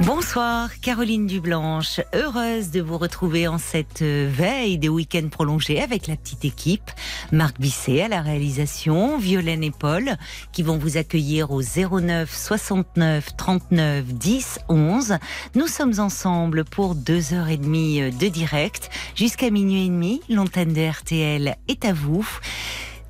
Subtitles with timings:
[0.00, 2.00] Bonsoir, Caroline Dublanche.
[2.14, 6.90] Heureuse de vous retrouver en cette veille des week-ends prolongés avec la petite équipe.
[7.32, 10.16] Marc Bisset à la réalisation, Violaine et Paul
[10.52, 15.18] qui vont vous accueillir au 09 69 39 10 11.
[15.54, 20.22] Nous sommes ensemble pour deux heures et demie de direct jusqu'à minuit et demi.
[20.30, 22.26] L'antenne de RTL est à vous.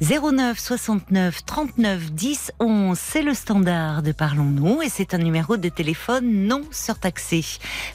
[0.02, 5.68] 09 69 39 10 11, c'est le standard de Parlons-nous et c'est un numéro de
[5.68, 7.44] téléphone non surtaxé.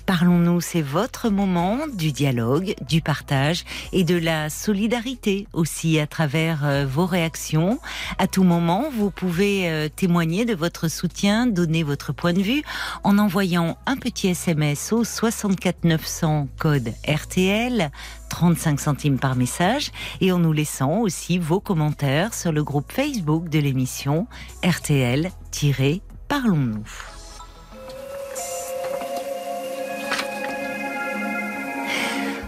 [0.06, 6.64] Parlons-nous, c'est votre moment du dialogue, du partage et de la solidarité aussi à travers
[6.64, 7.80] euh, vos réactions.
[8.20, 12.62] À tout moment, vous pouvez euh, témoigner de votre soutien, donner votre point de vue
[13.04, 17.90] en envoyant un petit SMS au 64 900 code RTL
[18.36, 23.48] 35 centimes par message et en nous laissant aussi vos commentaires sur le groupe Facebook
[23.48, 24.28] de l'émission
[24.62, 26.84] RTL-Parlons-nous.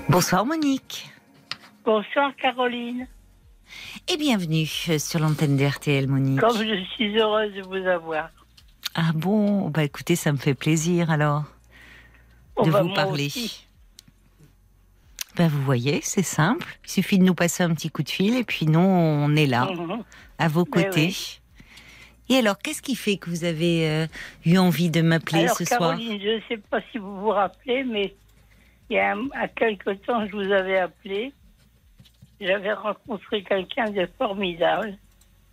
[0.09, 1.09] Bonsoir Monique.
[1.85, 3.07] Bonsoir Caroline.
[4.09, 6.39] Et bienvenue sur l'antenne de RTL Monique.
[6.39, 8.29] Comme je suis heureuse de vous avoir.
[8.95, 11.43] Ah bon, bah écoutez, ça me fait plaisir alors
[12.55, 13.27] Oh, de bah, vous parler.
[13.27, 13.66] aussi.
[15.37, 16.65] Ben vous voyez, c'est simple.
[16.85, 19.45] Il suffit de nous passer un petit coup de fil et puis nous, on est
[19.45, 20.03] là, Mhm.
[20.39, 21.15] à vos Mais côtés.
[22.29, 24.07] Et alors, qu'est-ce qui fait que vous avez euh,
[24.45, 25.91] eu envie de m'appeler ce soir?
[25.91, 28.13] Caroline, je ne sais pas si vous vous rappelez, mais
[28.89, 31.31] il y a un- à quelque temps, je vous avais appelé.
[32.41, 34.97] J'avais rencontré quelqu'un de formidable.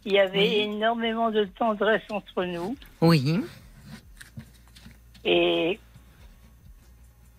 [0.04, 0.54] Il y avait Oui.
[0.74, 2.76] énormément de tendresse entre nous.
[3.00, 3.40] Oui.
[5.24, 5.78] Et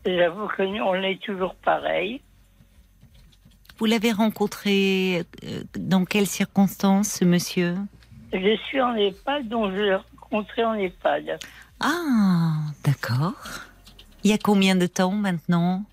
[0.05, 2.21] j'avoue que nous, on est toujours pareil.
[3.77, 7.75] Vous l'avez rencontré euh, dans quelles circonstances, ce monsieur?
[8.31, 11.39] Je suis en EHPAD, donc je l'ai rencontré en EHPAD.
[11.79, 12.53] Ah,
[12.83, 13.33] d'accord.
[14.23, 15.83] Il y a combien de temps maintenant?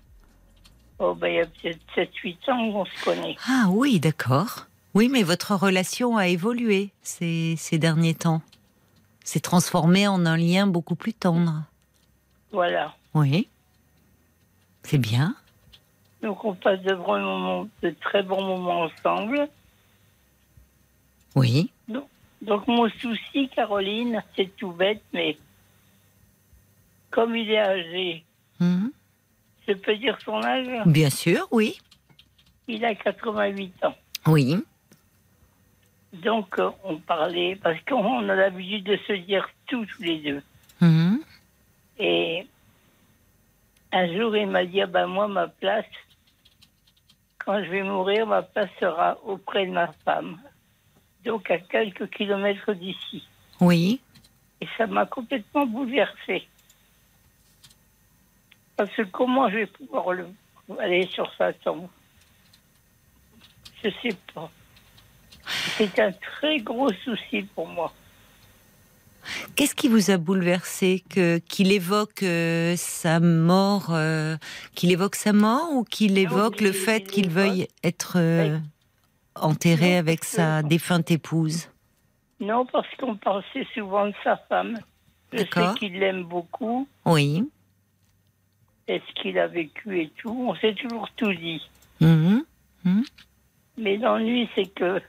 [0.99, 3.35] Oh, ben, il y a peut-être 7-8 ans qu'on se connaît.
[3.47, 4.67] Ah oui, d'accord.
[4.93, 8.41] Oui, mais votre relation a évolué ces, ces derniers temps.
[9.23, 11.63] S'est transformée en un lien beaucoup plus tendre.
[12.51, 12.93] Voilà.
[13.13, 13.47] Oui.
[14.83, 15.35] C'est bien.
[16.23, 19.47] Donc on passe de, vrais moments, de très bons moments ensemble.
[21.35, 21.69] Oui.
[22.41, 25.37] Donc mon souci, Caroline, c'est tout bête, mais
[27.11, 28.23] comme il est âgé,
[28.59, 28.91] Mhm.
[29.67, 30.67] je peux dire son âge?
[30.85, 31.77] Bien sûr, oui.
[32.67, 33.95] Il a 88 ans.
[34.27, 34.57] Oui.
[36.13, 40.41] Donc euh, on parlait, parce qu'on a l'habitude de se dire tout tous les deux.
[40.81, 41.19] Mhm.
[41.99, 42.47] Et
[43.91, 45.85] un jour, il m'a dit, ah ben moi, ma place,
[47.45, 50.39] quand je vais mourir, ma place sera auprès de ma femme.
[51.25, 53.27] Donc à quelques kilomètres d'ici.
[53.59, 54.01] Oui.
[54.61, 56.47] Et ça m'a complètement bouleversée.
[58.75, 60.27] Parce que comment je vais pouvoir le-
[60.79, 61.87] aller sur sa tombe?
[63.83, 64.49] Je sais pas.
[65.77, 67.93] C'est un très gros souci pour moi.
[69.55, 74.35] Qu'est-ce qui vous a bouleversé que qu'il évoque euh, sa mort, euh,
[74.75, 78.13] qu'il évoque sa mort ou qu'il évoque il- le fait il qu'il évoque- veuille être
[78.17, 78.57] euh,
[79.35, 81.69] enterré avec sa défunte épouse?
[82.39, 84.77] Non, parce qu'on pensait souvent de sa femme.
[85.31, 86.87] Je sais qu'il l'aime beaucoup.
[87.05, 87.49] Oui.
[88.87, 90.45] Est-ce qu'il a vécu et tout?
[90.49, 91.61] On s'est toujours tout dit.
[92.01, 92.43] Mhm.
[93.77, 95.01] Mais l'ennui, c'est que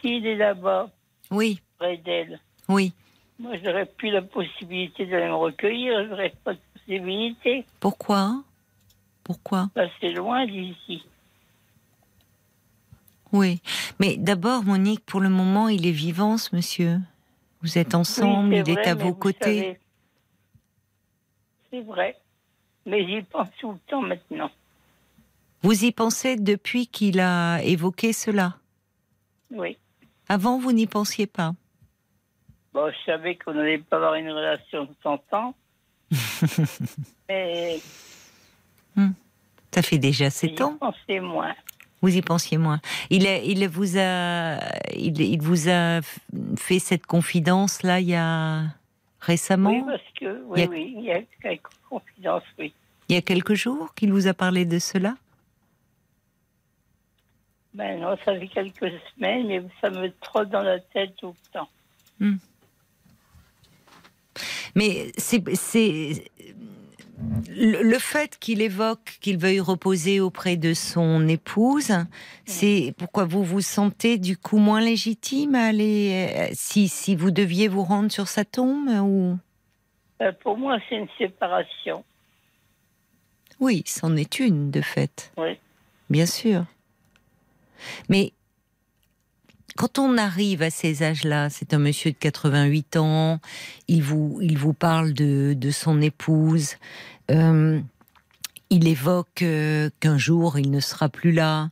[0.00, 0.90] s'il est là-bas,
[1.32, 1.60] Oui.
[1.78, 2.92] près d'elle, Oui.
[3.38, 6.06] moi, j'aurais plus la possibilité d'aller me recueillir.
[6.08, 7.64] J'aurais pas de possibilité.
[7.80, 8.42] Pourquoi?
[9.24, 9.68] Pourquoi?
[9.74, 11.02] Bah, c'est loin d'ici.
[13.32, 13.60] Oui.
[13.98, 16.98] Mais d'abord, Monique, pour le moment, il est vivant, ce monsieur.
[17.62, 19.78] Vous êtes ensemble, Oui, il est à vos côtés.
[21.70, 22.18] C'est vrai.
[22.84, 24.50] Mais j'y pense tout le temps maintenant.
[25.62, 28.56] Vous y pensez depuis qu'il a évoqué cela?
[29.52, 29.78] Oui.
[30.32, 31.52] Avant, vous n'y pensiez pas
[32.72, 35.54] Bon, je savais qu'on n'allait pas avoir une relation de 100 ans.
[37.28, 37.78] mais
[39.74, 40.78] Ça fait déjà j'y sept ans.
[40.80, 41.54] pensais moins.
[42.00, 42.80] Vous y pensiez moins.
[43.10, 44.58] Il, a- il vous a,
[44.96, 46.00] il, il vous a
[46.56, 48.62] fait cette confidence là il y a
[49.20, 52.72] récemment, Oui, parce que, oui, Il y a- oui, il y a quelques confidences, oui.
[53.10, 55.14] il y a quelques jours qu'il vous a parlé de cela?
[57.74, 61.58] Ben non, ça fait quelques semaines, mais ça me trotte dans la tête tout le
[61.58, 61.68] temps.
[64.74, 65.42] Mais c'est
[67.48, 71.92] le fait qu'il évoque qu'il veuille reposer auprès de son épouse,
[72.44, 77.30] c'est pourquoi vous vous sentez du coup moins légitime à aller euh, si si vous
[77.30, 79.38] deviez vous rendre sur sa tombe ou?
[80.18, 82.04] Ben, pour moi, c'est une séparation.
[83.60, 85.32] oui, c'en est une de fait.
[85.36, 85.58] Oui.
[86.10, 86.64] Bien sûr.
[88.08, 88.32] Mais
[89.76, 93.40] quand on arrive à ces âges-là, c'est un monsieur de 88 ans,
[93.88, 96.76] il vous, il vous parle de, de son épouse,
[97.30, 97.80] euh,
[98.70, 101.70] il évoque euh, qu'un jour il ne sera plus là.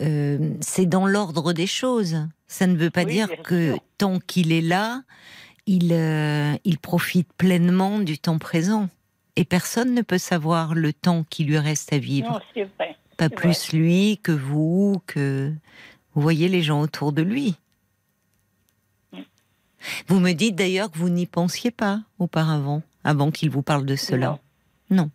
[0.00, 2.26] Euh, c'est dans l'ordre des choses.
[2.48, 5.02] Ça ne veut pas Oui, dire que tant qu'il est là,
[5.66, 5.92] il,
[6.64, 8.88] il profite pleinement du temps présent.
[9.36, 12.96] Et personne ne peut savoir le temps qui lui reste à vivre Non, c'est vrai.
[13.16, 15.52] Pas plus lui que vous, que
[16.14, 17.56] vous voyez les gens autour de lui.
[20.06, 23.96] Vous me dites d'ailleurs que vous n'y pensiez pas auparavant, avant qu'il vous parle de
[23.96, 24.38] cela.
[24.90, 25.10] Non.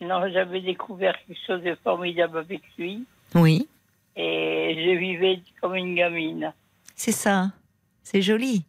[0.00, 3.04] Non, j'avais découvert quelque chose de formidable avec lui
[3.34, 3.68] Oui,
[4.16, 6.52] et je vivais comme une gamine.
[6.94, 7.52] c'est ça.
[8.02, 8.64] C'est joli.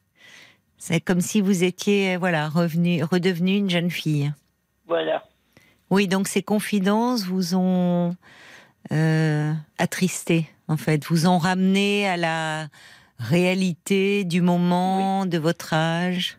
[0.78, 4.32] C'est comme si vous étiez, voilà, revenu, redevenu une jeune fille.
[4.88, 5.24] Voilà.
[5.92, 8.16] Oui, donc ces confidences vous ont
[8.92, 12.68] euh, attristé, en fait, vous ont ramené à la
[13.20, 16.38] réalité du moment, de votre âge.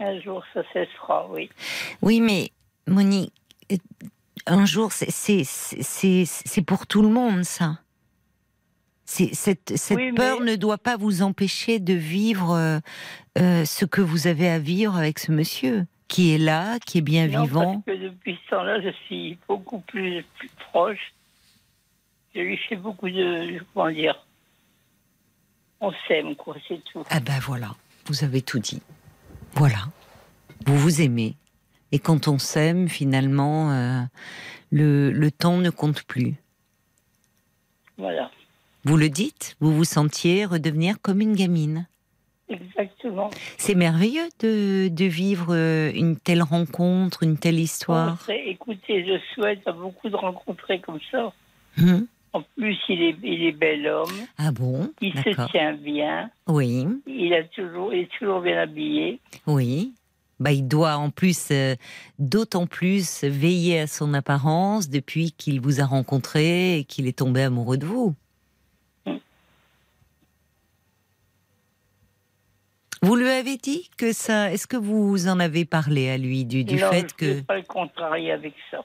[0.00, 1.50] Un jour, ça cessera, oui.
[2.00, 2.50] Oui, mais
[2.88, 3.32] Monique,
[4.46, 7.78] un jour, c'est- pour tout le monde, ça.
[9.04, 12.78] Cette, cette Oui, mais- peur ne doit pas vous empêcher de vivre euh,
[13.38, 17.02] euh, ce que vous avez à vivre avec ce monsieur, qui est là, qui est
[17.02, 17.80] bien Non, vivant.
[17.80, 21.14] parce que depuis ce temps-là, je suis beaucoup plus, plus proche.
[22.34, 23.58] Je lui fais beaucoup de.
[23.72, 24.14] Comment dire
[25.80, 27.02] On s'aime, quoi, c'est tout.
[27.08, 27.74] Ah ben voilà,
[28.04, 28.82] vous avez tout dit.
[29.54, 29.86] Voilà,
[30.66, 31.34] vous vous aimez.
[31.92, 34.02] Et quand on s'aime, finalement, euh,
[34.70, 36.34] le, le temps ne compte plus.
[37.96, 38.30] Voilà.
[38.84, 41.86] Vous le dites, vous vous sentiez redevenir comme une gamine.
[42.52, 43.30] Exactement.
[43.58, 48.18] C'est merveilleux de, de vivre euh, une telle rencontre, une telle histoire.
[48.46, 51.32] Écoutez, je souhaite à beaucoup de rencontrer comme ça.
[51.80, 52.06] Hum.
[52.34, 54.08] En plus, il est, il est bel homme.
[54.38, 54.90] Ah bon?
[55.02, 56.30] Il se tient bien.
[56.46, 59.20] Oui, Il, a toujours, il est toujours bien habillé.
[59.46, 59.92] oui.
[60.40, 61.76] Bah, il doit en plus, euh,
[62.18, 67.42] d'autant plus, veiller à son apparence depuis qu'il vous a rencontré et qu'il est tombé
[67.42, 68.14] amoureux de vous.
[73.02, 74.52] Vous lui avez dit que ça.
[74.52, 77.40] Est-ce que vous en avez parlé à lui du, du non, fait je ne que.
[77.42, 78.84] pas le contrarier avec ça.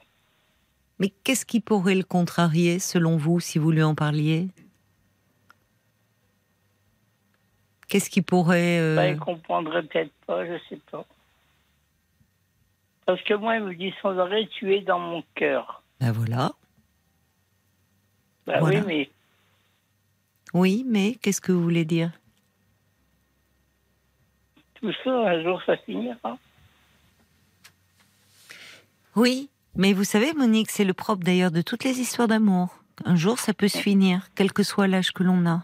[0.99, 4.47] Mais qu'est-ce qui pourrait le contrarier, selon vous, si vous lui en parliez?
[7.87, 8.79] Qu'est-ce qui pourrait.
[8.79, 11.05] euh, Bah, il comprendrait peut-être pas, je sais pas.
[13.05, 15.83] Parce que moi, il me dit sans arrêt, tu es dans mon cœur.
[16.01, 16.51] Ben voilà.
[18.45, 18.79] Bah Voilà.
[18.79, 19.09] oui, mais
[20.53, 22.11] Oui, mais qu'est-ce que vous voulez dire?
[24.79, 26.37] Tout ça, un jour, ça finira.
[29.15, 32.69] Oui, mais vous savez, Monique, c'est le propre d'ailleurs de toutes les histoires d'amour.
[33.05, 35.63] Un jour, ça peut se finir, quel que soit l'âge que l'on a.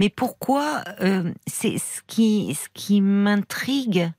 [0.00, 4.10] Mais pourquoi euh, C'est ce qui, ce qui m'intrigue,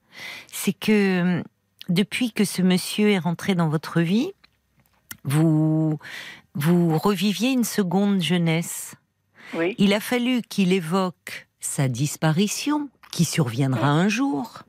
[0.47, 1.43] c'est que euh,
[1.89, 4.31] depuis que ce monsieur est rentré dans votre vie,
[5.23, 5.99] vous
[6.53, 8.95] vous reviviez une seconde jeunesse.
[9.53, 14.63] Oui, Il a fallu qu'il évoque sa disparition, qui surviendra un jour,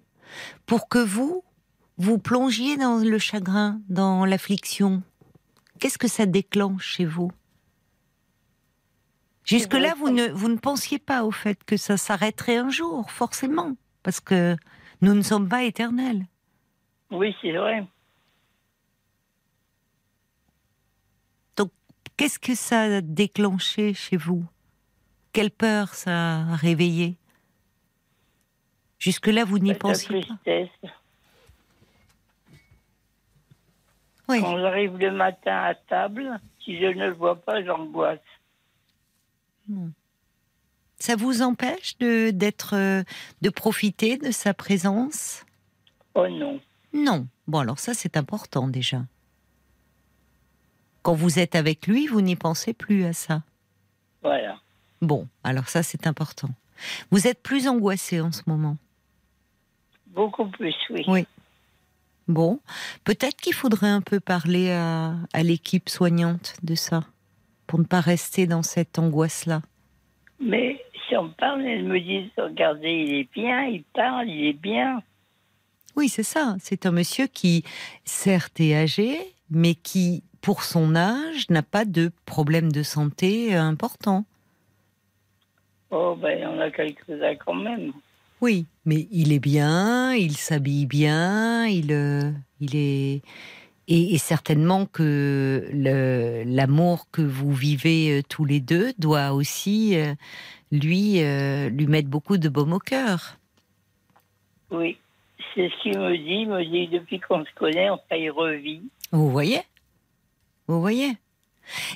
[0.67, 1.45] pour que vous,
[1.97, 5.03] vous plongiez dans le chagrin, dans l'affliction.
[5.79, 7.31] Qu'est-ce que ça déclenche chez vous?
[9.45, 13.77] Jusque-là, vous ne, vous ne pensiez pas au fait que ça s'arrêterait un jour, forcément,
[14.03, 14.57] parce que
[15.01, 16.27] nous ne sommes pas éternels.
[17.11, 17.87] oui, c'est vrai.
[22.19, 24.45] Qu'est-ce que ça a déclenché chez vous?
[25.33, 27.17] Quelle peur ça a réveillé?
[28.99, 30.89] Jusque-là, vous n'y La pensiez pas.
[34.29, 34.41] Oui.
[34.41, 38.19] Quand j'arrive le matin à table, si je ne le vois pas, j'angoisse.
[40.99, 43.03] Ça vous empêche de d'être, euh,
[43.41, 45.45] de profiter de sa présence?
[46.15, 46.61] Oh non.
[46.93, 47.27] Non.
[47.47, 49.03] Bon, alors ça, c'est important déjà.
[51.03, 53.43] Quand vous êtes avec lui, vous n'y pensez plus à ça.
[54.23, 54.61] Voilà.
[55.01, 56.51] Bon, alors ça, c'est important.
[57.11, 58.77] Vous êtes plus angoissé en ce moment?
[60.15, 61.05] Beaucoup plus, oui.
[61.07, 61.27] Oui.
[62.27, 62.61] Bon,
[63.05, 67.05] peut-être qu'il faudrait un peu parler à, à l'équipe soignante de ça.
[67.69, 69.63] pour ne pas rester dans cette angoisse-là.
[70.41, 74.53] Mais si on parle, elle me dit regardez, il est bien, il parle, il est
[74.61, 75.03] bien.
[75.95, 76.57] Oui, c'est ça.
[76.61, 77.65] C'est un monsieur qui,
[78.05, 79.19] certes, est âgé,
[79.51, 84.25] mais qui, pour son âge, n'a pas de problème de santé euh, important.
[85.91, 87.93] Oh, ben, on a quelques-uns quand même.
[88.41, 92.31] Oui, mais il est bien, il s'habille bien, il, euh,
[92.61, 93.23] il est.
[93.91, 95.71] Et, et certainement que
[96.47, 100.15] l'amour que vous vivez euh, tous les deux doit aussi euh,
[100.71, 103.39] lui euh, lui mettre beaucoup de baume au cœur.
[104.71, 104.99] Oui.
[105.55, 106.43] C'est ce qu'il me dit.
[106.43, 108.83] Il me dit depuis qu'on se connaît, on il revit.
[109.11, 109.63] Vous voyez?
[110.67, 111.17] Vous voyez?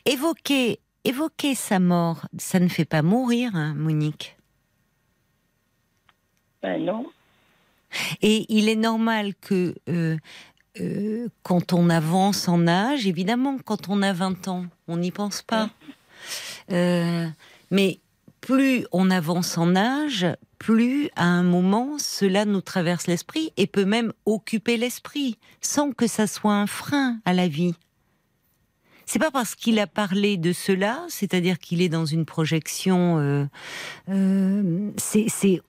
[0.07, 4.37] Évoquer, évoquer sa mort, ça ne fait pas mourir, hein, Monique.
[6.62, 7.07] Ben non.
[8.23, 10.16] Et il est normal que euh,
[10.81, 15.42] euh, quand on avance en âge, évidemment, quand on a 20 ans, on n'y pense
[15.42, 15.71] pas.
[16.71, 17.26] Euh,
[17.71, 17.99] mais
[18.40, 20.26] plus on avance en âge,
[20.59, 26.07] plus à un moment cela nous traverse l'esprit et peut même occuper l'esprit sans que
[26.07, 27.75] ça soit un frein à la vie.
[29.04, 33.45] C'est pas parce qu'il a parlé de cela, c'est-à-dire qu'il est dans une projection, euh,
[34.09, 35.61] euh, c'est c'est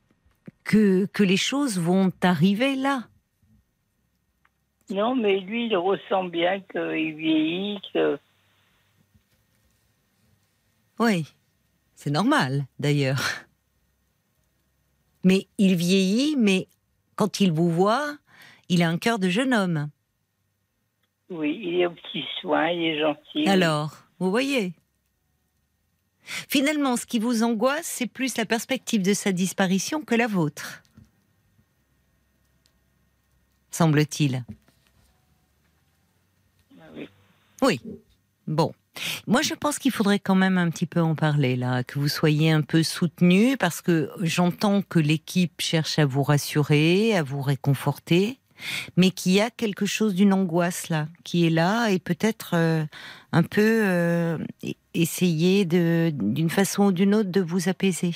[0.63, 3.08] que, que les choses vont arriver là.
[4.89, 8.20] Non, mais lui, il ressent bien qu'il vieillit, que.
[11.00, 11.25] Oui,
[11.96, 13.22] c'est normal d'ailleurs.
[15.24, 16.67] Mais il vieillit, mais
[17.15, 18.17] quand il vous voit,
[18.70, 19.89] il a un cœur de jeune homme.
[21.29, 23.48] Oui, il est au petit soin, il est gentil.
[23.48, 24.74] Alors, vous voyez
[26.25, 30.84] Finalement, ce qui vous angoisse, c'est plus la perspective de sa disparition que la vôtre.
[33.72, 34.44] Semble-t-il.
[36.80, 37.10] Ah oui.
[37.62, 37.82] Oui.
[38.48, 38.74] Bon.
[39.25, 42.08] Moi, je pense qu'il faudrait quand même un petit peu en parler, là, que vous
[42.08, 47.42] soyez un peu soutenu, parce que j'entends que l'équipe cherche à vous rassurer, à vous
[47.42, 48.39] réconforter,
[48.98, 52.86] mais qu'il y a quelque chose d'une angoisse, là, qui est là, et peut-être euh,
[53.31, 54.38] un peu euh,
[54.93, 58.13] essayer d'une façon ou d'une autre de vous apaiser.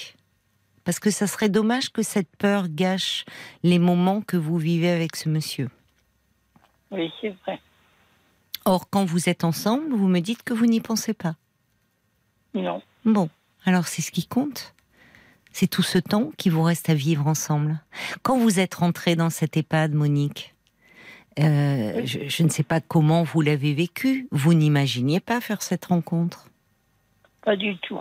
[0.83, 3.25] Parce que ça serait dommage que cette peur gâche
[3.63, 5.69] les moments que vous vivez avec ce monsieur.
[6.91, 7.59] Oui, c'est vrai.
[8.63, 11.35] Or, quand vous êtes ensemble, vous me dites que vous n'y pensez pas.
[12.53, 12.81] Non.
[13.05, 13.29] Bon,
[13.65, 14.73] alors c'est ce qui compte.
[15.59, 17.81] C'est tout ce temps qui vous reste à vivre ensemble.
[18.21, 20.53] Quand vous êtes rentrée dans cette EHPAD, Monique,
[21.39, 24.27] euh, je, je ne sais pas comment vous l'avez vécu.
[24.29, 26.45] Vous n'imaginiez pas faire cette rencontre?
[27.43, 27.99] Pas du tout.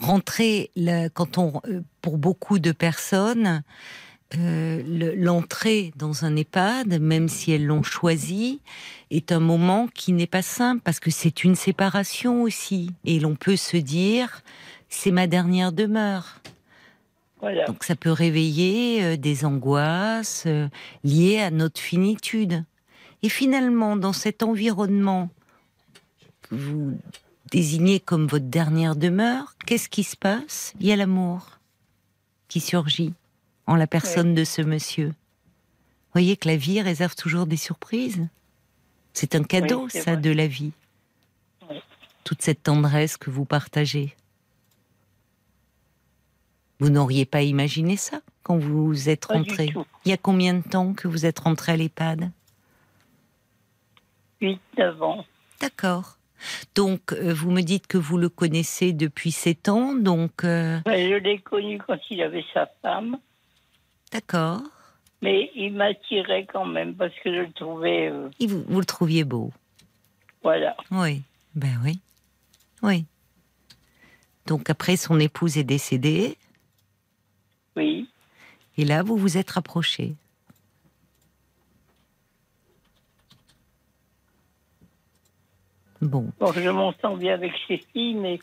[0.00, 3.62] Rentrer, là, quand on, euh, pour beaucoup de personnes,
[4.34, 8.62] euh, le- l'entrée dans un EHPAD, même si elles l'ont choisi,
[9.10, 12.90] est un moment qui n'est pas simple parce que c'est une séparation aussi.
[13.04, 14.40] Et l'on peut se dire,
[14.88, 16.40] c'est ma dernière demeure.
[17.40, 17.66] Voilà.
[17.66, 20.68] Donc ça peut réveiller euh, des angoisses euh,
[21.04, 22.64] liées à notre finitude.
[23.22, 25.30] Et finalement, dans cet environnement
[26.42, 26.98] que vous
[27.50, 30.72] désignez comme votre dernière demeure, qu'est-ce qui se passe?
[30.80, 31.58] Il y a l'amour
[32.48, 33.12] qui surgit
[33.66, 35.08] en la personne de ce monsieur.
[35.08, 38.26] Vous voyez que la vie réserve toujours des surprises.
[39.12, 40.16] C'est un cadeau, Oui, ça, vrai.
[40.16, 40.72] de la vie.
[41.68, 41.76] Oui.
[42.24, 44.14] Toute cette tendresse que vous partagez.
[46.80, 49.72] Vous n'auriez pas imaginé ça quand vous êtes rentré.
[50.04, 52.30] Il y a combien de temps que vous êtes rentré à l'EHPAD?
[54.40, 55.24] 8, 9 ans.
[55.60, 56.18] D'accord.
[56.76, 60.44] Donc, euh, vous me dites que vous le connaissez depuis 7 ans, donc...
[60.44, 63.18] euh, Ben, je l'ai connu quand il avait sa femme,
[64.12, 64.60] D'accord.
[65.20, 68.08] mais il m'attirait quand même parce que je le trouvais.
[68.08, 69.52] euh, Et vous, vous le trouviez beau
[70.44, 70.76] voilà.
[70.92, 71.22] Oui.
[71.56, 71.98] Ben oui.
[72.84, 73.04] Oui.
[74.46, 76.38] Donc, après, son épouse est décédée,
[77.78, 78.08] Oui.
[78.76, 80.16] et là, vous vous êtes rapprochés.
[86.00, 86.30] Bon.
[86.38, 88.38] Bon, je m'entends bien avec ses filles, mais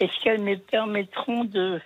[0.00, 1.80] est-ce qu'elles me permettront de.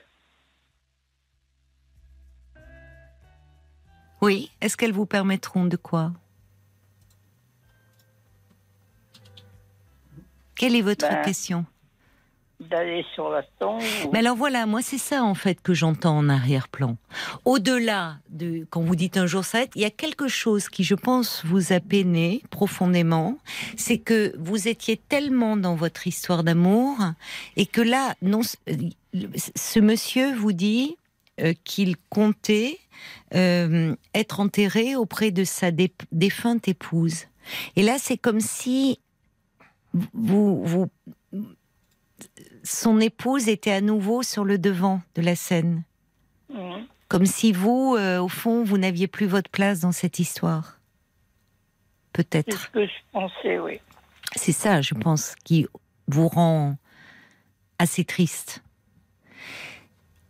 [4.20, 4.50] Oui.
[4.60, 6.12] Est-ce qu'elles vous permettront de quoi?
[10.54, 11.64] Quelle est votre Ben, question?
[12.68, 16.28] D'aller sur la tombe Mais alors voilà, moi c'est ça en fait que j'entends en
[16.28, 16.96] arrière-plan.
[17.44, 20.94] Au-delà de quand vous dites un jour ça, il y a quelque chose qui, je
[20.94, 23.38] pense, vous a peiné profondément.
[23.76, 26.96] C'est que vous étiez tellement dans votre histoire d'amour
[27.56, 30.96] et que là, non, ce monsieur vous dit
[31.40, 32.78] euh, qu'il comptait
[33.34, 37.24] euh, être enterré auprès de sa dé- défunte épouse.
[37.76, 39.00] Et là, c'est comme si
[40.14, 40.86] vous, vous,
[42.62, 45.82] son épouse était à nouveau sur le devant de la scène.
[47.08, 50.78] Comme si vous, euh, au fond, vous n'aviez plus votre place dans cette histoire.
[52.14, 52.60] C'est Peut-être.
[52.60, 53.80] ce que je pensais, oui.
[54.36, 55.66] C'est ça, je pense, qui
[56.08, 56.76] vous rend
[57.78, 58.62] assez triste.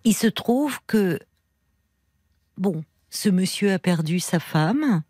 [0.05, 1.21] Il se trouve que,
[2.57, 5.03] bon, ce monsieur a perdu sa femme,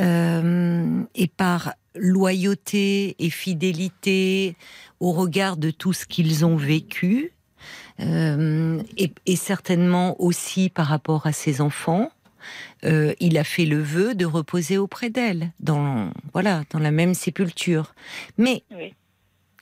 [0.00, 4.56] euh, et par loyauté et fidélité
[5.00, 7.32] au regard de tout ce qu'ils ont vécu,
[8.00, 12.10] euh, et, et certainement aussi par rapport à ses enfants,
[12.84, 17.14] euh, il a fait le vœu de reposer auprès d'elle, dans voilà, dans la même
[17.14, 17.94] sépulture.
[18.38, 18.94] Mais Oui.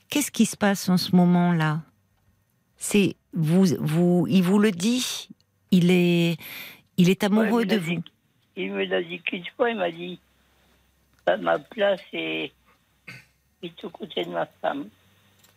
[0.09, 1.81] qu'est-ce qui se passe en ce moment-là?
[2.77, 5.29] C'est vous, vous, il vous le dit.
[5.71, 6.37] Il est,
[6.97, 8.01] il est amoureux Ouais, de vous.
[8.55, 10.19] Il me l'a dit qu'une fois, il m'a dit
[11.35, 12.53] Ma place est,
[13.61, 14.87] est aux côtés de ma femme.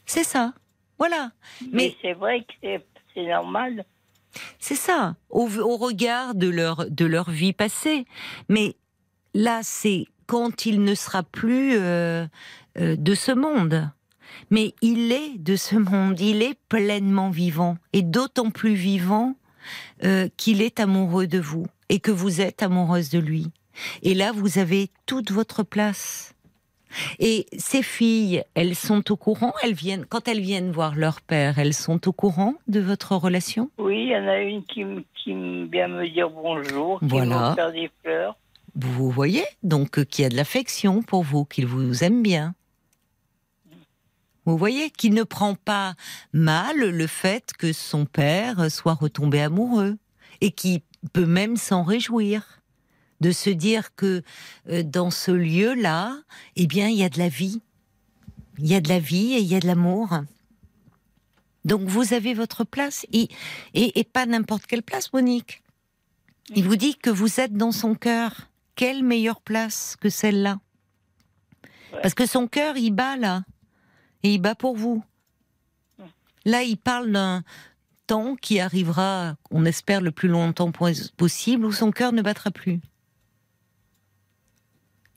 [0.06, 0.52] C'est ça.
[0.98, 1.30] Voilà.
[1.62, 3.84] Mais, Mais- c'est vrai que c'est- c'est normal.
[4.58, 8.04] C'est ça, au, au regard de leur, de leur vie passée.
[8.48, 8.74] Mais
[9.34, 12.26] là, c'est quand il ne sera plus euh,
[12.78, 13.88] euh, de ce monde.
[14.50, 19.34] Mais il est de ce monde, il est pleinement vivant, et d'autant plus vivant
[20.04, 23.48] euh, qu'il est amoureux de vous, et que vous êtes amoureuse de lui.
[24.02, 26.34] Et là, vous avez toute votre place.
[27.18, 31.58] Et ces filles, elles sont au courant, elles viennent, quand elles viennent voir leur père,
[31.58, 33.70] elles sont au courant de votre relation?
[33.78, 34.84] Oui, il y en a une qui,
[35.24, 37.50] vient me dire bonjour, qui Voilà.
[37.50, 38.36] me faire des fleurs.
[38.74, 42.54] Vous voyez donc euh, qu'il y a de l'affection pour vous, qu'il vous aime bien.
[44.46, 45.94] Vous voyez qu'il ne prend pas
[46.32, 49.96] mal le fait que son père soit retombé amoureux
[50.40, 50.82] et qui
[51.12, 52.59] peut même s'en réjouir
[53.20, 54.22] de se dire que
[54.68, 56.16] euh, dans ce lieu-là,
[56.56, 57.60] eh bien, il y a de la vie.
[58.58, 60.20] Il y a de la vie et il y a de l'amour.
[61.64, 63.28] Donc vous avez votre place et,
[63.74, 65.62] et, et pas n'importe quelle place, Monique.
[66.54, 68.48] Il vous dit que vous êtes dans son cœur.
[68.74, 70.58] Quelle meilleure place que celle-là?
[71.92, 72.00] Ouais.
[72.02, 73.44] Parce que son cœur, il bat là.
[74.22, 75.02] Et il bat pour vous.
[76.44, 77.44] Là, il parle d'un
[78.06, 82.50] temps qui arrivera, on espère, le plus longtemps po- possible, où son cœur ne battra
[82.50, 82.80] plus.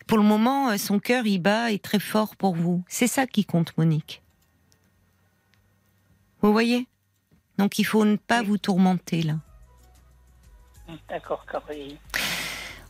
[0.08, 2.84] Pour le moment, euh, son cœur, il bat et très fort pour vous.
[2.88, 4.22] C'est ça qui compte, Monique.
[6.42, 6.88] Vous voyez?
[7.58, 8.48] Donc il faut ne pas Oui.
[8.48, 9.36] vous tourmenter là.
[11.10, 11.98] D'accord, Caroline.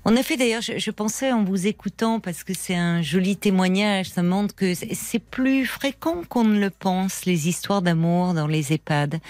[0.05, 4.09] En effet, d'ailleurs, je, je pensais en vous écoutant, parce que c'est un joli témoignage,
[4.09, 8.47] ça montre que c'est- c'est plus fréquent qu'on ne le pense, les histoires d'amour dans
[8.47, 9.21] les EHPAD.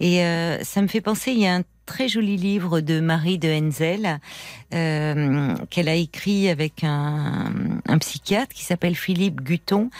[0.00, 3.38] Et euh, ça me fait penser, il y a un très joli livre de Marie
[3.38, 4.18] de Henzel
[4.74, 7.52] euh, qu'elle a écrit avec un,
[8.00, 9.90] psychiatre qui s'appelle Philippe Guton,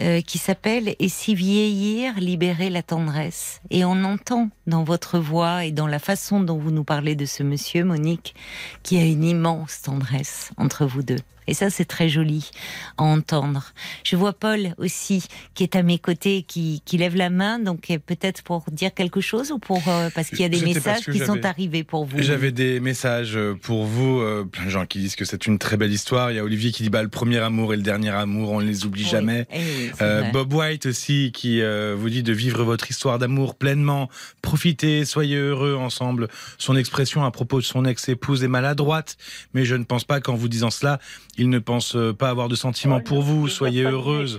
[0.00, 3.60] euh, qui s'appelle Et si vieillir libérer la tendresse?
[3.70, 7.26] Et on entend dans votre voix et dans la façon dont vous nous parlez de
[7.26, 8.34] ce monsieur, Monique,
[8.82, 11.18] qu'il y a une immense tendresse entre vous deux.
[11.46, 12.50] Et ça, c'est très joli
[12.98, 13.72] à entendre.
[14.04, 15.24] Je vois Paul aussi,
[15.54, 18.94] qui est à mes côtés, qui, qui lève la main, donc euh, peut-être pour dire
[18.94, 22.04] quelque chose ou pour euh, parce qu'il y a des messages qui sont arrivés pour
[22.04, 22.20] vous.
[22.22, 25.76] J'avais des messages pour vous, euh, plein de gens qui disent que c'est une très
[25.76, 26.30] belle histoire.
[26.30, 28.60] Il y a Olivier qui dit bah le premier amour et le dernier amour, on
[28.60, 29.08] ne les oublie Oui.
[29.10, 29.46] jamais.
[29.52, 30.30] Eh oui, Euh.
[30.32, 34.08] Bob White aussi qui euh, vous dit de vivre votre histoire d'amour pleinement,
[34.42, 36.28] profitez, soyez heureux ensemble.
[36.58, 39.16] Son expression à propos de son ex-épouse est maladroite,
[39.54, 40.98] mais je ne pense pas qu'en vous disant cela,
[41.36, 43.48] il ne pense pas avoir de sentiments Oh, pour vous.
[43.48, 44.38] Soyez heureuse.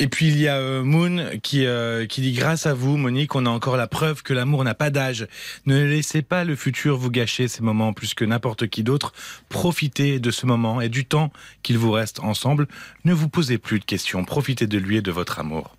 [0.00, 3.34] Et puis il y a euh, Moon qui, euh, qui dit grâce à vous, Monique,
[3.34, 5.26] on a encore la preuve que l'amour n'a pas d'âge.
[5.66, 9.12] Ne laissez pas le futur vous gâcher ces moments plus que n'importe qui d'autre.
[9.48, 11.32] Profitez de ce moment et du temps
[11.64, 12.68] qu'il vous reste ensemble.
[13.04, 14.24] Ne vous posez plus de questions.
[14.24, 15.76] Profitez de lui et de votre amour.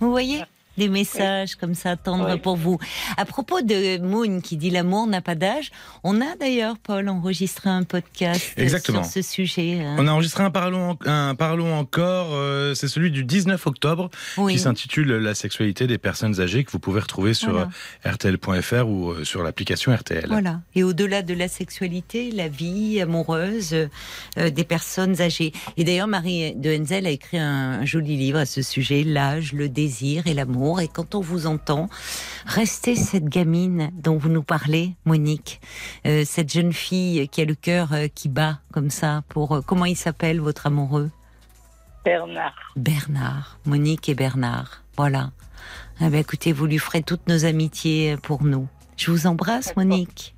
[0.00, 0.42] Vous voyez
[0.76, 2.38] des messages comme ça tendres Oui.
[2.40, 2.78] pour vous.
[3.16, 5.70] À propos de Moon qui dit l'amour n'a pas d'âge,
[6.02, 9.02] on a d'ailleurs, Paul, enregistré un podcast euh, Exactement.
[9.02, 9.80] sur ce sujet.
[9.80, 9.96] hein.
[9.98, 14.54] On a enregistré un Parlons, un Parlons encore, euh, c'est celui du 19 octobre, Oui.
[14.54, 17.68] qui s'intitule La sexualité des personnes âgées, que vous pouvez retrouver sur Voilà.
[18.06, 20.26] euh, rtl.fr ou euh, sur l'application RTL.
[20.28, 20.60] Voilà.
[20.74, 23.74] Et au-delà de la sexualité, la vie amoureuse
[24.38, 25.52] euh, des personnes âgées.
[25.76, 29.52] Et d'ailleurs, Marie de Henzel a écrit un, un joli livre à ce sujet, L'âge,
[29.52, 30.63] le désir et l'amour.
[30.80, 31.88] Et quand on vous entend,
[32.46, 35.60] restez cette gamine dont vous nous parlez, Monique,
[36.06, 39.22] Euh, cette jeune fille qui a le cœur euh, qui bat comme ça.
[39.28, 41.10] Pour euh, comment il s'appelle votre amoureux?
[42.04, 42.72] Bernard.
[42.76, 44.82] Bernard, Monique et Bernard.
[44.96, 45.30] Voilà.
[46.00, 48.66] Eh ben, écoutez, vous lui ferez toutes nos amitiés pour nous.
[48.96, 49.74] Je vous embrasse.
[49.76, 50.34] Monique.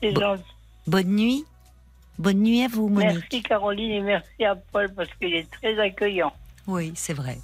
[0.00, 0.20] C'est Bon.
[0.20, 0.42] gentil.
[0.86, 1.44] Bonne nuit.
[2.18, 3.18] Bonne nuit à vous, Monique.
[3.30, 6.32] Merci Caroline et merci à Paul parce qu'il est très accueillant.
[6.66, 7.38] Oui, c'est vrai.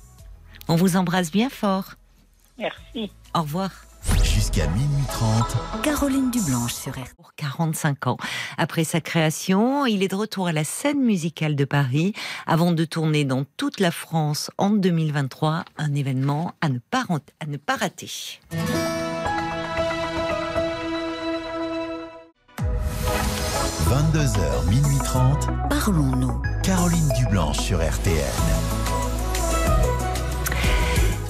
[0.69, 1.95] On vous embrasse bien fort.
[2.59, 3.11] Merci.
[3.35, 3.71] Au revoir.
[4.23, 7.05] Jusqu'à minuit 30, Caroline Dublanche sur RTL.
[7.17, 8.17] Pour 45 ans.
[8.57, 12.15] Après sa création, il est de retour à la scène musicale de Paris
[12.47, 15.65] avant de tourner dans toute la France en 2023.
[15.77, 17.05] Un événement à ne pas,
[17.41, 18.41] à ne pas rater.
[23.89, 26.43] 22h, minuit 30, Parlons-nous.
[26.63, 28.88] Caroline Dublanche sur RTN.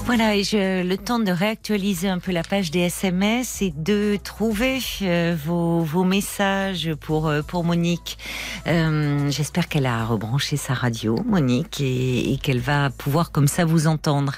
[0.09, 4.17] Voilà, et je, le temps de réactualiser un peu la page des SMS et de
[4.23, 8.17] trouver euh, vos, vos messages pour, euh, pour Monique.
[8.65, 13.65] Euh, J'espère qu'elle a rebranché sa radio, Monique, et, et qu'elle va pouvoir comme ça
[13.65, 14.33] vous entendre.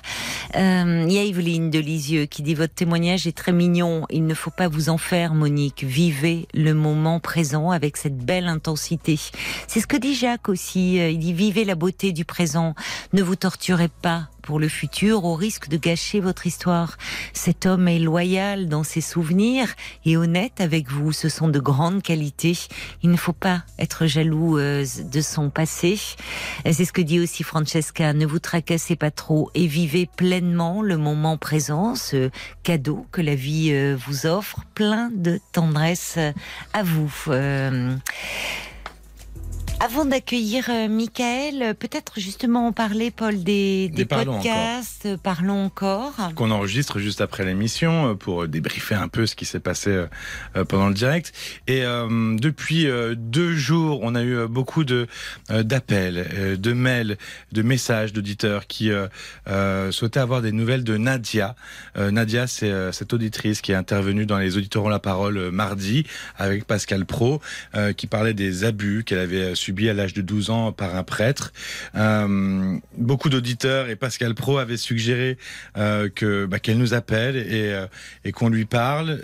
[0.58, 4.06] Euh, Il y a Evelyne de Lisieux qui dit Votre témoignage est très mignon.
[4.10, 5.86] Il ne faut pas vous en faire, Monique.
[5.86, 9.18] Vivez le moment présent avec cette belle intensité.
[9.68, 11.00] C'est ce que dit Jacques aussi.
[11.00, 12.76] Euh, Il dit Vivez la beauté du présent.
[13.14, 16.98] Ne vous torturez pas pour le futur au risque de gâcher votre histoire.
[17.34, 19.68] Cet homme est loyal dans ses souvenirs
[20.06, 21.12] et honnête avec vous.
[21.12, 22.58] Ce sont de grandes qualités.
[23.04, 26.00] Il ne faut pas être jaloux euh, de son passé.
[26.70, 28.14] C'est ce que dit aussi Francesca.
[28.14, 32.30] Ne vous tracassez pas trop et vivez pleinement le moment présent, ce
[32.64, 36.18] cadeau que la vie euh, vous offre, plein de tendresse
[36.74, 37.12] à vous.
[37.28, 37.96] Euh,
[39.84, 45.08] avant d'accueillir euh, Michael, euh, peut-être justement en parler, Paul, des, des Des Parlons podcasts.
[45.08, 46.14] euh, Parlons encore.
[46.36, 50.06] qu'on enregistre juste après l'émission euh, pour débriefer un peu ce qui s'est passé euh,
[50.56, 51.34] euh, pendant le direct.
[51.68, 55.08] Et euh, depuis euh, deux jours, on a eu euh, beaucoup de
[55.50, 57.18] euh, d'appels, euh, de mails,
[57.52, 59.08] de messages d'auditeurs qui euh,
[59.48, 61.56] euh, souhaitaient avoir des nouvelles de Nadia.
[61.98, 65.38] Euh, Nadia, c'est euh, cette auditrice qui est intervenue dans les auditeurs ont la parole
[65.38, 66.06] euh, mardi
[66.38, 67.42] avec Pascal Pro,
[67.76, 69.56] euh, qui parlait des abus qu'elle avait euh,
[69.90, 71.54] à l'âge de 12 ans par un prêtre.
[71.96, 75.38] Euh, beaucoup d'auditeurs et Pascal Pro avait suggéré
[75.78, 77.88] euh, que bah, qu'elle nous appelle et, euh,
[78.26, 79.20] et qu'on lui parle.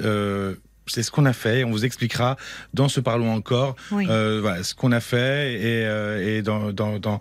[0.90, 1.66] C'est ce qu'on a fait.
[1.66, 2.38] On vous expliquera
[2.74, 4.06] dans ce parlons encore Oui.
[4.06, 7.20] voilà, ce qu'on a fait et, et dans, dans, dans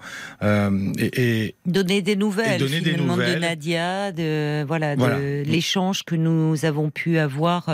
[0.98, 3.40] et, et Donner des nouvelles, donner des finalement, de nouvelles.
[3.40, 5.16] Nadia, de voilà, Voilà.
[5.18, 7.68] de l'échange que nous avons pu avoir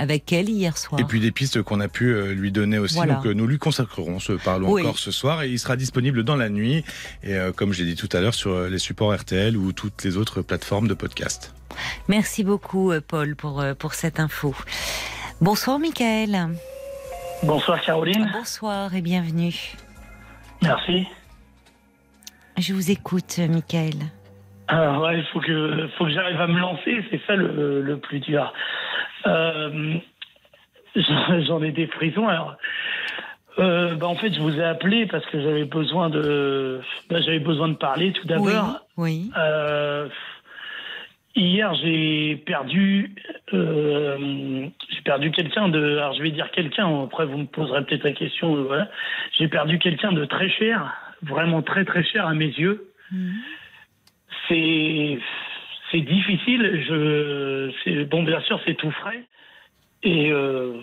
[0.00, 1.00] avec elle hier soir.
[1.00, 2.94] Et puis des pistes qu'on a pu euh, lui donner aussi.
[2.96, 3.14] Voilà.
[3.16, 4.82] Donc euh, nous lui consacrerons ce parlons Oui.
[4.82, 6.84] encore ce soir et il sera disponible dans la nuit
[7.22, 10.16] et euh, comme j'ai dit tout à l'heure sur les supports RTL ou toutes les
[10.16, 11.54] autres plateformes de podcast.
[12.08, 14.54] Merci beaucoup, Paul, pour, pour cette info.
[15.40, 16.48] Bonsoir, Michael.
[17.42, 19.54] Bonsoir Caroline, Bonsoir et bienvenue.
[20.62, 21.06] merci.
[22.58, 23.94] Je vous écoute, Michael.
[24.68, 27.98] Alors ouais, il faut que, faut que j'arrive à me lancer, c'est ça le, le
[27.98, 28.52] plus dur.
[29.26, 29.94] Euh,
[30.96, 32.28] j'en ai des prisons.
[32.28, 32.56] Alors,
[33.58, 37.38] euh, bah, en fait, je vous ai appelé parce que j'avais besoin de, bah, j'avais
[37.38, 38.86] besoin de parler tout d'abord.
[38.96, 39.30] Oui, oui.
[39.36, 40.08] Euh,
[41.34, 43.14] hier, j'ai perdu,
[43.52, 47.04] j'ai perdu quelqu'un de, alors je vais dire quelqu'un.
[47.04, 48.62] Après, vous me poserez peut-être la question.
[48.64, 48.88] voilà.
[49.38, 52.90] J'ai perdu quelqu'un de très cher, vraiment très très cher à mes yeux.
[53.12, 53.34] Mhm.
[54.48, 55.18] C'est,
[55.90, 56.84] c'est difficile.
[56.88, 59.22] Je, bon, bien sûr, c'est tout frais.
[60.02, 60.80] Et euh,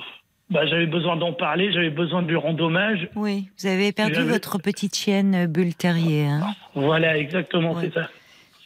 [0.50, 1.72] bah, j'avais besoin d'en parler.
[1.72, 3.10] J'avais besoin de lui rendre hommage.
[3.16, 6.26] Oui, vous avez perdu votre petite chienne euh, Bulle Terrier.
[6.28, 7.86] Hein Voilà, exactement, Ouais.
[7.86, 8.10] c'est ça.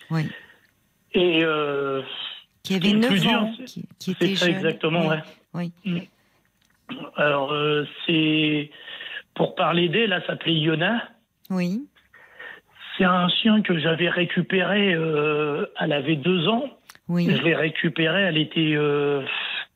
[0.09, 0.23] oui.
[1.13, 2.01] Et euh,
[2.63, 4.55] Qui avait qui est le 9 plus dur, ans, qui, qui était c'est ça jeune.
[4.55, 5.07] exactement.
[5.07, 5.15] Oui,
[5.53, 5.69] Ouais.
[5.85, 6.09] oui.
[7.17, 8.69] Alors, euh, c'est
[9.35, 11.03] pour parler d'elle, elle s'appelait Yona.
[11.49, 11.81] Oui,
[13.01, 14.93] C'est un chien que j'avais récupéré.
[14.93, 16.69] euh, elle avait deux ans.
[17.09, 17.27] oui.
[17.35, 18.21] Je l'ai récupérée.
[18.21, 19.23] Elle était, euh,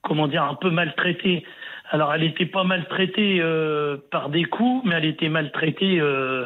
[0.03, 1.43] comment dire, un peu maltraitée.
[1.89, 5.99] Alors, elle était pas maltraitée euh, par des coups, mais elle était maltraitée.
[5.99, 6.45] euh,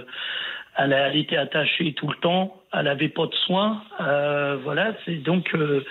[0.77, 2.55] elle, elle était attachée tout le temps.
[2.71, 3.83] Elle avait pas de soins.
[3.99, 4.93] Euh, voilà.
[5.03, 5.53] C'est donc.
[5.55, 5.83] euh,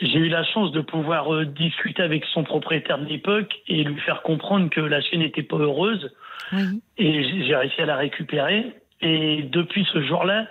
[0.00, 4.00] j'ai eu la chance de pouvoir euh, discuter avec son propriétaire de l'époque et lui
[4.00, 6.10] faire comprendre que la chienne n'était pas heureuse.
[6.52, 6.82] oui.
[6.98, 8.74] Et j'ai réussi à la récupérer.
[9.00, 10.46] Et depuis ce jour-là,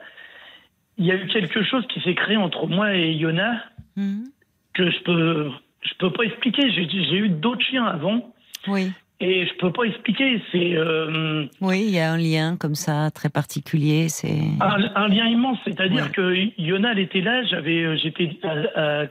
[0.97, 3.63] il y a eu quelque chose qui s'est créé entre moi et Yona
[3.97, 4.25] Mhm.
[4.73, 6.69] que je peux, je peux pas expliquer.
[6.71, 8.33] J'ai eu d'autres chiens avant
[8.67, 10.41] Oui, et je peux pas expliquer.
[10.51, 14.09] C'est euh, oui, il y a un lien comme ça très particulier.
[14.09, 15.57] C'est un, un lien immense.
[15.65, 17.43] C'est-à-dire que Yona, elle était là.
[17.43, 18.29] J'avais, euh, j'étais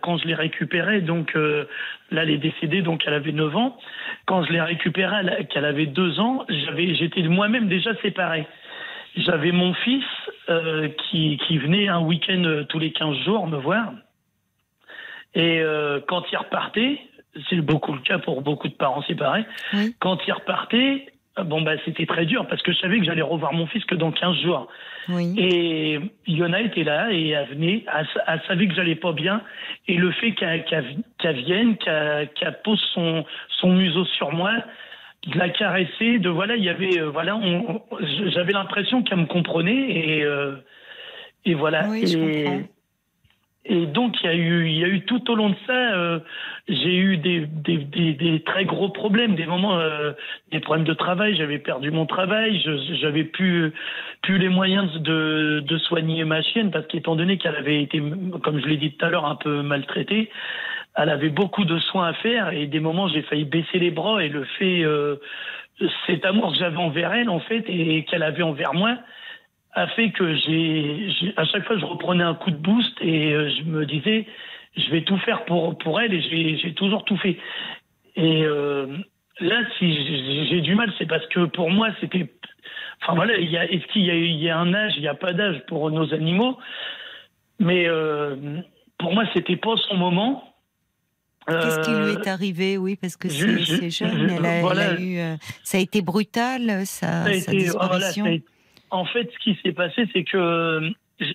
[0.03, 1.01] quand je l'ai récupérée.
[1.01, 1.65] Donc euh,
[2.11, 2.83] là, elle est décédée.
[2.83, 3.77] Donc elle avait 9 ans.
[4.27, 8.47] Quand je l'ai récupérée, elle- qu'elle avait 2 ans, j'avais, j'étais moi-même déjà séparé.
[9.17, 10.05] J'avais mon fils
[10.49, 13.93] euh, qui, qui venait un week-end euh, tous les 15 jours me voir.
[15.35, 16.99] Et euh, quand il repartait,
[17.49, 19.95] c'est beaucoup le cas pour beaucoup de parents séparés, Oui.
[20.01, 21.07] quand il repartait,
[21.45, 23.97] bon, bah, c'était très dur parce que je savais que j'allais revoir mon fils que
[23.97, 24.69] dans 15 jours.
[25.09, 25.35] Oui.
[25.39, 29.43] Et Yona était là et elle venait, elle, elle savait que j'allais pas bien.
[29.89, 33.25] Et le fait qu'elle qu'elle- qu'elle vienne, qu'elle qu'elle pose son,
[33.61, 34.53] son museau sur moi,
[35.27, 39.19] de la caresser, de voilà, il y avait, euh, voilà, on- on- j'avais l'impression qu'elle
[39.21, 40.57] me comprenait et, euh,
[41.45, 41.89] et voilà.
[41.89, 42.61] Oui, et,
[43.67, 45.73] et donc il y a eu, il y a eu tout au long de ça,
[45.95, 46.19] euh,
[46.69, 49.81] j'ai eu des, des, des, des très gros problèmes, des moments,
[50.53, 51.35] des problèmes de travail.
[51.37, 53.73] J'avais perdu mon travail, je- j'avais plus,
[54.23, 58.03] plus les moyens de, de soigner ma chienne parce qu'étant donné qu'elle avait été,
[58.43, 60.31] comme je l'ai dit tout à l'heure, un peu maltraitée,
[60.97, 64.23] elle avait beaucoup de soins à faire et des moments j'ai failli baisser les bras
[64.23, 65.17] et le fait, euh,
[66.07, 68.99] cet amour que j'avais envers elle en fait et qu'elle avait envers moi
[69.73, 73.51] a fait que j'ai, à chaque fois je reprenais un coup de boost et euh,
[73.51, 74.27] je me disais
[74.77, 77.37] je vais tout faire pour pour elle et j'ai, toujours tout fait.
[78.17, 78.87] Et euh,
[79.41, 82.33] là, si j'ai, j'ai du mal, c'est parce que pour moi c'était,
[83.03, 85.03] enfin voilà, il y a, est-ce qu'il y a, il y a un âge, il
[85.03, 86.59] n'y a pas d'âge pour nos animaux,
[87.59, 88.37] mais euh,
[88.99, 90.54] pour moi c'était pas son moment.
[91.47, 92.79] Qu'est-ce qui lui Euh, est arrivé?
[92.79, 94.29] Oui, parce que c'est je- c'est jeune.
[94.29, 94.91] je- Elle a, elle voilà.
[94.93, 98.25] a eu, euh, ça a été brutal, sa, ça a sa été- voilà, disparition.
[98.25, 98.47] ça a été-
[98.91, 100.91] en fait, ce qui s'est passé, c'est que euh,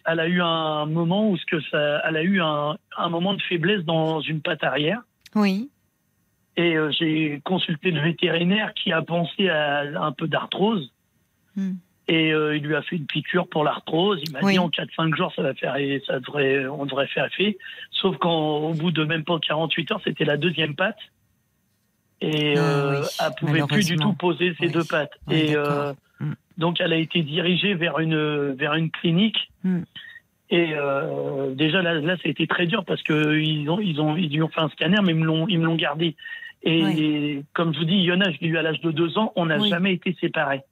[0.06, 3.34] elle a eu un moment où ce que ça, elle a eu un, un moment
[3.34, 5.02] de faiblesse dans une patte arrière.
[5.36, 5.70] Oui,
[6.58, 10.92] Et euh, j'ai consulté le vétérinaire qui a pensé à un peu d'arthrose.
[11.56, 11.74] Hmm.
[12.12, 14.20] Et euh, il lui a fait une piqûre pour l'arthrose.
[14.24, 14.54] Il m'a Oui.
[14.54, 17.58] dit en 4-5 jours, ça va faire, et ça devrait, on devrait faire effet.
[17.92, 20.98] Sauf qu'au bout de même pas 48 heures, c'était la deuxième patte.
[22.22, 24.72] Et Ah euh, oui, elle pouvait plus du tout poser ses Oui.
[24.72, 25.14] deux pattes.
[25.30, 26.34] Et euh, Hmm.
[26.58, 29.38] donc elle a été dirigée vers une vers une clinique.
[29.64, 29.84] Hmm.
[30.50, 34.02] Et euh, déjà là, là, ça a été très dur parce que ils ont ils
[34.02, 36.16] ont ils lui ont fait un scanner, mais ils me l'ont ils me l'ont gardé.
[36.64, 39.46] Et comme je vous dis, Yona, je l'ai eu à l'âge de deux ans, on
[39.46, 40.64] n'a jamais été séparés.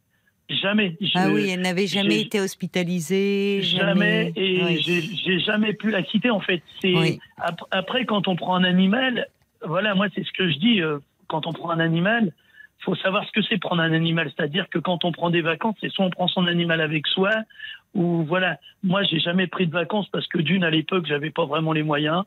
[0.49, 0.95] Jamais.
[1.15, 3.61] Ah oui, elle n'avait jamais été hospitalisée.
[3.63, 4.81] Jamais, et Oui.
[5.25, 6.63] j'ai jamais pu la quitter en fait.
[6.83, 7.19] Oui.
[7.37, 9.27] ap- après quand on prend un animal,
[9.65, 10.81] voilà, moi c'est ce que je dis.
[10.81, 12.31] euh, quand on prend un animal,
[12.79, 14.31] faut savoir ce que c'est prendre un animal.
[14.37, 17.31] C'est-à-dire que quand on prend des vacances, c'est soit on prend son animal avec soi,
[17.93, 18.57] ou voilà.
[18.83, 21.83] Moi, j'ai jamais pris de vacances parce que d'une à l'époque, j'avais pas vraiment les
[21.83, 22.23] moyens,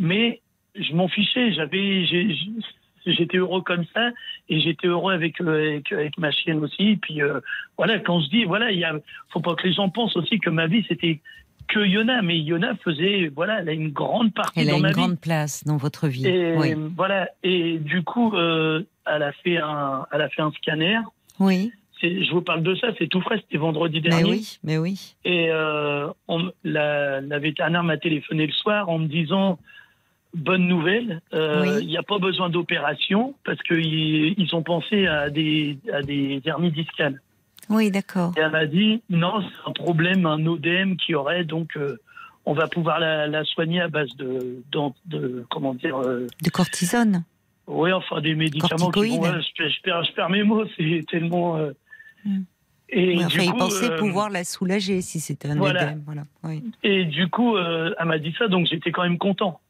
[0.00, 0.40] mais
[0.74, 1.52] je m'en fichais.
[1.52, 2.34] J'avais, j'ai-
[3.06, 4.10] j'étais heureux comme ça,
[4.48, 6.90] et j'étais heureux avec, euh, avec avec ma chienne aussi.
[6.90, 7.40] Et puis euh,
[7.76, 8.86] voilà, quand je dis voilà, il
[9.30, 11.20] faut pas que les gens pensent aussi que ma vie c'était
[11.68, 14.90] que Yona, mais Yona faisait, voilà, elle a une grande partie Elle a une ma
[14.90, 15.16] grande vie.
[15.18, 16.26] place dans votre vie.
[16.26, 16.74] Et Oui.
[16.96, 20.98] voilà, et du coup, euh, elle a fait un, elle a fait un scanner.
[21.38, 21.70] oui,
[22.02, 24.24] Je vous parle de ça, c'est tout frais, c'était vendredi mais dernier.
[24.30, 25.14] oui, mais oui.
[25.24, 29.56] Et euh, on- la, la vétérinaire m'a téléphoné le soir en me disant
[30.34, 31.86] bonne nouvelle, euh, il Oui.
[31.86, 36.70] n'y a pas besoin d'opération parce qu'ils ils ont pensé à des, à des hernies
[36.72, 37.20] discales.
[37.68, 38.32] Oui, d'accord.
[38.36, 41.96] Et elle m'a dit non, c'est un problème, un ODM qui aurait, donc euh,
[42.46, 44.62] on va pouvoir la, la soigner à base de,
[45.50, 47.24] comment dire, euh, De cortisone.
[47.66, 51.58] oui, enfin des médicaments qui ouais, je, je perds, je perds mes mots, c'est tellement.
[52.24, 52.40] Hmm.
[52.92, 55.94] Et, Oui, du enfin, il coup, pensait euh, pouvoir la soulager si c'était un voilà.
[56.06, 56.24] Voilà.
[56.42, 56.64] Oui.
[56.82, 59.60] et du coup, euh, elle m'a dit ça, donc j'étais quand même content.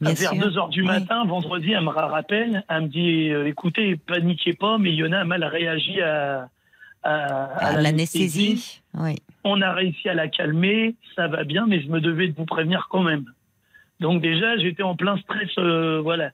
[0.00, 0.42] Bien Vers sûr.
[0.42, 0.86] 2 heures du Oui.
[0.86, 5.24] matin, vendredi, elle me rappelle, elle me dit euh, écoutez, paniquez pas, mais Yona a
[5.24, 6.48] mal réagi à,
[7.02, 8.82] à, à L'anesthésie.
[8.94, 9.16] Oui.
[9.44, 12.44] On a réussi à la calmer, ça va bien, mais je me devais de vous
[12.44, 13.24] prévenir quand même.
[14.00, 16.30] Donc déjà, j'étais en plein stress, euh, voilà.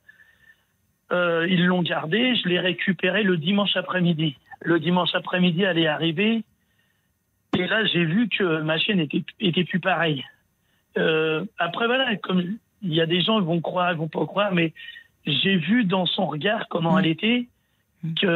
[1.13, 4.37] Euh, ils l'ont gardée, je l'ai récupérée le dimanche après-midi.
[4.63, 6.45] Le dimanche après-midi, elle est arrivée,
[7.59, 10.25] et là, j'ai vu que ma chaîne était, était plus pareille.
[10.97, 14.53] Après, voilà, comme il y a des gens qui vont croire, ils vont pas croire,
[14.55, 14.73] mais
[15.27, 16.99] j'ai vu dans son regard comment Mm.
[17.01, 17.47] elle était,
[18.03, 18.15] Mm.
[18.15, 18.27] que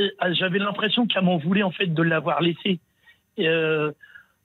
[0.00, 2.78] euh, j'avais l'impression qu'elle m'en voulait en fait de l'avoir laissée.
[3.38, 3.92] Euh,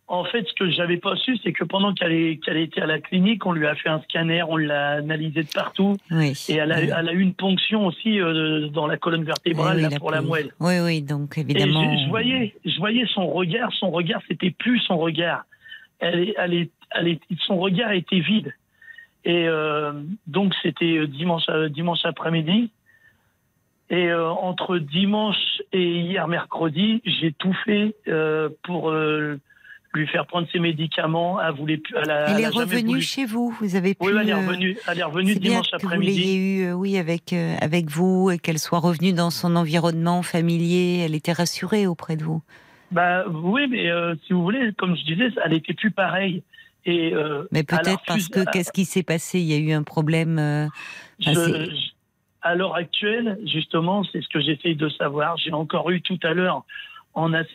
[0.08, 2.12] en fait, ce que j'avais pas su, c'est que pendant qu'elle
[2.58, 5.96] était à la clinique, on lui a fait un scanner, on l'a analysé de partout,
[6.12, 6.34] Oui.
[6.50, 6.90] et elle a, Oui.
[6.98, 10.22] elle a eu une ponction aussi euh, dans la colonne vertébrale Oui, là, pour la
[10.22, 10.50] moelle.
[10.60, 11.96] Oui, oui, donc Et évidemment.
[11.98, 15.46] je, je voyais, je voyais son regard, son regard, c'était plus son regard.
[16.00, 18.54] Elle, elle, elle est- son regard était vide.
[19.24, 19.94] Et euh,
[20.28, 22.72] donc c'était euh, dimanche, euh, dimanche après-midi.
[23.90, 28.90] Et euh, entre dimanche et hier mercredi, j'ai tout fait euh, pour
[29.94, 31.42] lui faire prendre ses médicaments.
[31.42, 31.94] Elle voulait plus.
[31.98, 33.54] Elle, a- Elle elle est revenue chez vous.
[33.60, 34.06] Vous avez pu.
[34.06, 34.78] Oui, elle est revenue.
[34.88, 36.20] Elle est revenue bien dimanche que vous après-midi.
[36.20, 36.36] l'ayez
[36.68, 41.04] eu, oui, avec avec vous et qu'elle soit revenue dans son environnement familier.
[41.06, 42.42] Elle était rassurée auprès de vous.
[42.92, 46.44] Bah oui, mais euh, si vous voulez, comme je disais, elle était plus pareille.
[46.86, 49.40] Et euh, Mais peut-être parce que qu'est-ce qui s'est passé?
[49.40, 50.40] Il y a eu un problème.
[50.40, 50.68] euh,
[51.20, 51.92] je, c'est- je-
[52.42, 55.38] à l'heure actuelle, justement, c'est ce que j'essaye de savoir.
[55.38, 56.64] J'ai encore eu tout à l'heure,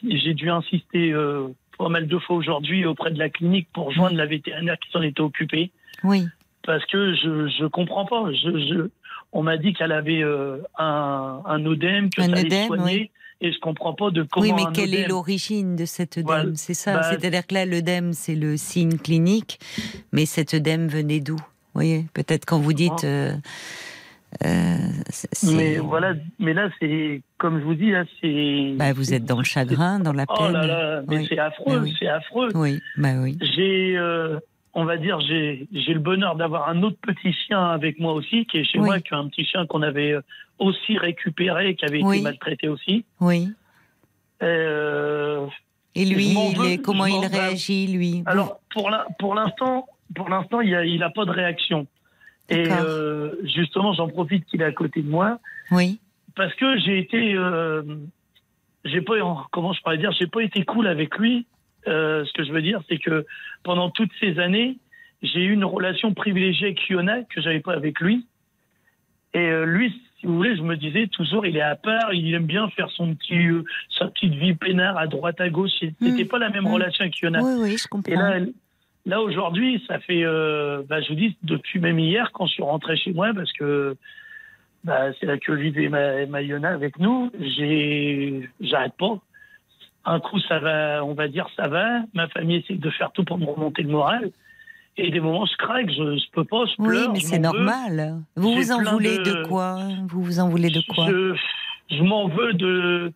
[0.09, 4.17] j'ai dû insister euh, pas mal de fois aujourd'hui auprès de la clinique pour joindre
[4.17, 5.73] la vétérinaire qui s'en était occupée,
[6.05, 6.25] Oui.
[6.65, 8.33] parce que je je comprends pas.
[8.33, 8.89] Je,
[9.33, 13.53] on m'a dit qu'elle avait euh, un, un œdème, que Un ça allait soigner, et
[13.53, 16.51] je comprends pas de comment oui, mais quelle est l'origine de cet œdème Voilà.
[16.55, 16.95] C'est ça.
[16.95, 19.59] Bah, C'est-à-dire que là, l'œdème, c'est le signe clinique,
[20.13, 21.37] mais cet œdème venait d'où?
[21.37, 21.43] Vous
[21.83, 23.05] voyez, peut-être quand vous dites.
[23.05, 23.33] euh,
[24.45, 24.77] euh,
[25.55, 28.73] Mais voilà, mais là c'est comme je vous dis là c'est.
[28.77, 30.37] Bah, vous êtes dans le chagrin, dans la peine.
[30.41, 31.27] Oh là là, mais Oui.
[31.29, 31.95] c'est affreux, Ah oui.
[31.99, 32.49] c'est affreux.
[32.55, 33.39] Oui, bah oui.
[33.41, 34.39] J'ai, euh,
[34.79, 38.59] on va dire, j'ai, le bonheur d'avoir un autre petit chien avec moi aussi, qui
[38.59, 38.85] est chez Oui.
[38.87, 40.21] moi, qui est un petit chien qu'on avait euh,
[40.59, 42.17] aussi récupéré, qui avait Oui.
[42.19, 43.05] été maltraité aussi.
[43.21, 43.49] Oui.
[44.43, 45.47] Euh,
[45.95, 48.23] Et lui, Je m'en il veux, est, comment il réagit, lui?
[48.27, 51.87] Alors pour l'in- pour l'instant, pour l'instant, il a, il a pas de réaction.
[52.49, 55.41] Et euh, justement, j'en profite qu'il est à côté de moi.
[55.71, 55.99] Oui,
[56.37, 57.83] parce que j'ai été euh,
[58.85, 59.15] j'ai pas
[59.53, 61.47] comment je pourrais dire j'ai pas été cool avec lui
[61.89, 63.25] Euh, ce que je veux dire c'est que
[63.63, 64.77] pendant toutes ces années
[65.23, 68.27] j'ai eu une relation privilégiée avec Fiona que j'avais pas avec lui
[69.35, 72.35] et euh, lui si vous voulez je me disais toujours il est à part il
[72.35, 73.63] aime bien faire son petit euh,
[73.99, 76.29] sa petite vie peinard à droite à gauche c'était Mm.
[76.29, 76.73] pas la même Mm.
[76.75, 78.13] relation avec Fiona oui, oui, je comprends.
[78.13, 78.41] et là,
[79.05, 80.25] là aujourd'hui, ça fait,
[80.89, 83.97] bah, je vous dis, depuis même hier, quand je suis rentré chez moi, parce que
[84.83, 89.19] bah, c'est là que vivait ma, ma Yona avec nous, j'ai, j'arrête pas.
[90.09, 92.01] Un coup, ça va, on va dire, ça va.
[92.15, 94.31] Ma famille essaie de faire tout pour me remonter le moral.
[94.97, 97.13] Et des moments, je craque, je, je peux pas, je oui, pleure.
[97.13, 97.43] mais je c'est veux.
[97.43, 98.21] normal.
[98.37, 99.45] Vous vous en voulez de- de...
[99.47, 101.35] quoi Vous vous en voulez de quoi je,
[101.91, 103.13] je m'en veux de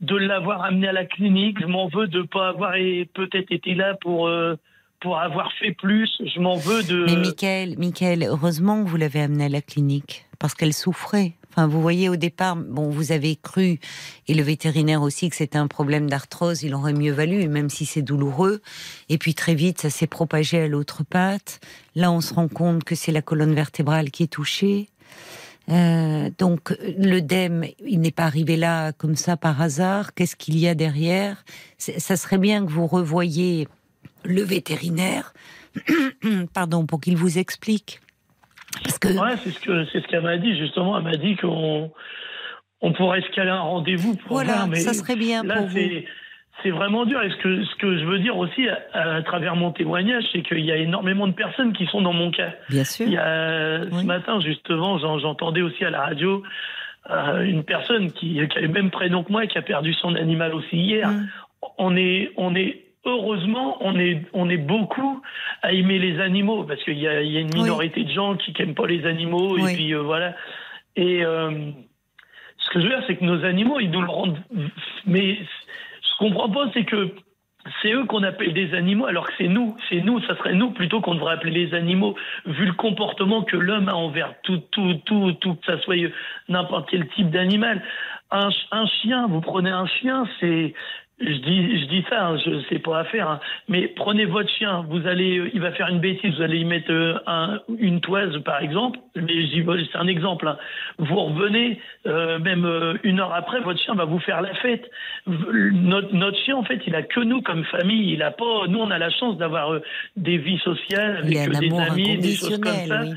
[0.00, 1.58] de l'avoir amené à la clinique.
[1.60, 2.72] Je m'en veux de pas avoir
[3.14, 4.54] peut-être été là pour euh,
[5.00, 6.10] pour avoir fait plus.
[6.24, 7.04] Je m'en veux de.
[7.04, 11.32] Mais Michael, Michael, heureusement que vous l'avez amenée à la clinique, parce qu'elle souffrait.
[11.66, 13.80] Vous voyez, au départ, bon, vous avez cru,
[14.26, 17.86] et le vétérinaire aussi, que c'était un problème d'arthrose, il aurait mieux valu, même si
[17.86, 18.60] c'est douloureux.
[19.08, 21.60] Et puis très vite, ça s'est propagé à l'autre patte.
[21.94, 24.88] Là, on se rend compte que c'est la colonne vertébrale qui est touchée.
[25.70, 30.14] Euh, donc, l'œdème, il n'est pas arrivé là comme ça par hasard.
[30.14, 31.44] Qu'est-ce qu'il y a derrière?
[31.76, 33.68] Ça serait bien que vous revoyiez
[34.24, 35.34] le vétérinaire,
[36.54, 38.00] pardon, pour qu'il vous explique.
[38.84, 40.96] Parce que Ouais, c'est ce que c'est ce qu'elle m'a dit justement.
[40.98, 41.90] Elle m'a dit qu'on
[42.80, 45.66] on pourrait se caler un rendez-vous pour voilà, voir, mais ça serait bien là pour
[45.66, 45.78] vous.
[46.62, 47.22] c'est vraiment dur.
[47.22, 50.42] Et ce que ce que je veux dire aussi à, à travers mon témoignage, c'est
[50.42, 52.52] qu'il y a énormément de personnes qui sont dans mon cas.
[52.68, 53.06] Bien sûr.
[53.06, 54.00] Il y a, Oui.
[54.02, 56.42] Ce matin, justement, j'en- j'entendais aussi à la radio
[57.10, 59.94] euh, une personne qui, qui a le même prénom que moi et qui a perdu
[59.94, 61.08] son animal aussi hier.
[61.08, 61.28] Mm.
[61.78, 65.22] On est, on est heureusement, on est, on est beaucoup
[65.62, 67.62] à aimer les animaux parce qu'il y a, il y a une Oui.
[67.62, 69.70] minorité de gens qui n'aiment pas les animaux Oui.
[69.72, 70.34] et puis euh, voilà.
[70.96, 71.70] Et euh,
[72.58, 74.38] ce que je veux dire, c'est que nos animaux, ils nous le rendent.
[75.06, 75.38] Mais
[76.02, 77.14] ce qu'on comprend pas, c'est que
[77.82, 80.70] c'est eux qu'on appelle des animaux, alors que c'est nous, c'est nous, ça serait nous
[80.70, 82.14] plutôt qu'on devrait appeler les animaux,
[82.46, 85.96] vu le comportement que l'homme a envers tout, tout, tout, tout, que ça soit
[86.48, 87.82] n'importe quel type d'animal.
[88.30, 90.74] Un chien, vous prenez un chien, c'est,
[91.20, 94.48] je dis, je dis ça, hein, je sais pas à faire, hein, mais prenez votre
[94.50, 97.60] chien, vous allez, euh, il va faire une bêtise, vous allez y mettre euh, un,
[97.78, 100.46] une toise par exemple, mais je dis, bon, c'est un exemple.
[100.46, 100.56] hein.
[100.98, 104.88] Vous revenez, euh, même euh, une heure après, votre chien va vous faire la fête.
[105.26, 108.12] Notre, notre chien, en fait, il a que nous comme famille.
[108.12, 109.80] Il a pas, nous, on a la chance d'avoir
[110.16, 113.02] des vies sociales avec des amis, des choses comme ça.
[113.02, 113.14] oui.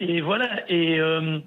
[0.00, 0.48] Et voilà.
[0.70, 1.38] Et euh,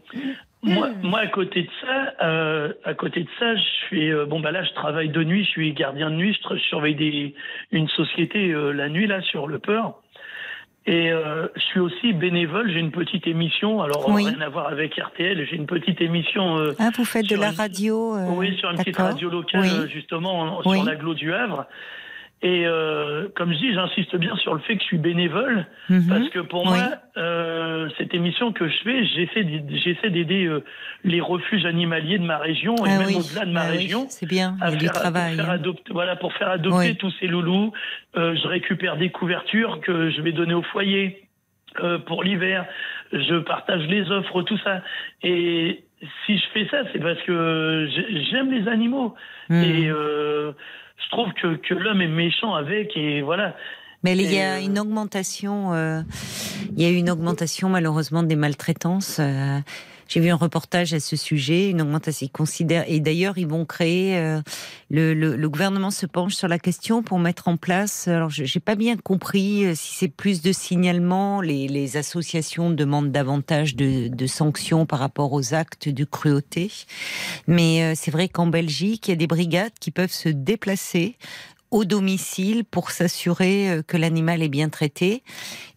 [0.64, 4.40] moi, moi, à côté de ça, euh, à côté de ça, je suis euh, bon
[4.40, 7.36] bah là, je travaille de nuit, je suis gardien de nuit, je, surveille des,
[7.72, 10.00] une société euh, la nuit là sur le peur.
[10.86, 12.70] Et euh, je suis aussi bénévole.
[12.70, 13.82] J'ai une petite émission.
[13.82, 14.26] Alors Oui.
[14.28, 15.46] rien à voir avec RTL.
[15.50, 16.58] J'ai une petite émission.
[16.60, 19.62] euh, Ah, vous faites de la une- radio euh, oui, sur une petite radio locale,
[19.62, 19.90] Oui.
[19.90, 20.78] justement, en- Oui.
[20.80, 21.68] sur l'agglo du Havre.
[22.46, 26.08] Et euh, comme je dis, j'insiste bien sur le fait que je suis bénévole, Mhm.
[26.10, 26.72] parce que pour Oui.
[26.72, 30.62] moi, euh, cette émission que je fais, j'essaie d'aider- euh,
[31.06, 33.78] les refuges animaliers de ma région et Ah même oui, au-delà de ma ah oui,
[33.78, 34.08] région.
[34.10, 35.36] c'est bien, à a du faire- travail.
[35.38, 35.56] Pour faire hein.
[35.56, 37.72] adopter, voilà, pour faire adopter tous ces loulous,
[38.16, 41.24] je récupère des couvertures que je vais donner au foyer
[42.08, 42.66] pour l'hiver.
[43.14, 44.82] Je partage les offres, tout ça.
[45.24, 45.86] Et
[46.26, 49.16] si je fais ça, c'est parce que j'ai- j'aime les animaux.
[49.50, 49.64] Mhm.
[49.64, 49.90] Et
[51.04, 52.96] je trouve que, que l'homme est méchant avec.
[52.96, 53.56] Et voilà.
[54.04, 56.02] Mais il y a euh, une augmentation, euh,
[56.76, 59.20] il y a une augmentation malheureusement des maltraitances.
[59.20, 59.60] euh,
[60.08, 62.28] J'ai vu un reportage à ce sujet, une augmentation.
[62.28, 64.18] Ils considèrent, et d'ailleurs, ils vont créer.
[64.18, 64.42] euh,
[64.90, 68.08] le, gouvernement se penche sur la question pour mettre en place.
[68.08, 71.42] Alors, j'ai pas bien compris euh, si c'est plus de signalement.
[71.42, 76.72] Les, associations demandent davantage de, de sanctions par rapport aux actes de cruauté.
[77.48, 81.18] Mais euh, c'est vrai qu'en Belgique, il y a des brigades qui peuvent se déplacer
[81.74, 85.24] au domicile pour s'assurer euh, que l'animal est bien traité.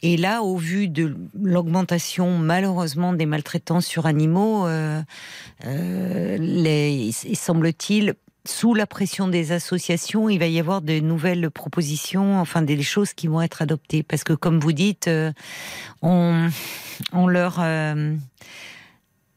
[0.03, 5.01] Et là, au vu de l'augmentation malheureusement des maltraitances sur animaux, euh,
[5.65, 11.51] euh, les, il semble-t-il, sous la pression des associations, il va y avoir de nouvelles
[11.51, 14.03] propositions, enfin des choses qui vont être adoptées.
[14.03, 15.33] Parce que comme vous dites, euh,
[16.03, 16.49] on,
[17.13, 17.59] on leur...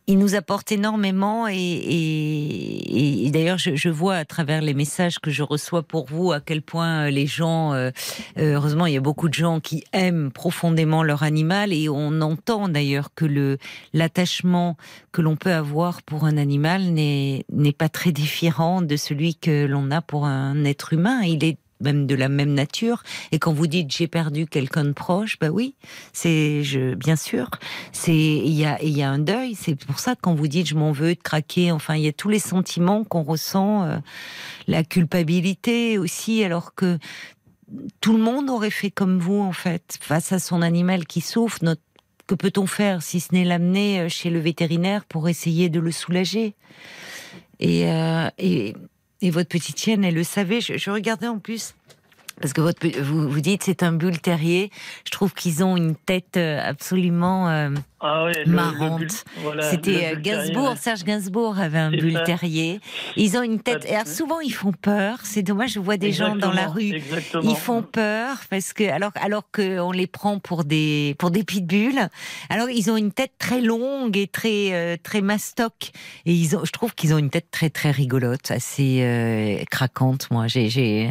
[0.10, 5.84] ils nous apportent énormément et, d'ailleurs je, vois à travers les messages que je reçois
[5.84, 7.91] pour vous à quel point euh, les gens, euh,
[8.39, 12.22] euh, heureusement il y a beaucoup de gens qui aiment profondément leur animal et on
[12.22, 13.60] entend d'ailleurs que le
[13.93, 14.78] l'attachement
[15.12, 19.68] que l'on peut avoir pour un animal n'est n'est pas très différent de celui que
[19.68, 21.22] l'on a pour un être humain.
[21.22, 23.03] Il est même de la même nature.
[23.32, 25.75] Et quand vous dites j'ai perdu quelqu'un de proche, bah oui,
[26.13, 27.49] c'est je bien sûr,
[27.91, 29.55] c'est il y a il y a un deuil.
[29.55, 32.07] C'est pour ça que quand vous dites je m'en veux de craquer, enfin il y
[32.07, 33.97] a tous les sentiments qu'on ressent, euh,
[34.67, 36.97] la culpabilité aussi, alors que
[38.01, 41.59] tout le monde aurait fait comme vous en fait face à son animal qui souffre.
[42.27, 45.91] Que peut-on faire si ce n'est l'amener euh, chez le vétérinaire pour essayer de le
[45.91, 46.53] soulager?
[47.59, 48.75] Et, euh, et,
[49.22, 50.61] et votre petite chienne, elle le savait.
[50.61, 51.76] Je, regardais en plus.
[52.41, 52.61] Parce que
[53.01, 54.72] vous, vous dites c'est un bull terrier.
[55.05, 57.70] Je trouve qu'ils ont une tête euh, absolument euh,
[58.02, 59.26] Ah ouais, marrante.
[59.38, 60.76] voilà, C'était euh, Gainsbourg, ouais.
[60.78, 62.22] Serge Gainsbourg avait un C'est bull ça.
[62.22, 62.80] terrier.
[63.18, 63.86] Ils ont une tête.
[63.89, 65.20] Alors souvent ils font peur.
[65.24, 65.74] C'est dommage.
[65.74, 66.93] Je vois des gens dans la rue.
[66.93, 67.43] Exactement.
[67.50, 71.43] Ils font peur parce que alors alors que on les prend pour des pour des
[71.43, 72.08] pitbulls.
[72.50, 75.91] Alors ils ont une tête très longue et très euh, très mastoc
[76.26, 80.30] et ils ont je trouve qu'ils ont une tête très très rigolote, assez euh, craquante.
[80.32, 81.10] Moi j'ai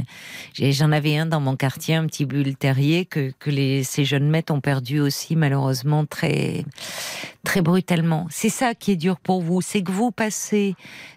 [0.58, 4.28] j'en avais un dans mon quartier, un petit bull terrier que que les ces jeunes
[4.28, 6.64] maîtres ont perdu aussi malheureusement très
[7.44, 8.26] très brutalement.
[8.30, 10.74] C'est ça qui est dur pour vous, c'est que vous passez,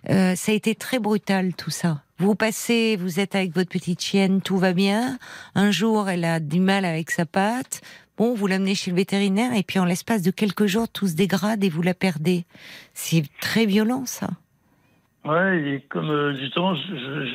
[0.10, 2.02] euh, ça a été très brutal tout ça.
[2.20, 5.18] Vous passez, vous êtes avec votre petite chienne, tout va bien.
[5.56, 7.82] Un jour, elle a du mal avec sa patte.
[8.18, 11.16] Bon, vous l'amenez chez le vétérinaire et puis en l'espace de quelques jours, tout se
[11.16, 12.46] dégrade et vous la perdez.
[12.94, 14.30] C'est très violent ça.
[15.24, 16.82] Ouais, et comme euh, justement, je,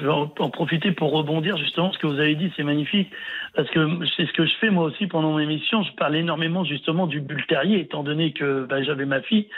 [0.00, 3.08] je- vais en profiter pour rebondir justement ce que vous avez dit, c'est magnifique
[3.56, 3.80] parce que
[4.16, 5.82] c'est ce que je fais moi aussi pendant mes émissions.
[5.82, 9.48] Je parle énormément justement du bull terrier, étant donné que bah, j'avais ma fille.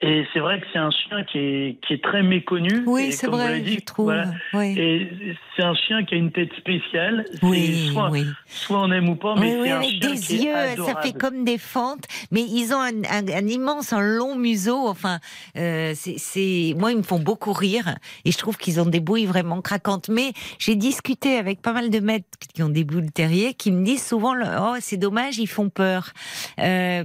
[0.00, 2.84] Et c'est vrai que c'est un chien qui est qui est très méconnu.
[2.86, 4.04] Oui, c'est vrai, dit, je trouve.
[4.06, 4.30] voilà.
[4.54, 7.24] Oui, Et c'est un chien qui a une tête spéciale.
[7.42, 8.24] Oui, soit, oui.
[8.46, 10.84] soit on aime ou pas, mais Oui, c'est un avec chien des qui est yeux,
[10.84, 14.86] ça fait comme des fentes, mais ils ont un, un- un immense, un long museau.
[14.86, 15.18] Enfin,
[15.56, 19.26] euh, c'est, moi, ils me font beaucoup rire et je trouve qu'ils ont des bouilles
[19.26, 20.10] vraiment craquantes.
[20.10, 20.30] Mais
[20.60, 24.06] j'ai discuté avec pas mal de maîtres qui ont des boules terriers qui me disent
[24.06, 26.12] souvent, oh, c'est dommage, ils font peur.
[26.60, 27.02] Euh,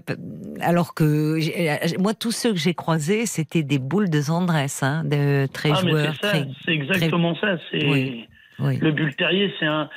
[0.61, 5.03] alors que euh, moi, tous ceux que j'ai croisés, c'était des boules de tendresse, hein,
[5.05, 7.57] de très Ah, joueurs, c'est ça, très, c'est exactement ça.
[7.71, 8.25] C'est Oui.
[8.59, 8.77] oui.
[8.81, 9.89] le bull terrier, c'est un,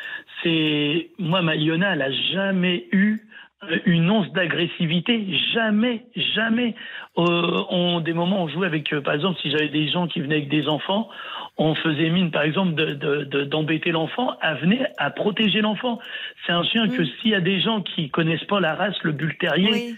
[0.43, 3.22] c'est moi ma Iona, elle a jamais eu
[3.64, 6.74] euh, une once d'agressivité, jamais, jamais.
[7.18, 10.20] Euh, on, des moments, on jouait avec, euh, par exemple, si j'avais des gens qui
[10.20, 11.09] venaient avec des enfants,
[11.57, 15.99] on faisait mine, par exemple, de- de- de- d'embêter l'enfant, à venir à protéger l'enfant.
[16.45, 17.07] C'est un chien que Mm.
[17.22, 19.97] s'il y a des gens qui connaissent pas la race, le bull terrier, Oui.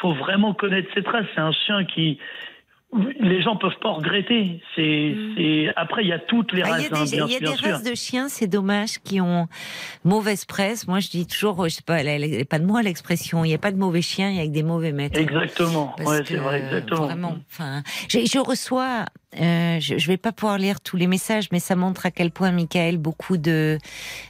[0.00, 1.26] Faut vraiment connaître cette race.
[1.34, 2.18] C'est un chien qui
[3.20, 4.62] les gens peuvent pas regretter.
[4.74, 5.34] C'est, Mm.
[5.36, 7.26] c'est après il y a toutes les Ah, races, Il y a hein, des, bien,
[7.26, 9.46] il y a des races de chiens, c'est dommage, qui ont
[10.04, 10.88] mauvaise presse.
[10.88, 13.44] Moi, je dis toujours, je sais pas, elle, elle- pas de moi l'expression.
[13.44, 15.20] Il n'y a pas de mauvais chiens, il y a que des mauvais maîtres.
[15.20, 15.94] Exactement.
[15.98, 17.04] Ouais, c'est vrai, exactement.
[17.08, 17.36] Vraiment.
[17.50, 19.04] Enfin, je, je reçois.
[19.36, 22.30] Euh, je, je vais pas pouvoir lire tous les messages, mais ça montre à quel
[22.30, 23.78] point, Michael, beaucoup de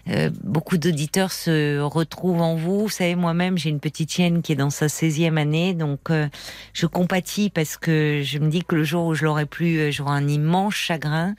[0.09, 2.80] euh, beaucoup d'auditeurs se retrouvent en vous.
[2.80, 6.26] Vous savez, moi-même, j'ai une petite chienne qui est dans sa 16e année, donc euh,
[6.72, 9.90] je compatis parce que je me dis que le jour où je l'aurai plus, euh,
[9.92, 11.36] j'aurai un immense chagrin.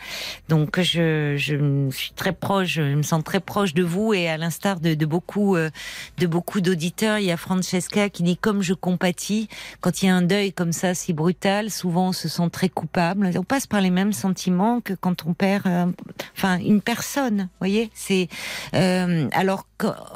[0.47, 4.37] Donc, je, je suis très proche, je me sens très proche de vous et à
[4.37, 5.69] l'instar de, de beaucoup euh,
[6.17, 9.49] de beaucoup d'auditeurs, il y a Francesca qui dit comme je compatis
[9.81, 12.69] quand il y a un deuil comme ça si brutal, souvent on se sent très
[12.69, 13.29] coupable.
[13.49, 15.87] Passe par les mêmes sentiments que quand on perd, euh,
[16.37, 17.49] enfin une personne.
[17.59, 18.29] Voyez, c'est
[18.73, 19.65] euh, alors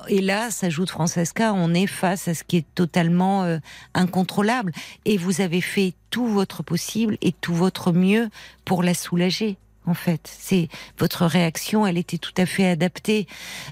[0.08, 3.58] et là, s'ajoute Francesca, on est face à ce qui est totalement euh,
[3.94, 4.72] incontrôlable.
[5.06, 8.30] Et vous avez fait tout votre possible et tout votre mieux
[8.66, 9.58] pour la soulager.
[9.86, 13.28] En fait, c'est votre réaction, elle était tout à fait adaptée.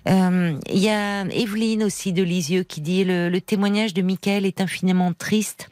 [0.09, 4.45] Euh, Il y a Evelyne aussi de Lisieux qui dit le, le témoignage de Michael
[4.45, 5.69] est infiniment triste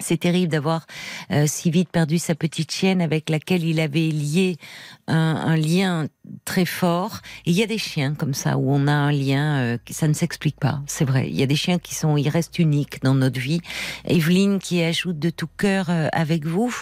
[0.00, 0.86] C'est terrible d'avoir
[1.30, 4.56] euh, si vite perdu sa petite chienne avec laquelle il avait lié
[5.06, 6.08] un, un lien
[6.44, 7.20] très fort.
[7.46, 10.12] Il y a des chiens comme ça où on a un lien, euh, ça ne
[10.12, 10.80] s'explique pas.
[10.86, 11.28] C'est vrai.
[11.28, 13.60] Il y a des chiens qui sont, ils restent uniques dans notre vie.
[14.06, 16.74] Evelyne qui ajoute de tout cœur euh, avec vous.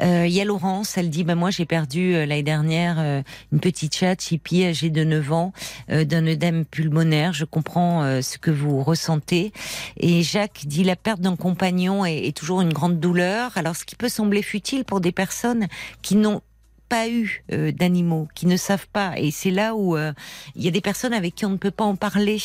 [0.00, 3.60] Euh, il y a Laurence, elle dit, bah moi j'ai perdu euh, l'année dernière une
[3.60, 5.52] petite chatte, Chippy, âgée de 9 ans,
[5.88, 7.32] d'un œdème pulmonaire.
[7.32, 9.52] Je comprends ce que vous ressentez.
[9.96, 13.56] Et Jacques dit, la perte d'un compagnon est toujours une grande douleur.
[13.56, 15.66] Alors ce qui peut sembler futile pour des personnes
[16.02, 16.42] qui n'ont
[16.90, 19.14] pas eu euh, d'animaux, qui ne savent pas.
[19.16, 20.12] Et c'est là où euh,
[20.56, 22.38] il y a des personnes avec qui on ne peut pas en parler,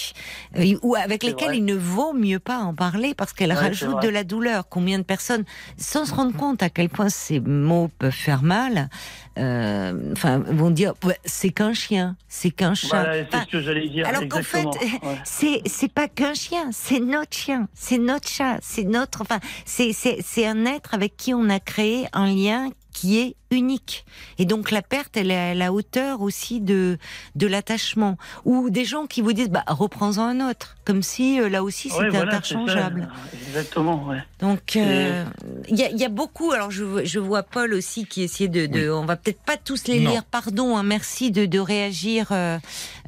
[0.58, 1.58] euh, ou avec lesquelles vrai.
[1.58, 4.70] il ne vaut mieux pas en parler parce qu'elles Ouais, rajoutent de la douleur.
[4.70, 5.44] Combien de personnes,
[5.78, 8.90] sans se rendre compte à quel point ces mots peuvent faire mal,
[9.38, 10.94] enfin vont dire
[11.26, 12.88] c'est qu'un chien, c'est qu'un chat.
[13.04, 14.08] Voilà, c'est Enfin, ce que j'allais dire.
[14.08, 14.66] alors qu'en fait.
[15.04, 15.20] Ouais.
[15.26, 19.92] c'est c'est pas qu'un chien, c'est notre chien, c'est notre chat, c'est notre enfin c'est
[19.94, 24.06] c'est un être avec qui on a créé un lien qui est unique.
[24.40, 26.98] Et donc la perte, elle est à la hauteur aussi de
[27.36, 28.18] de l'attachement.
[28.46, 31.90] Ou des gens qui vous disent bah reprends-en un autre, comme si euh, là aussi
[31.90, 33.08] Ouais, c'était voilà, interchangeable.
[33.48, 34.18] Exactement, ouais.
[34.40, 35.24] Donc euh,
[35.70, 36.52] il y, a, il y a beaucoup.
[36.52, 38.66] Alors je, vois- je vois Paul aussi qui essayait de.
[38.66, 40.12] de On va peut-être pas tous les Non.
[40.12, 40.24] lire.
[40.24, 40.76] Pardon.
[40.78, 42.28] hein, merci de, de réagir.
[42.32, 42.58] euh,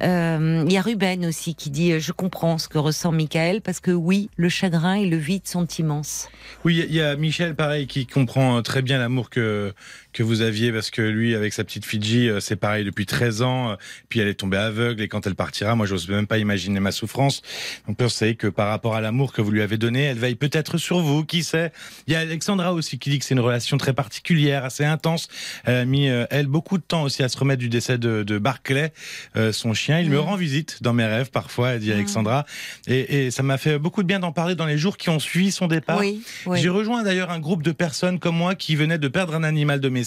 [0.02, 3.80] euh, Il y a Ruben aussi qui dit je comprends ce que ressent Michael parce
[3.80, 6.28] que oui, le chagrin et le vide sont immenses.
[6.64, 9.74] Oui, il y a Michel, pareil, qui comprend très bien l'amour que
[10.12, 13.42] que vous aviez, parce que lui, avec sa petite Fidji, euh, c'est pareil depuis 13
[13.42, 13.76] ans, euh,
[14.08, 16.92] puis elle est tombée aveugle, et quand elle partira, moi, j'ose même pas imaginer ma
[16.92, 17.42] souffrance.
[17.86, 20.78] Donc, savez que par rapport à l'amour que vous lui avez donné, elle veille peut-être
[20.78, 21.72] sur vous, qui sait.
[22.06, 25.28] Il y a Alexandra aussi qui dit que c'est une relation très particulière, assez intense.
[25.64, 28.22] Elle a mis, euh, elle, beaucoup de temps aussi à se remettre du décès de,
[28.22, 28.92] de Barclay,
[29.36, 30.00] euh, son chien.
[30.00, 31.98] Il me rend visite dans mes rêves, parfois, elle dit Mm.
[31.98, 32.46] Alexandra.
[32.86, 35.18] Et, et ça m'a fait beaucoup de bien d'en parler dans les jours qui ont
[35.18, 35.98] suivi son départ.
[36.00, 36.60] oui, oui.
[36.60, 39.80] J'ai rejoint d'ailleurs un groupe de personnes comme moi qui venaient de perdre un animal
[39.80, 39.97] domestique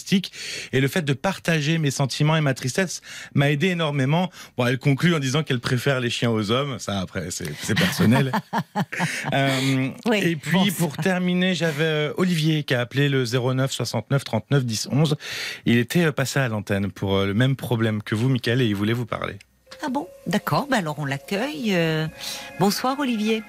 [0.72, 3.02] et le fait de partager mes sentiments et ma tristesse
[3.34, 4.30] m'a aidé énormément.
[4.58, 6.80] Bon, elle conclut en disant qu'elle préfère les chiens aux hommes.
[6.80, 8.32] Ça, après, c'est personnel.
[9.34, 14.24] Euh, Oui, et puis, pour terminer, j'avais euh, Olivier qui a appelé le 09 69
[14.24, 15.16] 39 10 11.
[15.66, 18.76] Il était euh, passé à l'antenne pour le même problème que vous, Michael, et il
[18.76, 19.36] voulait vous parler.
[19.84, 20.68] Ah bon, d'accord.
[20.70, 21.74] Bah alors on l'accueille.
[21.76, 22.08] euh.
[22.60, 23.44] Bonsoir Olivier.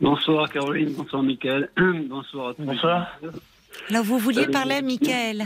[0.00, 1.70] Bonsoir Caroline, bonsoir Michael,
[2.08, 2.62] bonsoir à tous.
[2.64, 3.18] Bonsoir.
[3.90, 5.44] Alors vous vouliez parler à Michael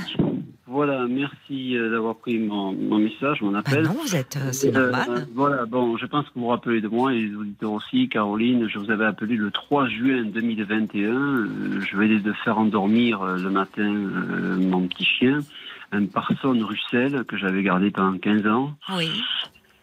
[0.66, 3.83] Voilà, merci euh, d'avoir pris mon, mon message, mon Bah appel.
[3.85, 5.26] non, vous êtes, euh, c'est Euh, normal.
[5.35, 8.68] voilà, bon, je pense que vous vous rappelez de moi et les auditeurs aussi, Caroline.
[8.68, 11.11] Je vous avais appelé le 3 juin 2021.
[11.11, 15.41] Euh, je venais de faire endormir le matin euh, mon petit chien,
[15.93, 18.72] un Parson Russell que j'avais gardé pendant 15 ans.
[18.97, 19.11] Oui.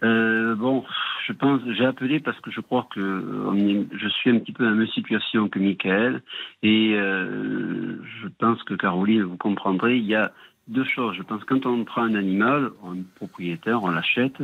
[0.03, 0.83] Euh, bon,
[1.25, 4.51] je pense, j'ai appelé parce que je crois que euh, on je suis un petit
[4.51, 6.21] peu dans la même situation que Michael
[6.61, 10.31] et euh, je pense que Caroline, vous comprendrez, il y a
[10.67, 11.15] deux choses.
[11.15, 14.37] Je pense que quand on prend un animal, un propriétaire, on l'achète,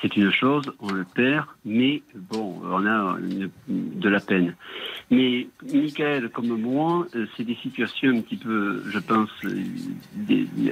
[0.00, 3.16] c'est une chose, on le perd, mais bon, on a
[3.68, 4.54] de la peine.
[5.10, 9.30] Mais Michael, comme moi, euh, c'est des situations un petit peu, je pense,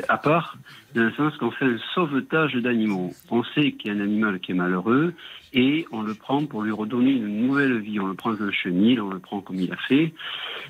[0.09, 0.59] à part,
[0.95, 3.13] dans le sens qu'on fait un sauvetage d'animaux.
[3.31, 5.15] On sait qu'il y a un animal qui est malheureux
[5.55, 7.99] et on le prend pour lui redonner une nouvelle vie.
[8.01, 10.13] On le prend dans un chenil, on le prend comme il a fait.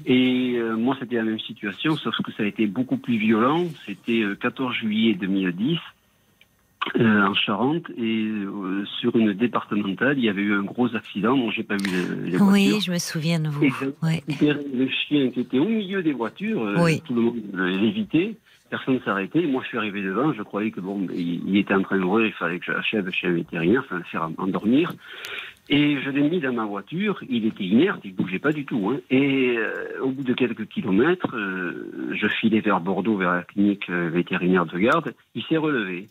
[0.06, 3.66] Et euh, moi, c'était la même situation, sauf que ça a été beaucoup plus violent.
[3.86, 5.78] C'était euh, 14 juillet 2010.
[6.98, 11.36] euh, en Charente et euh, sur une départementale, il y avait eu un gros accident.
[11.36, 11.86] Moi, j'ai pas vu
[12.24, 12.80] les, les Oui, voitures.
[12.80, 13.62] je me souviens de vous.
[13.64, 13.70] Et
[14.02, 14.22] Ouais.
[14.28, 17.00] Le chien qui était au milieu des voitures, Oui.
[17.06, 18.34] tout le monde l'évitait,
[18.72, 19.42] personne ne s'arrêtait.
[19.42, 22.26] Moi, je suis arrivé devant, je croyais que bon, il, était en train de mourir,
[22.28, 24.94] il fallait que j'achève chez un vétérinaire, enfin, le faire endormir.
[25.68, 28.90] Et je l'ai mis dans ma voiture, il était inerte, il bougeait pas du tout.
[28.90, 29.00] Hein.
[29.10, 33.90] Et euh, au bout de quelques kilomètres, euh, je filais vers Bordeaux, vers la clinique
[33.90, 36.08] euh, vétérinaire de garde, il s'est relevé.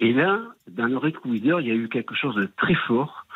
[0.00, 3.26] Et là, dans le rétroviseur, il y a eu quelque chose de très fort.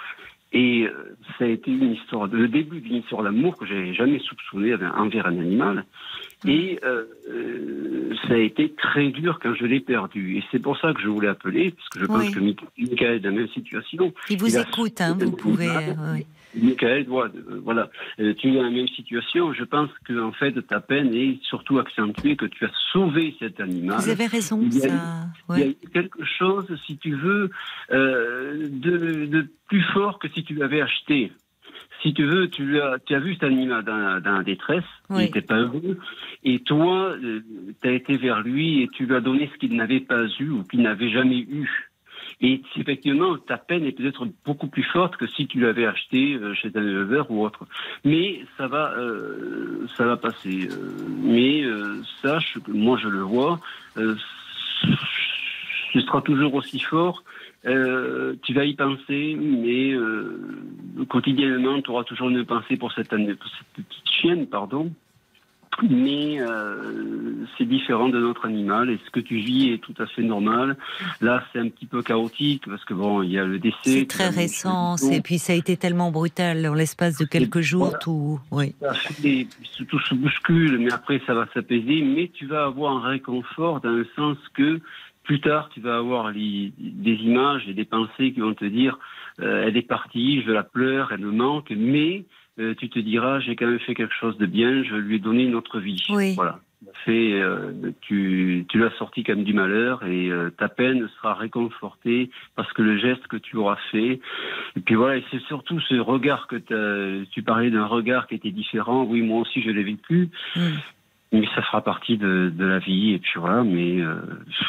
[0.55, 4.19] Et euh, ça a été une histoire, le début d'une histoire d'amour que j'avais jamais
[4.19, 5.85] soupçonné envers un animal.
[6.47, 10.37] Et euh, euh, ça a été très dur quand je l'ai perdu.
[10.37, 12.33] Et c'est pour ça que je voulais appeler, parce que je pense Oui.
[12.33, 14.13] que Michael est dans la même situation.
[14.29, 15.69] Il vous Il écoute, hein, vous pouvez.
[15.69, 16.27] euh, oui.
[16.55, 17.29] Michael euh,
[17.65, 17.91] voilà,
[18.21, 19.53] Euh, tu es dans la même situation.
[19.53, 23.61] Je pense que en fait ta peine est surtout accentuée que tu as sauvé cet
[23.61, 23.99] animal.
[24.01, 24.95] Vous avez raison, Il y a ça.
[25.51, 25.77] Il y a Ouais.
[25.83, 27.51] eu quelque chose, si tu veux,
[27.91, 31.33] euh, de, de plus fort que si tu l'avais acheté.
[32.03, 34.83] Si tu veux, tu as, tu as vu cet animal dans, la- dans la détresse,
[35.09, 35.21] Oui.
[35.23, 35.99] il n'était pas heureux,
[36.43, 37.15] et toi,
[37.81, 40.49] tu as été vers lui et tu lui as donné ce qu'il n'avait pas eu
[40.49, 41.92] ou qu'il n'avait jamais eu.
[42.43, 46.55] Et effectivement, ta peine est peut-être beaucoup plus forte que si tu l'avais acheté euh,
[46.55, 47.67] chez un éleveur ou autre.
[48.05, 50.69] Mais ça va, euh, ça va passer.
[50.69, 50.77] Euh,
[51.23, 51.63] mais
[52.21, 53.61] sache que moi je le vois,
[53.97, 54.17] euh,
[55.93, 57.23] ce sera toujours aussi fort.
[57.65, 59.95] Tu vas y penser, mais
[61.09, 64.91] quotidiennement, tu auras toujours une pensée pour cette, pour cette petite chienne, pardon.
[65.89, 70.07] Mais euh, c'est différent de notre animal et ce que tu vis est tout à
[70.07, 70.77] fait normal.
[71.21, 73.77] Là, c'est un petit peu chaotique parce que bon, il y a le décès.
[73.85, 77.85] C'est très récent, et puis ça a été tellement brutal en l'espace de quelques jours,
[77.85, 77.99] voilà.
[77.99, 78.41] tout.
[78.51, 78.75] Oui.
[79.89, 82.03] tout se bouscule, mais après ça va s'apaiser.
[82.03, 84.81] Mais tu vas avoir un réconfort dans le sens que
[85.25, 88.99] plus tard tu vas avoir les- des images et des pensées qui vont te dire
[89.41, 92.25] euh, elle est partie, je la pleure, elle me manque, mais
[92.59, 95.19] euh, tu te diras j'ai quand même fait quelque chose de bien, je lui ai
[95.19, 96.03] donné une autre vie.
[96.11, 96.35] Oui.
[96.35, 96.61] Voilà.
[97.05, 102.29] Fait, euh, tu, tu l'as sorti comme du malheur et euh, ta peine sera réconfortée
[102.57, 104.21] parce que le geste que tu auras fait.
[104.77, 106.57] Et puis voilà, et c'est surtout ce regard que
[107.31, 109.05] tu parlais d'un regard qui était différent.
[109.05, 110.61] Oui, moi aussi je l'ai vécu, Mm.
[111.33, 113.13] mais ça fera partie de, de la vie.
[113.13, 114.17] Et puis voilà, mais euh,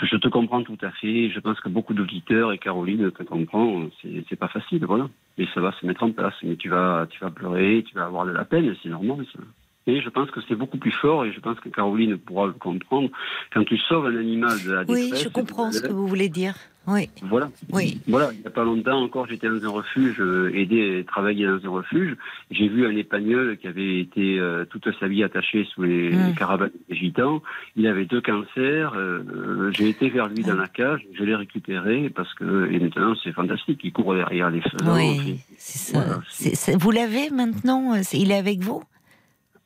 [0.03, 1.29] je te comprends tout à fait.
[1.31, 3.87] Je pense que beaucoup d'auditeurs et Caroline te comprend.
[4.29, 5.09] C'est pas facile, voilà.
[5.37, 6.35] Mais ça va se mettre en place.
[6.43, 9.25] Mais tu vas, tu vas pleurer, tu vas avoir de la peine, c'est normal.
[9.33, 9.39] Ça.
[9.85, 12.53] Et je pense que c'est beaucoup plus fort, et je pense que Caroline pourra le
[12.53, 13.09] comprendre.
[13.53, 16.29] Quand tu sauves un animal de la Oui, détresse, je comprends ce que vous voulez
[16.29, 16.55] dire.
[16.85, 17.09] Oui.
[17.23, 17.49] voilà.
[17.71, 17.99] Oui.
[18.07, 21.63] Voilà, il n'y a pas longtemps encore, j'étais dans un refuge, euh, aidé travaillé dans
[21.65, 22.17] un refuge.
[22.51, 26.27] J'ai vu un épagnol qui avait été euh, toute sa vie attaché sous les, Mm.
[26.27, 27.41] les caravanes des gitans.
[27.77, 28.93] Il avait deux cancers.
[28.95, 33.15] euh, J'ai été vers lui dans la cage, je l'ai récupéré parce que et maintenant
[33.23, 33.79] c'est fantastique.
[33.83, 34.95] Il court derrière les faisans.
[34.95, 35.99] Oui, c'est ça.
[35.99, 38.83] Voilà, vous l'avez maintenant euh, Il est avec vous?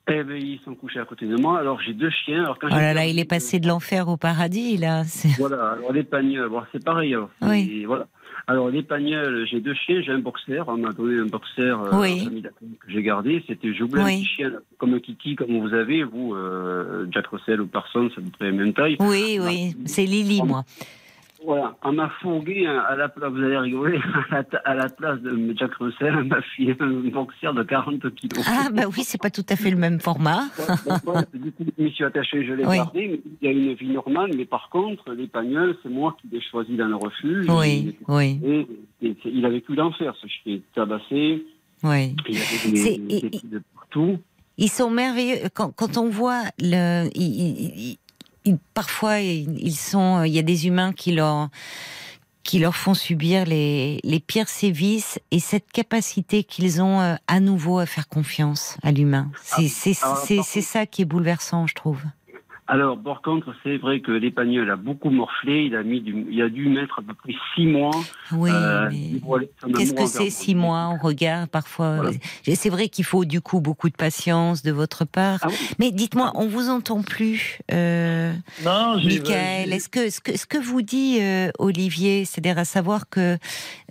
[0.09, 1.59] Eh ben, ils sont couchés à côté de moi.
[1.59, 2.43] Alors j'ai deux chiens.
[2.43, 5.03] Alors quand Oh là j'ai- là, il est passé de l'enfer au paradis, là.
[5.37, 7.13] Voilà, alors l'épagnol, bon, c'est pareil.
[7.13, 7.83] Alors, Oui.
[7.85, 8.07] Voilà.
[8.49, 8.69] Alors
[9.45, 12.41] j'ai deux chiens, j'ai un boxer, on m'a donné un boxer euh, Oui.
[12.41, 13.43] que j'ai gardé.
[13.47, 14.19] C'était, voulais un Oui.
[14.21, 18.23] petit chien comme Kiki, comme vous avez, vous, euh, Jack Russell ou Parsons, c'est à
[18.23, 18.95] peu près la même taille.
[19.01, 20.63] Oui, oui, c'est Lily, moi.
[21.45, 23.99] Voilà, on m'a fourgué à la place, vous allez rigoler,
[24.31, 27.63] à la, ta- à la place de Jack Russell, on m'a filé un boxer de
[27.63, 28.45] 40 kilos.
[28.49, 30.45] Ah, bah oui, c'est pas tout à fait le même format.
[31.33, 32.77] Du coup, je m'y suis attaché, je l'ai Oui.
[32.77, 36.27] gardé, mais il y a une vie normale, mais par contre, l'épagnol, c'est moi qui
[36.29, 37.45] l'ai choisi dans le refuge.
[37.49, 38.39] Oui, oui,
[39.01, 40.59] Et, il a vécu l'enfer, ce chien.
[40.73, 41.45] Tabassé,
[41.83, 42.15] oui.
[42.27, 44.17] il avait des, des petits de partout.
[44.57, 45.37] Ils sont merveilleux.
[45.53, 47.07] Quand, quand on voit le,
[48.47, 51.49] ils- parfois ils sont, il y a des humains qui leur
[52.43, 57.41] qui leur font subir les, les pires sévices et cette capacité qu'ils ont euh, à
[57.41, 59.29] nouveau à faire confiance à l'humain.
[59.67, 61.99] C'est Ah, c'est ça qui est bouleversant, je trouve.
[62.69, 65.63] Alors, par contre, c'est vrai que l'épagnol a beaucoup morflé.
[65.65, 67.95] Il a, mis du, il a dû mettre à peu près six mois.
[68.33, 70.87] Oui, euh, mais qu'est-ce que c'est six moi.
[70.87, 71.95] mois On regarde parfois.
[71.97, 72.11] Voilà.
[72.55, 75.39] C'est vrai qu'il faut du coup beaucoup de patience de votre part.
[75.43, 75.55] Ah oui.
[75.79, 77.59] Mais dites-moi, on vous entend plus.
[77.71, 78.33] Euh...
[78.65, 82.65] Non, j'ai- Michael, est-ce que, ce que ce que vous dit euh, Olivier, c'est-à-dire à
[82.65, 83.37] savoir que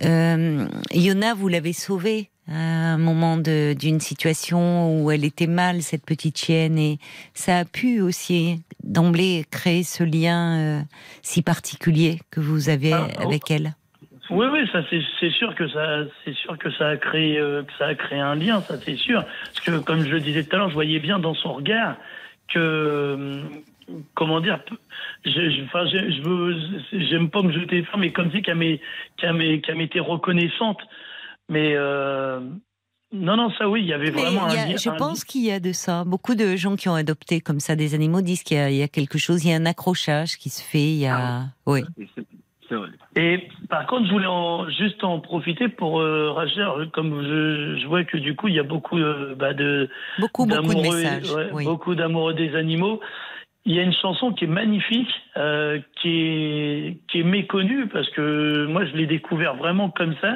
[0.03, 6.05] euh, Yona, vous l'avez sauvée à un moment d'une situation où elle était mal, cette
[6.05, 6.97] petite chienne, et
[7.33, 10.81] ça a pu aussi d'emblée créer ce lien euh,
[11.21, 13.23] si particulier que vous avez Ah, oh.
[13.23, 13.73] avec elle.
[14.29, 17.71] Oui, oui, ça c'est sûr que ça c'est sûr que ça a créé euh, que
[17.77, 19.23] ça a créé un lien, ça c'est sûr.
[19.45, 21.95] Parce que comme je le disais tout à l'heure, je voyais bien dans son regard
[22.49, 23.41] que euh,
[24.15, 24.59] comment dire,
[25.25, 26.55] je, je, enfin, je, je veux,
[27.09, 30.81] j'aime pas me jeter mais comme si qu'elle m'était reconnaissante.
[31.49, 32.39] Mais euh,
[33.13, 34.77] non, non, ça oui, il y avait vraiment y a- un lien.
[34.77, 36.03] je un- pense qu'il y a de ça.
[36.05, 38.75] Beaucoup de gens qui ont adopté comme ça des animaux disent qu'il y, a- il
[38.77, 40.79] y a quelque chose, il y a un accrochage qui se fait.
[40.83, 41.81] Il y a, oui.
[42.69, 43.47] Et vrai.
[43.69, 48.03] Par contre, je voulais en- juste en profiter pour euh, Rachel, comme je, je vois
[48.03, 49.89] que du coup, il y a beaucoup euh, bah, de
[50.19, 51.31] Beaucoup, beaucoup de d'amoureux- messages.
[51.33, 51.63] ouais, oui.
[51.63, 52.99] beaucoup d'amoureux des animaux.
[53.63, 58.09] Il y a une chanson qui est magnifique, euh, qui est qui est méconnue parce
[58.09, 60.35] que moi, je l'ai découvert vraiment comme ça.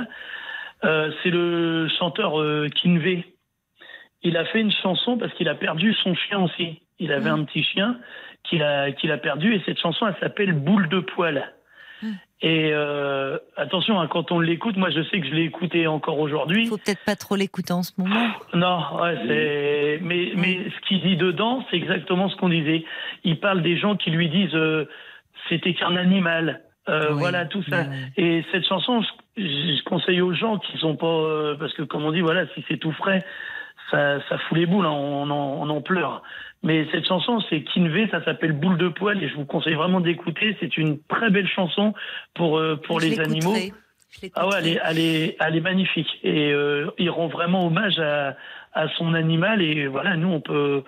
[0.83, 3.23] Euh, c'est le chanteur euh, Kinvey.
[4.23, 6.81] Il a fait une chanson parce qu'il a perdu son chien aussi.
[6.99, 7.41] Il avait Mm.
[7.41, 7.97] un petit chien
[8.43, 11.51] qu'il a qu'il a perdu et cette chanson, elle s'appelle Boule de poil.
[12.01, 12.11] Mm.
[12.43, 16.17] Et euh, attention, hein, quand on l'écoute, moi je sais que je l'ai écouté encore
[16.19, 16.63] aujourd'hui.
[16.63, 18.27] Il faut peut-être pas trop l'écouter en ce moment.
[18.55, 19.99] Non, ouais, c'est.
[20.01, 22.83] Mais, mais ce qu'il dit dedans, c'est exactement ce qu'on disait.
[23.23, 24.85] Il parle des gens qui lui disent euh,
[25.49, 26.61] c'était qu'un animal.
[26.89, 27.83] Euh, Oui, Voilà tout ça.
[27.83, 28.23] mais oui.
[28.23, 29.01] Et cette chanson,
[29.37, 32.45] je, je conseille aux gens qui sont pas, euh, parce que comme on dit, voilà,
[32.55, 33.23] si c'est tout frais,
[33.91, 36.23] ça, ça fout les boules, hein, on, en, on en pleure.
[36.63, 39.99] Mais cette chanson, c'est Kinvé, ça s'appelle Boule de poil et je vous conseille vraiment
[39.99, 40.55] d'écouter.
[40.59, 41.93] C'est une très belle chanson
[42.35, 43.55] pour, euh, pour Je les animaux.
[43.55, 46.19] Je Ah ouais, elle est, elle est, elle est magnifique.
[46.23, 48.35] Et euh, il rend vraiment hommage à,
[48.73, 49.61] à son animal.
[49.61, 50.83] Et voilà, nous, on peut,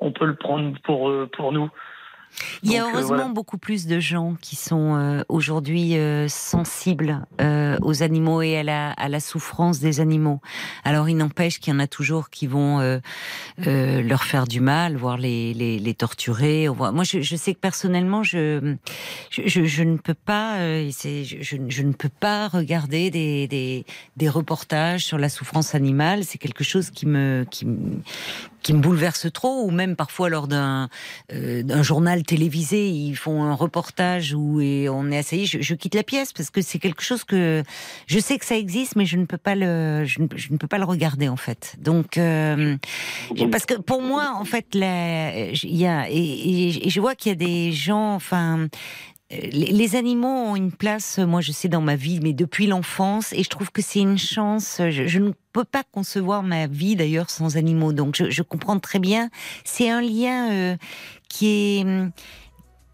[0.00, 1.70] on peut le prendre pour, euh, pour nous.
[2.62, 3.28] Il y a euh, heureusement voilà.
[3.32, 8.62] beaucoup plus de gens qui sont euh, aujourd'hui euh, sensibles euh, aux animaux et à
[8.62, 10.40] la, à la souffrance des animaux.
[10.84, 12.98] Alors il n'empêche qu'il y en a toujours qui vont euh,
[13.66, 16.68] euh, leur faire du mal, voire les, les, les torturer.
[16.68, 18.76] Moi, je, je sais que personnellement, je,
[19.30, 23.84] je, je, ne peux pas, euh, je, je, je ne peux pas regarder des, des,
[24.16, 26.24] des reportages sur la souffrance animale.
[26.24, 28.00] C'est quelque chose qui me, qui, me-
[28.64, 30.88] qui me bouleverse trop, ou même parfois lors d'un
[31.32, 35.46] euh, journal télévisé, ils font un reportage où et on est assailli.
[35.46, 37.62] Je, je quitte la pièce parce que c'est quelque chose que
[38.06, 40.78] je sais que ça existe, mais je ne peux pas le, je ne, peux pas
[40.78, 41.76] le regarder en fait.
[41.78, 42.76] Donc euh,
[43.52, 47.36] parce que pour moi, en fait, il y a et je vois qu'il y a
[47.36, 48.68] des gens, enfin.
[49.52, 53.42] Les, animaux ont une place, moi je sais, dans ma vie, mais depuis l'enfance, et
[53.42, 54.80] je trouve que c'est une chance.
[54.90, 58.98] Je, ne peux pas concevoir ma vie d'ailleurs sans animaux, donc je, je comprends très
[58.98, 59.30] bien.
[59.64, 60.76] C'est un lien euh,
[61.28, 62.10] qui est hum,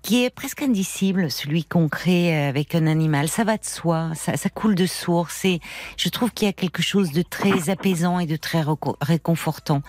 [0.03, 3.29] qui est presque indicible, celui qu'on crée avec un animal.
[3.29, 5.45] Ça va de soi, ça, ça coule de source.
[5.45, 5.61] Et
[5.97, 8.65] je trouve qu'il y a quelque chose de très apaisant et de très
[9.01, 9.83] réconfortant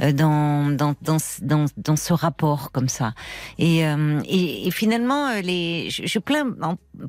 [0.00, 3.14] euh, dans, dans, dans, dans, dans ce rapport comme ça.
[3.58, 6.46] Et, euh, et, et finalement, euh, les, je, je plains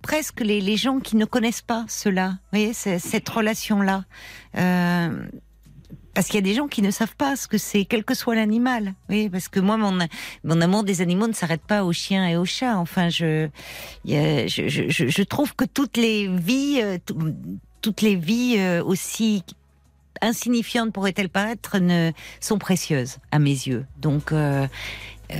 [0.01, 4.03] presque les, les gens qui ne connaissent pas cela, vous voyez, cette relation-là.
[4.57, 5.27] Euh,
[6.17, 8.15] parce qu'il y a des gens qui ne savent pas ce que c'est, quel que
[8.15, 8.95] soit l'animal.
[9.07, 9.95] Oui, parce que moi, mon,
[10.43, 12.79] mon amour des animaux ne s'arrête pas aux chiens et aux chats.
[12.79, 13.49] Enfin, je,
[14.03, 17.35] je, je, je- trouve que toutes les vies, euh, tout-
[17.81, 19.43] toutes les vies euh, aussi
[20.21, 23.85] insignifiantes pourraient-elles paraître, ne, sont précieuses à mes yeux.
[24.01, 24.65] Donc, euh,
[25.31, 25.35] euh,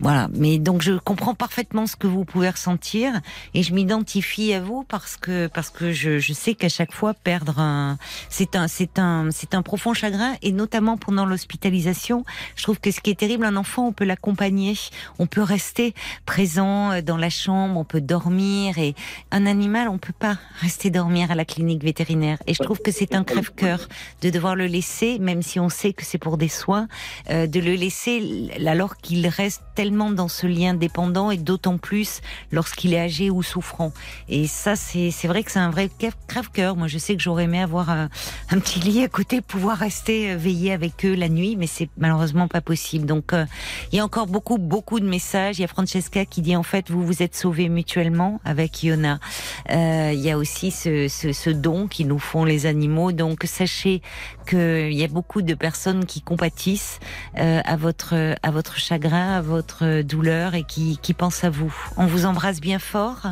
[0.00, 0.28] voilà.
[0.34, 3.20] Mais donc, je comprends parfaitement ce que vous pouvez ressentir
[3.54, 7.14] et je m'identifie à vous parce que parce que je, je sais qu'à chaque fois
[7.14, 12.24] perdre un, c'est un c'est un c'est un profond chagrin et notamment pendant l'hospitalisation.
[12.56, 14.74] Je trouve que ce qui est terrible, un enfant, on peut l'accompagner,
[15.18, 15.94] on peut rester
[16.26, 18.94] présent euh, dans la chambre, on peut dormir et
[19.30, 22.38] un animal, on peut pas rester dormir à la clinique vétérinaire.
[22.46, 23.88] Et je trouve que c'est un crève-cœur
[24.22, 26.88] de devoir le laisser, même si on sait que c'est pour des soins,
[27.30, 32.22] euh, de le laisser alors qu'il reste tellement dans ce lien dépendant et d'autant plus
[32.52, 33.92] lorsqu'il est âgé ou souffrant.
[34.30, 36.74] Et ça, c'est vrai que c'est un vrai crève- crève-cœur.
[36.74, 38.08] Moi, je sais que j'aurais aimé avoir un,
[38.48, 42.48] petit lit à côté, pouvoir rester euh, veiller avec eux la nuit, mais c'est malheureusement
[42.48, 43.04] pas possible.
[43.04, 43.44] Donc, euh,
[43.92, 45.58] il y a encore beaucoup, beaucoup de messages.
[45.58, 49.20] Il y a Francesca qui dit en fait, vous vous êtes sauvés mutuellement avec Iona.
[49.68, 53.12] Euh, il y a aussi ce, ce, don qui nous font les animaux.
[53.12, 54.00] Donc, sachez
[54.48, 57.00] qu'il y a beaucoup de personnes qui compatissent
[57.34, 61.74] à votre à votre chagrin, à votre douleur et qui, qui pensent à vous.
[61.96, 63.22] On vous embrasse bien fort.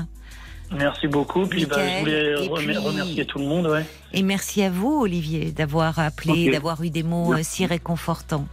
[0.75, 1.47] Merci beaucoup.
[1.47, 3.67] Puis bah, je voulais et remer- puis- remercier tout le monde.
[3.67, 3.85] Ouais.
[4.15, 6.53] Et merci à vous, Olivier, d'avoir appelé, Ok.
[6.55, 7.57] d'avoir eu des mots euh, Merci.
[7.57, 8.47] si réconfortants.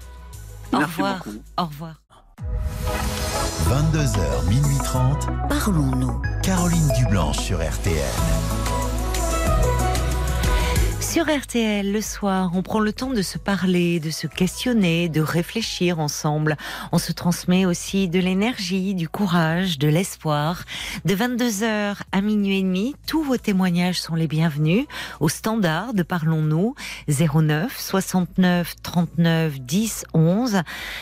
[0.73, 1.17] Au revoir.
[1.23, 1.37] beaucoup.
[1.57, 1.95] Au revoir.
[3.69, 5.27] 22h, minuit 30.
[5.47, 6.21] Parlons-nous.
[6.43, 7.95] Caroline Dublanche sur RTL.
[11.09, 15.21] Sur RTL, le soir, on prend le temps de se parler, de se questionner, de
[15.21, 16.55] réfléchir ensemble.
[16.91, 20.65] On se transmet aussi de l'énergie, du courage, de l'espoir.
[21.05, 24.85] De 22h à minuit et demi, tous vos témoignages sont les bienvenus.
[25.19, 26.75] Au standard de Parlons-nous,
[27.07, 30.61] 09 69 39 10 11.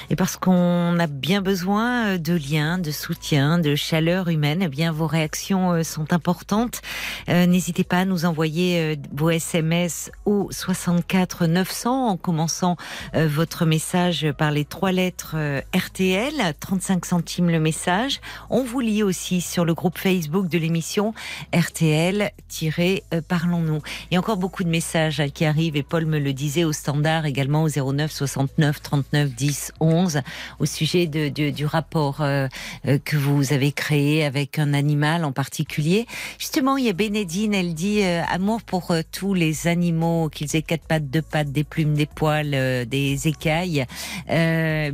[0.10, 4.94] Et parce qu'on a bien besoin de liens, de soutien, de chaleur humaine, eh bien,
[4.94, 6.80] vos réactions euh, sont importantes.
[7.28, 12.78] Euh, N'hésitez pas à nous envoyer euh, vos SMS au 64 900 en commençant
[13.16, 18.22] euh, votre message par les trois lettres euh, RTL, 35 centimes le message.
[18.50, 21.14] On vous lit aussi sur le groupe Facebook de l'émission
[21.54, 23.82] RTL-Parlons-nous.
[24.12, 27.64] Et encore beaucoup de messages qui arrivent et Paul me le disait au standard également
[27.64, 30.22] au 09 69 39 10 11
[30.60, 32.48] au sujet de, du rapport euh,
[32.88, 36.06] euh, que vous avez créé avec un animal en particulier.
[36.40, 39.87] Justement, il y a Bénédine, elle dit euh, amour pour euh, tous les animaux,
[40.30, 43.86] qu'ils aient quatre pattes, deux pattes, des plumes, des poils, euh, des écailles.
[44.30, 44.92] Euh,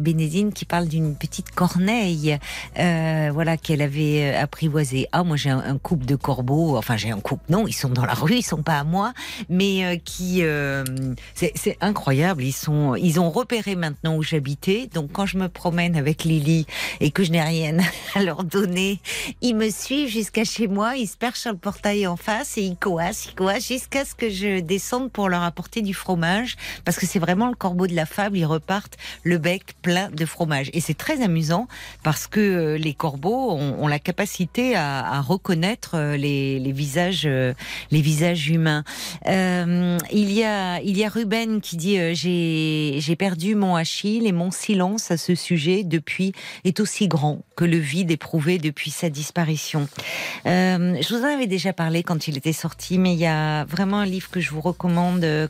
[0.54, 2.38] qui parle d'une petite corneille,
[2.80, 5.08] euh, voilà qu'elle avait euh, apprivoisée.
[5.12, 8.06] Ah, moi j'ai un, couple de corbeaux, enfin j'ai un couple, non, ils sont dans
[8.06, 9.14] la rue, ils sont pas à moi,
[9.50, 10.44] mais qui
[11.36, 12.44] c'est incroyable.
[12.44, 14.90] Ils sont, ils ont repéré maintenant où j'habitais.
[14.94, 16.66] Donc quand je me promène avec Lily
[17.00, 17.78] et que je n'ai rien
[18.16, 19.00] à leur donner,
[19.42, 20.96] ils me suivent jusqu'à chez moi.
[20.96, 24.16] Ils se perchent sur le portail en face et ils coassent, ils coassent jusqu'à ce
[24.16, 26.56] que je descende pour leur apporter du fromage,
[26.86, 30.26] parce que c'est vraiment le corbeau de la fable, ils repartent le bec plein de
[30.26, 30.70] fromage.
[30.74, 31.68] Et c'est très amusant,
[32.04, 37.54] parce que euh, les corbeaux ont, la capacité à, reconnaître euh, les, visages, euh,
[37.92, 38.84] les visages humains.
[39.26, 44.52] Il y a, il y a Ruben qui dit j'ai, perdu mon Achille et mon
[44.52, 46.34] silence à ce sujet depuis
[46.66, 49.88] est aussi grand que le vide éprouvé depuis sa disparition.
[50.46, 54.00] Je vous en avais déjà parlé quand il était sorti, mais il y a vraiment
[54.00, 54.73] un livre que je vous recommande
[55.24, 55.48] euh,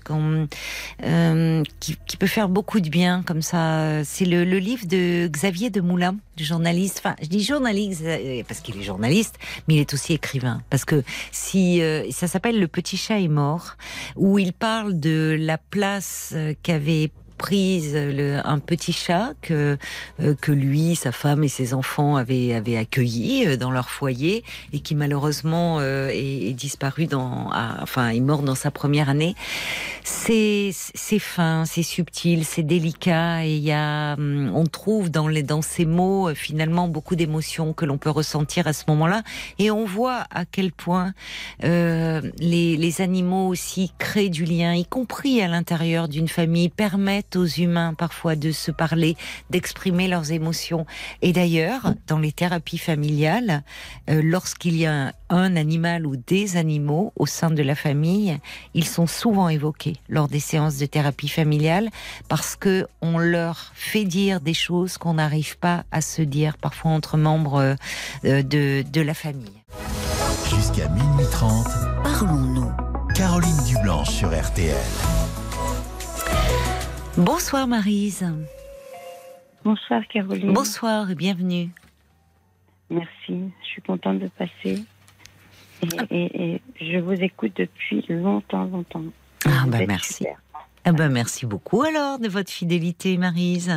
[1.04, 4.04] euh, qui, peut faire beaucoup de bien comme ça.
[4.04, 7.02] C'est le, le livre de Xavier de Moulin, du journaliste.
[7.04, 9.36] Enfin, je dis journaliste euh, parce qu'il est journaliste,
[9.68, 10.62] mais il est aussi écrivain.
[10.70, 13.76] Parce que si ça s'appelle Le petit chat est mort,
[14.16, 17.12] où il parle de la place qu'avait
[17.52, 19.78] le, un petit chat que
[20.20, 24.80] euh, que lui, sa femme et ses enfants avaient accueilli euh, dans leur foyer et
[24.80, 27.50] qui malheureusement euh, est, disparu dans,
[27.82, 29.36] enfin est mort dans sa première année.
[30.04, 30.72] C'est
[31.20, 36.30] fin, c'est subtil, c'est délicat et il y a, hum, on trouve dans ces mots
[36.30, 39.24] euh, finalement beaucoup d'émotions que l'on peut ressentir à ce moment-là
[39.60, 41.14] et on voit à quel point
[41.64, 47.46] euh, les animaux aussi créent du lien, y compris à l'intérieur d'une famille, permettent aux
[47.46, 49.16] humains parfois de se parler,
[49.50, 50.86] d'exprimer leurs émotions.
[51.22, 53.64] Et d'ailleurs, dans les thérapies familiales,
[54.10, 58.38] euh, lorsqu'il y a un, un animal ou des animaux au sein de la famille,
[58.74, 61.90] ils sont souvent évoqués lors des séances de thérapie familiale
[62.28, 66.92] parce que on leur fait dire des choses qu'on n'arrive pas à se dire parfois
[66.92, 67.76] entre membres
[68.26, 69.64] euh, de, de la famille.
[70.50, 71.68] Jusqu'à minuit 30,
[72.04, 72.72] Parlons-nous.
[73.16, 74.76] Caroline Dublanche sur RTL.
[77.18, 78.26] Bonsoir Marise.
[79.64, 80.54] Bonsoir Caroline.
[80.54, 81.70] Bonsoir et bienvenue.
[82.90, 84.84] Merci, je suis contente de passer.
[85.82, 89.04] Et, et- et je vous écoute depuis longtemps, longtemps.
[89.46, 90.26] Ah bah merci.
[90.86, 93.74] Ah ben merci beaucoup alors de votre fidélité Marise.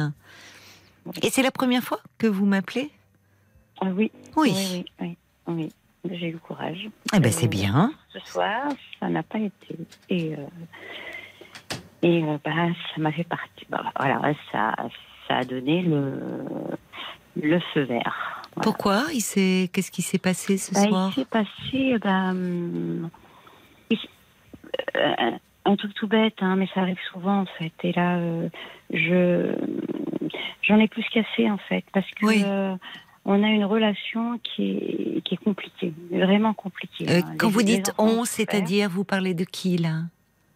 [1.22, 2.90] Et c'est la première fois que vous m'appelez?
[3.80, 4.10] Ah oui.
[4.36, 4.52] Oui.
[4.54, 5.16] Oui, oui,
[5.48, 5.54] oui.
[6.04, 6.16] oui.
[6.18, 6.88] J'ai eu le courage.
[7.14, 7.92] Eh ben Euh, c'est bien.
[8.12, 8.68] Ce soir,
[9.00, 9.76] ça n'a pas été.
[10.08, 10.46] Et, euh,
[12.08, 12.50] et euh, bah,
[12.94, 13.66] ça m'a fait partie.
[13.68, 14.20] Bah, voilà,
[14.52, 14.74] ça,
[15.26, 16.12] ça a donné le,
[17.40, 18.42] le feu vert.
[18.54, 18.62] Voilà.
[18.62, 21.08] Pourquoi il s'est qu'est-ce qui s'est passé ce Bah, soir?
[21.10, 21.98] il s'est passé
[23.90, 23.98] s-
[24.96, 25.30] euh,
[25.64, 27.72] un truc tout bête, hein, mais ça arrive souvent en fait.
[27.82, 28.48] Et là, euh,
[28.92, 29.52] je
[30.62, 32.42] j'en ai plus cassé en fait, parce que Oui.
[32.44, 32.74] euh,
[33.24, 37.06] on a une relation qui est, qui est compliquée, vraiment compliquée.
[37.08, 37.34] Hein.
[37.38, 40.02] Quand Les- vous dites on, c'est-à-dire vous parlez de qui là?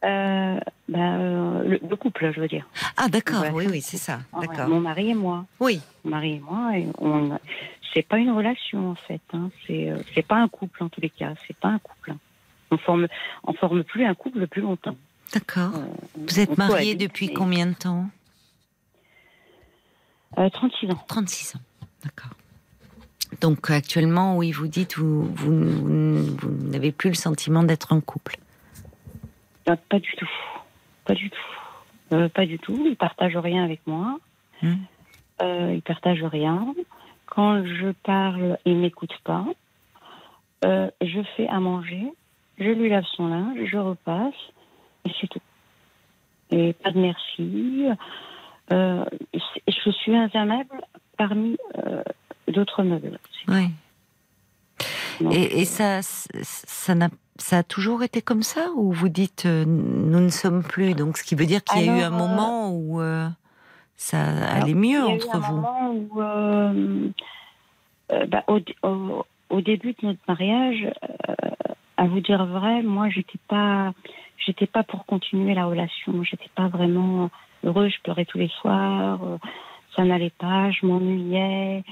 [0.04, 2.66] Euh, bah, euh, le, le couple, je veux dire.
[2.96, 3.50] Ah d'accord, Ouais.
[3.52, 4.68] oui oui c'est ça, d'accord.
[4.68, 5.44] Mon mari et moi.
[5.60, 7.38] Oui, Mon mari et moi, et on,
[7.92, 9.20] c'est pas une relation en fait.
[9.32, 9.50] Hein.
[9.66, 11.34] C'est, euh, c'est pas un couple en tous les cas.
[11.46, 12.14] C'est pas un couple.
[12.70, 13.08] On forme,
[13.44, 14.96] on forme plus un couple depuis longtemps.
[15.34, 15.72] d'accord.
[15.76, 15.84] Euh,
[16.16, 18.08] Vous êtes marié depuis combien de temps?
[20.38, 21.04] Euh, 36 ans.
[21.08, 21.60] 36 ans,
[22.04, 22.30] d'accord.
[23.40, 28.00] Donc actuellement, oui, vous dites vous, vous, vous- vous n'avez plus le sentiment d'être en
[28.00, 28.38] couple.
[29.70, 30.30] Euh, Pas du tout.
[31.04, 31.38] Pas du tout.
[32.12, 32.82] Euh, pas du tout.
[32.86, 34.18] Il partage rien avec moi.
[34.62, 34.74] Hmm.
[35.42, 36.74] Euh, il partage rien.
[37.26, 39.46] Quand je parle, il m'écoute pas.
[40.64, 42.12] Euh, je fais à manger.
[42.58, 43.58] Je lui lave son linge.
[43.64, 44.34] Je repasse.
[45.04, 45.40] Et c'est tout.
[46.50, 47.86] Et pas de merci.
[48.70, 50.80] Je suis un meuble
[51.16, 51.56] parmi
[52.48, 53.18] d'autres meubles.
[53.48, 53.68] Oui.
[55.32, 57.08] Et, et ça, ça, n'a,
[57.40, 60.94] ça a toujours été comme ça ou vous dites euh, nous ne sommes plus?
[60.94, 63.26] Donc ce qui veut dire qu'il y a eu un euh, moment où euh,
[63.96, 65.54] ça allait mieux il y a eu entre un vous.
[65.56, 67.08] moment où, euh,
[68.28, 70.90] bah, au, dé- au- au début de notre mariage,
[71.96, 73.92] à vous dire vrai, moi, j'étais pas,
[74.38, 76.22] j'étais pas pour continuer la relation.
[76.24, 77.30] J'étais pas vraiment
[77.64, 77.92] heureuse.
[77.96, 79.20] Je pleurais tous les soirs.
[79.96, 80.70] ça n'allait pas.
[80.70, 81.84] Je m'ennuyais.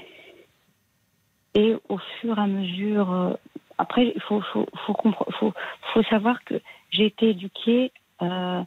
[1.55, 3.37] Et au fur et à mesure,
[3.79, 4.93] après, il faut, faut, faut,
[5.39, 5.53] faut,
[5.93, 6.55] faut savoir que
[6.91, 7.91] j'ai été éduquée.
[8.21, 8.61] euh,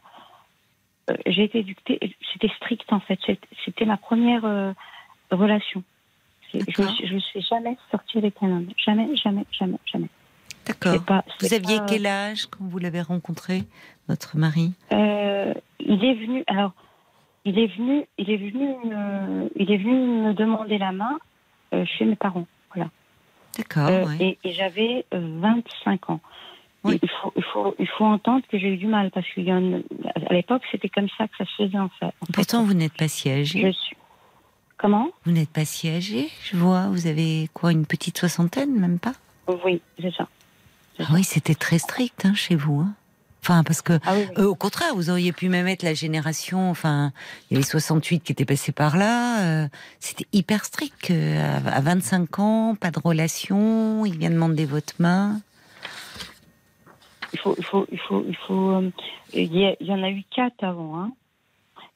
[1.09, 1.99] euh, j'ai été éduquée,
[2.31, 3.19] c'était strict en fait.
[3.63, 4.73] C'était ma première euh,
[5.31, 5.83] relation.
[6.51, 8.69] Je ne suis jamais sortie avec un homme.
[8.77, 10.07] Jamais, jamais, jamais, jamais.
[10.65, 11.23] D'accord.
[11.41, 13.63] Vous aviez pas- quel âge quand vous l'avez rencontré,
[14.07, 14.73] votre mari?
[14.91, 16.43] Euh, il est venu.
[16.47, 16.71] Alors,
[17.45, 18.05] il est venu.
[18.17, 18.67] Il est venu.
[18.85, 21.19] me- il est venu me demander la main
[21.85, 22.47] chez mes parents.
[22.73, 22.89] Voilà.
[23.57, 23.87] D'accord.
[23.89, 24.37] Euh, ouais.
[24.43, 26.19] et, et j'avais euh, 25 ans.
[26.83, 26.99] Oui.
[27.01, 30.63] Il, faut, il, faut, il faut entendre que j'ai eu du mal parce qu'à l'époque,
[30.71, 32.07] c'était comme ça que ça se faisait en fait.
[32.07, 33.61] En fait, Pourtant, vous n'êtes pas si âgé.
[33.61, 33.95] je suis.
[34.77, 35.07] Comment?
[35.25, 36.27] Vous n'êtes pas si âgé.
[36.43, 39.13] Je vois, vous avez quoi, une petite soixantaine, même pas?
[39.63, 40.27] Oui, c'est ça.
[40.99, 42.81] Ah oui, c'était très strict hein, chez vous.
[42.81, 42.93] hein.
[43.43, 44.35] Enfin, parce que Ah oui, oui.
[44.37, 46.69] euh, au contraire, vous auriez pu même être la génération.
[46.69, 47.11] Enfin,
[47.51, 49.41] il y avait 68 qui étaient passés par là.
[49.63, 49.67] euh,
[49.99, 51.11] C'était hyper strict.
[51.11, 54.05] euh, à à 25 ans, pas de relation.
[54.05, 55.41] Il vient demander votre main.
[57.33, 58.69] Il faut, il faut, il faut, il faut.
[58.71, 58.91] euh,
[59.33, 60.97] Il y, a- il y en a eu quatre avant.
[60.99, 61.11] Hein.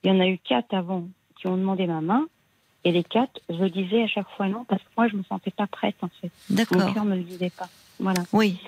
[0.03, 1.07] Il y en a eu quatre avant
[1.39, 2.25] qui ont demandé ma main.
[2.83, 5.51] Et les quatre, je disais à chaque fois non parce que moi, je me sentais
[5.51, 6.31] pas prête en fait.
[6.49, 6.93] Mon D'accord.
[6.93, 7.69] cœur me le disait pas.
[7.99, 8.23] Voilà.
[8.33, 8.59] Oui.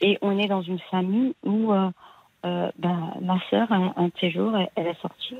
[0.00, 1.72] Et on est dans une famille où
[2.46, 5.36] euh, euh, ben, ma sœur, un, un de ces jours, elle, elle est sortie.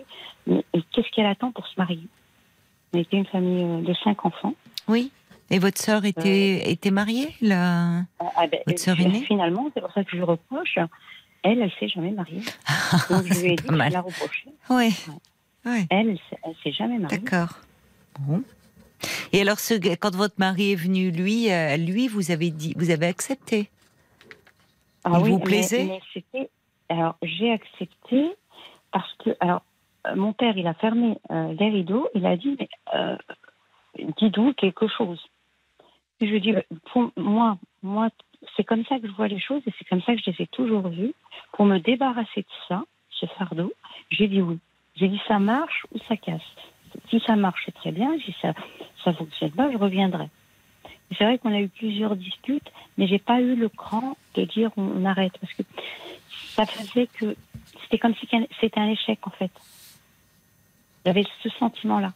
[0.46, 2.06] Mais- Et qu'est-ce qu'elle attend pour se marier?
[2.92, 4.54] On était une famille euh, de cinq enfants.
[4.88, 5.10] Oui.
[5.50, 9.22] Et votre sœur était, était mariée là Ah, ben, Votre sœur euh, aînée?
[9.26, 10.78] Finalement, c'est pour ça que je lui reproche.
[11.42, 12.42] Elle, elle s'est jamais mariée.
[13.10, 13.88] Donc je lui ai dit, Pas mal.
[13.90, 14.48] je la reproché.
[14.70, 14.96] Oui.
[15.64, 15.86] Oui.
[15.90, 17.18] Elle, elle elle s'est jamais mariée.
[17.18, 17.58] D'accord.
[18.20, 18.42] Bon.
[19.32, 22.90] Et alors, ce, quand votre mari est venu, lui, euh, lui, vous avez dit, vous
[22.90, 23.68] avez accepté?
[25.04, 25.84] Ah Il oui, vous mais- plaisait?
[25.84, 26.50] mais c'était-
[26.88, 28.30] Alors, j'ai accepté
[28.92, 29.62] parce que, alors,
[30.06, 32.08] euh, mon père, il a fermé euh, les rideaux.
[32.14, 33.16] Il a dit, mais, euh,
[34.18, 35.24] dis donc quelque chose.
[36.20, 36.54] Et je lui ai dit,
[36.92, 38.08] pour moi, moi,
[38.56, 40.42] c'est comme ça que je vois les choses et c'est comme ça que je les
[40.42, 41.14] ai toujours vues.
[41.52, 43.72] Pour me débarrasser de ça, ce fardeau,
[44.10, 44.58] j'ai dit oui.
[44.94, 46.40] J'ai dit ça marche ou ça casse?
[47.10, 48.18] Si ça marche, c'est très bien.
[48.24, 48.54] Si ça
[49.04, 50.28] ça fonctionne pas, je reviendrai.
[51.16, 54.70] C'est vrai qu'on a eu plusieurs disputes, mais j'ai pas eu le cran de dire
[54.76, 55.62] on, on arrête parce que
[56.56, 57.36] ça faisait que
[57.82, 58.26] c'était comme si
[58.60, 59.50] c'était un échec en fait.
[61.04, 62.12] J'avais ce sentiment-là.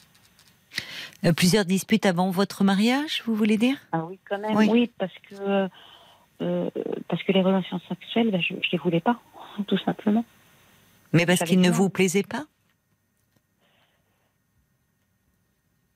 [1.24, 3.76] Euh, plusieurs disputes avant votre mariage, vous voulez dire?
[3.92, 4.56] Ah oui, quand même.
[4.56, 4.68] Oui.
[4.70, 5.68] Oui, parce que
[6.42, 6.70] euh,
[7.08, 9.20] parce que les relations sexuelles, ben, je, je les voulais pas,
[9.66, 10.24] tout simplement.
[11.12, 12.44] Mais parce qu'il ne vous plaisait pas?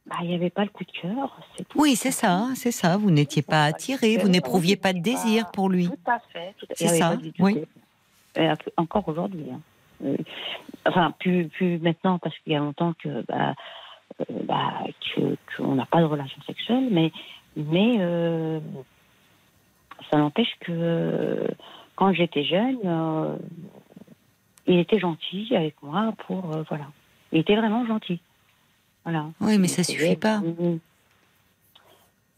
[0.07, 1.41] Bah, il n'y avait pas le coup de cœur.
[1.77, 2.99] Oui, c'est ça, hein, c'est ça.
[2.99, 5.89] Vous n'étiez pas attiré, vous n'éprouviez pas de désir pour lui.
[5.89, 6.55] Tout à fait.
[6.59, 7.65] tout à- C'est ça, oui.
[8.76, 9.47] Encore aujourd'hui.
[9.53, 9.61] hein.
[10.05, 10.16] Euh,
[10.87, 13.55] Enfin, plus, plus maintenant, parce qu'il y a longtemps que bah,
[14.20, 14.82] euh, bah,
[15.14, 17.11] que- qu'on n'a pas de relation sexuelle, mais,
[17.57, 18.61] mais euh,
[20.11, 21.49] ça n'empêche que
[21.97, 23.37] quand j'étais jeune, euh,
[24.66, 26.87] il était gentil avec moi pour euh, voilà.
[27.32, 28.20] Il était vraiment gentil.
[29.05, 29.26] Voilà.
[29.41, 30.41] Oui, mais ça suffit pas.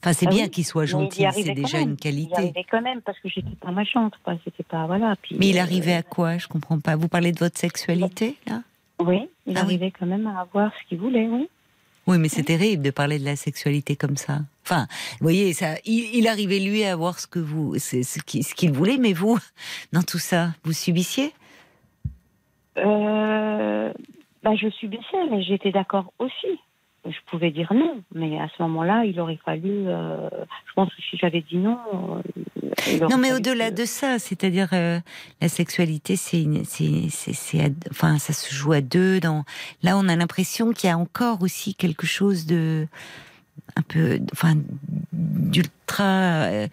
[0.07, 1.89] Enfin, c'est Ah bien oui, qu'il soit il gentil, c'est déjà même.
[1.89, 2.35] une Il qualité.
[2.37, 4.35] arrivait quand même parce que j'étais pas méchante, quoi.
[4.45, 5.17] C'était pas voilà.
[5.21, 6.39] Puis, Mais il euh, arrivait à quoi?
[6.39, 6.95] Je comprends pas.
[6.95, 8.63] Vous parlez de votre sexualité, là?
[9.01, 9.75] Oui, il Ah oui.
[9.75, 11.49] arrivait quand même à avoir ce qu'il voulait, oui.
[12.07, 14.39] Oui, mais c'est terrible de parler de la sexualité comme ça.
[14.65, 14.87] Enfin,
[15.19, 18.23] vous voyez, ça, il, il arrivait lui à avoir ce que vous, ce
[18.55, 19.41] qu'il voulait, mais vous,
[19.93, 21.33] dans tout ça, vous subissiez?
[22.79, 23.93] Euh,
[24.45, 26.61] bah, je subissais, mais j'étais d'accord aussi.
[27.09, 29.87] Je pouvais dire non, mais à ce moment-là, il aurait fallu.
[29.87, 30.29] euh,
[30.67, 31.79] je pense que si j'avais dit non.
[32.89, 34.99] euh, Non, mais au-delà que- de ça, c'est-à-dire euh,
[35.41, 39.21] la sexualité, c'est, c'est, c'est, c'est enfin, ça se joue à deux.
[39.21, 39.45] Dans
[39.83, 42.87] là, on a l'impression qu'il y a encore aussi quelque chose de
[43.77, 44.55] un peu, enfin,
[45.13, 46.67] d'ultra, euh,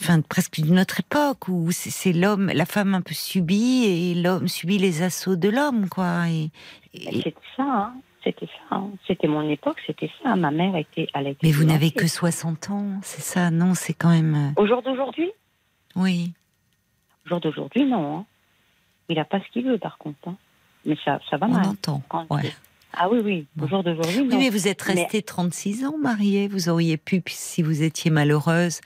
[0.00, 4.14] enfin, presque d'une autre époque où c'est, c'est l'homme, la femme un peu subit et
[4.14, 6.28] l'homme subit les assauts de l'homme, quoi.
[6.28, 6.50] Et,
[6.94, 7.92] et- C'était ça, hein.
[8.28, 8.76] C'était ça.
[8.76, 8.90] hein.
[9.06, 10.36] C'était mon époque, c'était ça.
[10.36, 11.06] Ma mère était.
[11.14, 13.50] Elle a été mais vous n'avez que 60 ans, c'est ça?
[13.50, 14.52] Non, c'est quand même.
[14.56, 15.30] euh, Au jour d'aujourd'hui?
[15.96, 16.32] Oui.
[17.24, 18.18] Au jour d'aujourd'hui, non.
[18.18, 18.24] hein.
[19.08, 20.18] Il n'a pas ce qu'il veut, par contre.
[20.26, 20.36] hein.
[20.84, 21.66] Mais ça, ça va On mal.
[21.68, 22.02] entend.
[22.30, 22.42] Ouais.
[22.42, 22.56] c'est-
[23.00, 23.46] Ah oui, oui.
[23.56, 23.68] Au Bon.
[23.68, 26.48] jour d'aujourd'hui, Oui, mais vous êtes Mais- restée 36 ans mariée.
[26.48, 28.80] Vous auriez pu, si vous étiez malheureuse,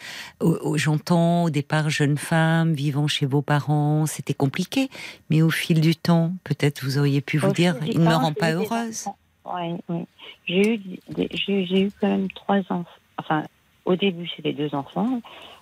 [0.74, 4.88] j'entends au départ jeune femme vivant chez vos parents, c'était compliqué.
[5.30, 8.32] Mais au fil du temps, peut-être vous auriez pu vous dire, il ne me rend
[8.32, 9.02] pas heureuse.
[9.06, 9.18] enfants.
[9.44, 10.06] Ouais, ouais.
[10.46, 10.78] J'ai eu,
[11.08, 12.84] des- j'ai, j'ai eu quand même trois enfants.
[13.18, 13.44] Enfin,
[13.84, 15.20] au début, c'était deux enfants.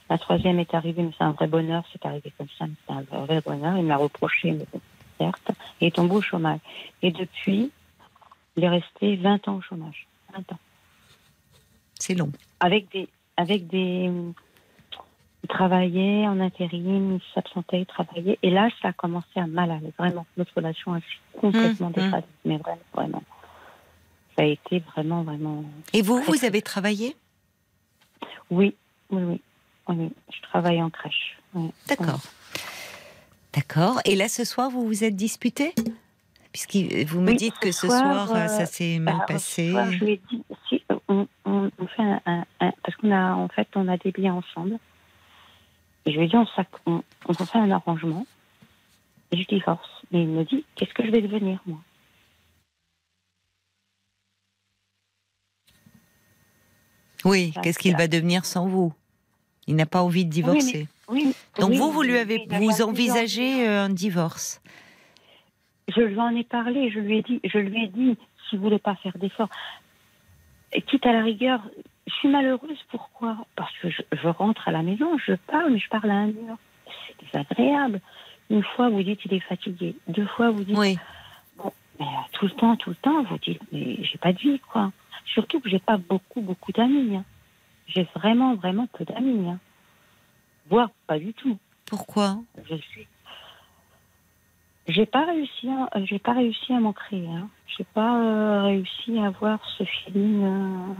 [0.08, 1.84] La troisième est arrivée, mais c'est un vrai bonheur.
[1.92, 3.76] C'est arrivé comme ça, mais c'est un vrai bonheur.
[3.78, 4.66] Il me l'a reproché, mais
[5.18, 5.50] certes.
[5.80, 6.60] Il est tombé au chômage.
[7.02, 7.70] Et depuis,
[8.56, 10.06] il est resté 20 ans au chômage.
[10.34, 10.58] 20 ans.
[11.98, 12.32] C'est long.
[12.60, 13.08] Avec des.
[13.36, 14.10] Avec des
[15.42, 18.38] il travaillait en intérim, il s'absentait, il travaillait.
[18.42, 20.26] Et là, ça a commencé à mal aller, vraiment.
[20.36, 20.98] Notre relation a
[21.40, 22.26] complètement Hum, déphasé.
[22.44, 23.22] Mais vraiment, vraiment.
[24.36, 25.64] Ça a été vraiment, vraiment.
[25.92, 27.16] Et vous, vous avez travaillé?
[28.50, 28.74] Oui,
[29.10, 29.40] oui, oui.
[29.88, 30.10] oui.
[30.34, 31.38] Je travaille en crèche.
[31.54, 31.70] oui.
[31.88, 32.20] D'accord.
[33.52, 34.00] D'accord.
[34.04, 35.74] Et là, ce soir, vous vous êtes disputé?
[36.52, 36.74] Puisque
[37.08, 39.66] vous me Oui, dites ce que ce soir, soir, euh, ça s'est mal Bah, passé.
[39.66, 42.96] ce soir, je lui ai dit, si, on, on- on fait un, un- un- parce
[42.96, 44.78] qu'on a, en fait, on a des biens ensemble.
[46.06, 46.46] Et je lui ai dit, on,
[46.86, 48.26] on, on fait un arrangement.
[49.32, 49.88] Et je divorce.
[50.10, 51.78] Mais il me dit, qu'est-ce que je vais devenir, moi?
[57.24, 58.92] Oui, qu'est-ce qu'il va devenir sans vous?
[59.66, 60.88] Il n'a pas envie de divorcer.
[61.08, 64.60] Oui, Donc Oui, vous, vous lui avez, vous envisagez euh, un divorce?
[65.88, 68.16] Je lui en ai parlé, je lui ai dit, je lui ai dit,
[68.48, 69.48] s'il voulait pas faire d'efforts,
[70.72, 71.60] et quitte à la rigueur,
[72.06, 72.78] je suis malheureuse.
[72.90, 73.36] Pourquoi?
[73.56, 76.26] Parce que je, je rentre à la maison, je parle, mais je parle à un
[76.26, 76.56] mur.
[76.86, 78.00] C'est désagréable.
[78.50, 79.96] Une fois, vous dites il est fatigué.
[80.08, 80.96] Deux fois, vous dites Oui.
[81.98, 84.60] mais, euh, tout le temps, tout le temps, vous dites mais j'ai pas de vie,
[84.72, 84.92] quoi.
[85.26, 87.16] Surtout que j'ai pas beaucoup, beaucoup d'amis.
[87.16, 87.24] hein.
[87.86, 89.48] J'ai vraiment, vraiment peu d'amis.
[89.48, 89.58] hein.
[90.68, 91.58] Voire pas du tout.
[91.86, 92.36] Pourquoi?
[92.68, 93.06] Je suis.
[94.88, 97.26] J'ai pas réussi, à, euh, j'ai pas réussi à m'en créer.
[97.28, 97.48] Hein.
[97.76, 100.44] J'ai pas euh, réussi à avoir ce feeling.
[100.44, 100.94] Euh...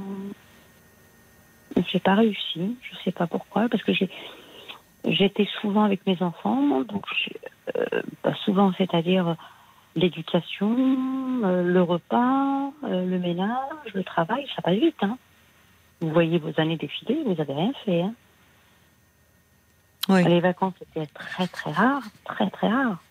[1.88, 2.76] J'ai pas réussi.
[2.82, 4.08] Je sais pas pourquoi, parce que j'ai,
[5.04, 7.30] j'étais souvent avec mes enfants, donc je-
[7.78, 9.36] euh, pas souvent, c'est-à-dire
[9.96, 10.76] l'éducation,
[11.44, 14.96] euh, le repas, euh, le ménage, le travail, ça passe vite.
[15.02, 15.18] Hein.
[16.00, 18.02] Vous voyez vos années défiler, vous avez rien fait.
[18.02, 18.14] Hein.
[20.08, 20.24] Oui.
[20.24, 23.02] Les vacances étaient très très rares, très très rares.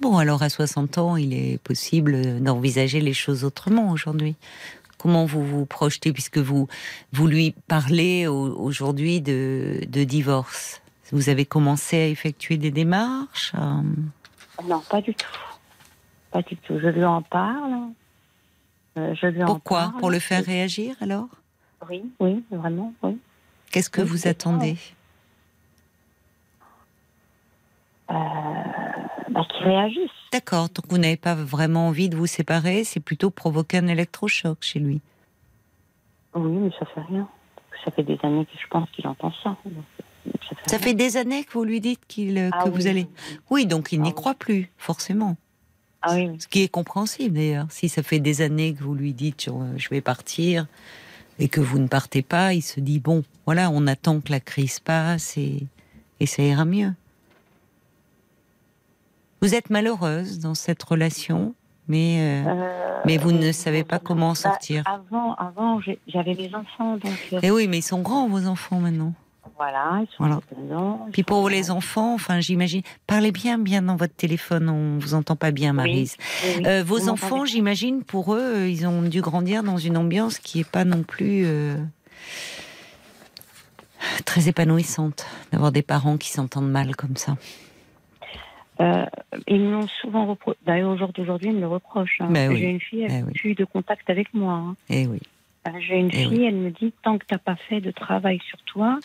[0.00, 4.34] Bon, alors à 60 ans, il est possible d'envisager les choses autrement aujourd'hui.
[4.98, 6.66] Comment vous vous projetez puisque vous
[7.12, 10.82] vous lui parlez au- aujourd'hui de, de divorce?
[11.12, 13.82] Vous avez commencé à effectuer des démarches euh,
[14.62, 15.26] Non, pas du tout.
[16.30, 16.78] Pas du tout.
[16.78, 17.90] Je lui en parle.
[18.96, 19.80] Euh, je lui en Pourquoi?
[19.88, 20.00] parle.
[20.00, 21.28] Pour le faire réagir alors?
[21.88, 23.18] Oui, oui, vraiment, oui.
[23.70, 24.76] Qu'est-ce que Oui, vous attendez?
[28.10, 28.14] Euh,
[29.30, 30.10] bah, qu'il réagisse.
[30.32, 34.58] D'accord, donc vous n'avez pas vraiment envie de vous séparer, c'est plutôt provoquer un électrochoc
[34.60, 35.00] chez lui.
[36.34, 37.28] Oui, mais ça fait rien.
[37.84, 39.56] Ça fait des années que je pense qu'il entend ça.
[39.64, 39.84] Donc,
[40.66, 43.06] Ça fait, des années que vous lui dites qu'il, Ah que oui, vous allez.
[43.50, 44.14] oui, donc il Ah n'y oui.
[44.14, 45.36] croit plus, forcément.
[46.02, 46.30] Ah oui.
[46.38, 47.66] Ce qui est compréhensible d'ailleurs.
[47.70, 50.66] Si ça fait des années que vous lui dites euh, je vais partir
[51.38, 54.40] et que vous ne partez pas, il se dit bon, voilà, on attend que la
[54.40, 55.66] crise passe et,
[56.20, 56.92] et ça ira mieux.
[59.40, 61.54] Vous êtes malheureuse dans cette relation,
[61.88, 64.82] mais, euh, Euh, mais vous ne savez pas bah, comment sortir.
[64.86, 68.80] Avant, avant j'avais mes enfants, donc euh, Eh oui, mais ils sont grands vos enfants
[68.80, 69.12] maintenant.
[69.56, 70.40] Voilà, ils sont Voilà.
[71.06, 74.98] ils Puis sont- pour les enfants, enfin j'imagine, parlez bien, bien dans votre téléphone, on
[74.98, 76.16] vous entend pas bien, Marise.
[76.44, 76.62] Oui, oui.
[76.66, 80.60] Euh, vos enfants, j'imagine, pour eux, euh, ils ont dû grandir dans une ambiance qui
[80.60, 81.76] est pas non plus euh,
[84.24, 87.36] très épanouissante d'avoir des parents qui s'entendent mal comme ça.
[88.80, 89.06] Euh,
[89.46, 90.58] ils me l'ont souvent reproché.
[90.66, 92.20] D'ailleurs, au jour d'aujourd'hui, ils me le reprochent.
[92.20, 92.28] hein.
[92.30, 92.58] Ben oui.
[92.58, 93.32] J'ai une fille, elle Ben n'a oui.
[93.34, 94.54] plus de contact avec moi.
[94.54, 94.76] hein.
[94.90, 95.20] Eh oui.
[95.80, 98.40] J'ai une Eh fille, elle me dit tant que tu n'as pas fait de travail
[98.48, 98.98] sur toi.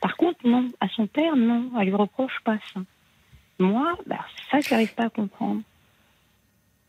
[0.00, 2.80] Par contre, non, à son père, non, elle lui reproche pas ça.
[3.58, 5.62] Moi, bah, ça, je n'arrive pas à comprendre.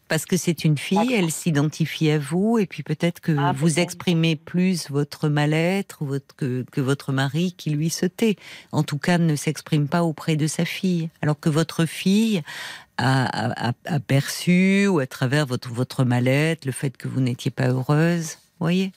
[0.07, 3.79] Parce que c'est une fille, elle s'identifie à vous, et puis peut-être que Ah, vous
[3.79, 8.35] exprimez plus votre mal-être votre, que, que votre mari qui lui se tait.
[8.71, 11.09] En tout cas, ne s'exprime pas auprès de sa fille.
[11.23, 12.43] Alors que votre fille
[12.97, 17.19] a, a- a- a perçu, ou à travers votre, votre mal-être, le fait que vous
[17.19, 18.91] n'étiez pas heureuse, voyez?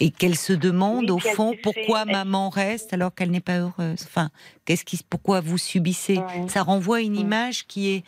[0.00, 3.58] Et qu'elle se demande Oui, au fond fait- pourquoi maman reste alors qu'elle n'est pas
[3.58, 4.02] heureuse?
[4.04, 4.30] Enfin,
[4.64, 6.18] qu'est-ce qui, pourquoi vous subissez?
[6.48, 8.04] Ça renvoie une image qui est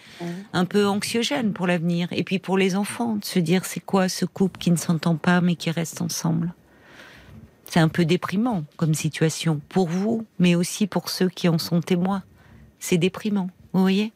[0.52, 2.08] un peu anxiogène pour l'avenir.
[2.12, 5.16] Et puis pour les enfants, de se dire c'est quoi ce couple qui ne s'entend
[5.16, 6.54] pas mais qui reste ensemble?
[7.70, 11.80] C'est un peu déprimant comme situation pour vous, mais aussi pour ceux qui en sont
[11.80, 12.22] témoins.
[12.78, 14.12] C'est déprimant, vous voyez?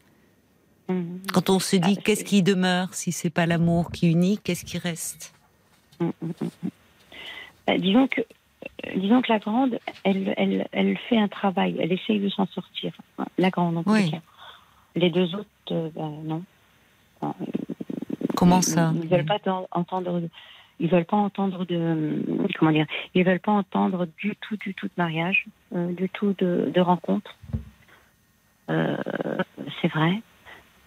[0.89, 1.21] Mhm.
[1.33, 4.39] Quand on se dit Ah, qu'est-ce c'est- qui demeure si c'est pas l'amour qui unit,
[4.45, 5.33] qu'est-ce qui reste?
[7.67, 11.93] Bah, disons que, euh, disons que la grande, elle, elle, elle fait un travail, elle
[11.93, 12.93] essaye de s'en sortir.
[13.39, 14.05] La grande, en Oui.
[14.05, 14.21] les cas.
[14.95, 16.43] Les deux autres, euh, bah, non.
[17.21, 17.35] Enfin,
[18.37, 20.23] Comment ils- ça Ils veulent pas t'en- entendre.
[20.79, 22.23] Ils veulent pas entendre de
[22.59, 22.87] comment dire.
[23.15, 26.81] Ils veulent pas entendre du tout, du tout de mariage, euh, du tout de, de
[26.81, 27.35] rencontre.
[28.69, 28.97] Euh,
[29.81, 30.21] c'est vrai.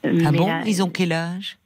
[0.04, 1.58] Ah Mais bon là- Ils ont quel âge?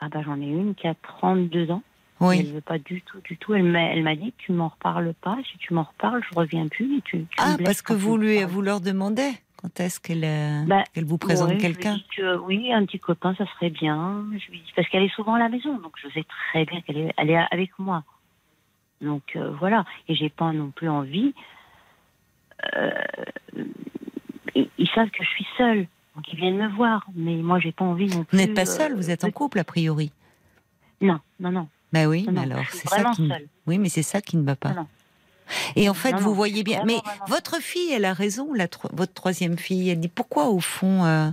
[0.00, 1.82] Ah bah j'en ai une qui a 32 ans.
[2.20, 2.42] Elle Oui.
[2.52, 3.54] veut pas du tout, du tout.
[3.54, 3.64] Elle
[4.02, 5.38] m'a, dit, tu m'en reparles pas.
[5.50, 6.98] Si tu m'en reparles, je reviens plus.
[6.98, 10.84] Et tu, Ah, parce que vous lui, vous leur demandez quand est-ce qu'elle euh, Bah,
[10.92, 14.24] qu'elle vous présente Ouais, quelqu'un que oui, un petit copain, ça serait bien.
[14.32, 16.80] Je lui dis parce qu'elle est souvent à la maison, donc je sais très bien
[16.82, 18.04] qu'elle est, elle est avec moi.
[19.00, 21.32] Donc euh, voilà, et j'ai pas non plus envie.
[22.76, 22.90] euh,
[24.54, 25.86] ils, ils savent que je suis seule,
[26.16, 28.36] donc ils viennent me voir, mais moi j'ai pas envie non Vous plus.
[28.38, 30.12] n'êtes pas euh, seul, vous êtes en couple a priori.
[31.00, 31.68] Non, non, non.
[31.92, 33.28] Bah oui, mais alors c'est ça qui.
[33.28, 33.48] seule.
[33.66, 34.70] Oui, mais c'est ça qui ne va pas.
[34.74, 34.86] Non.
[35.74, 36.78] Et en fait, Non, vous non, voyez bien.
[36.84, 37.24] vraiment, mais vraiment.
[37.26, 38.52] votre fille, elle a raison.
[38.54, 41.30] La tro- votre troisième fille, elle dit pourquoi au fond, euh,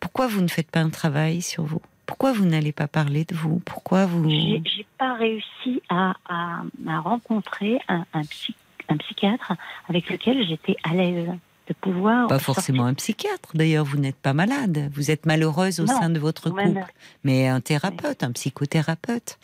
[0.00, 1.80] pourquoi vous ne faites pas un travail sur vous?
[2.04, 3.60] Pourquoi vous n'allez pas parler de vous?
[3.64, 8.54] Pourquoi vous J'ai pas réussi à, à, à rencontrer un, un, psy-
[8.90, 9.54] un psychiatre
[9.88, 11.26] avec lequel j'étais à l'aise
[11.68, 12.28] de pouvoir.
[12.28, 14.90] Pas forcément un psychiatre, d'ailleurs, vous n'êtes pas malade.
[14.94, 16.84] Vous êtes malheureuse au sein de votre couple.
[17.24, 19.38] Mais un thérapeute, un psychothérapeute.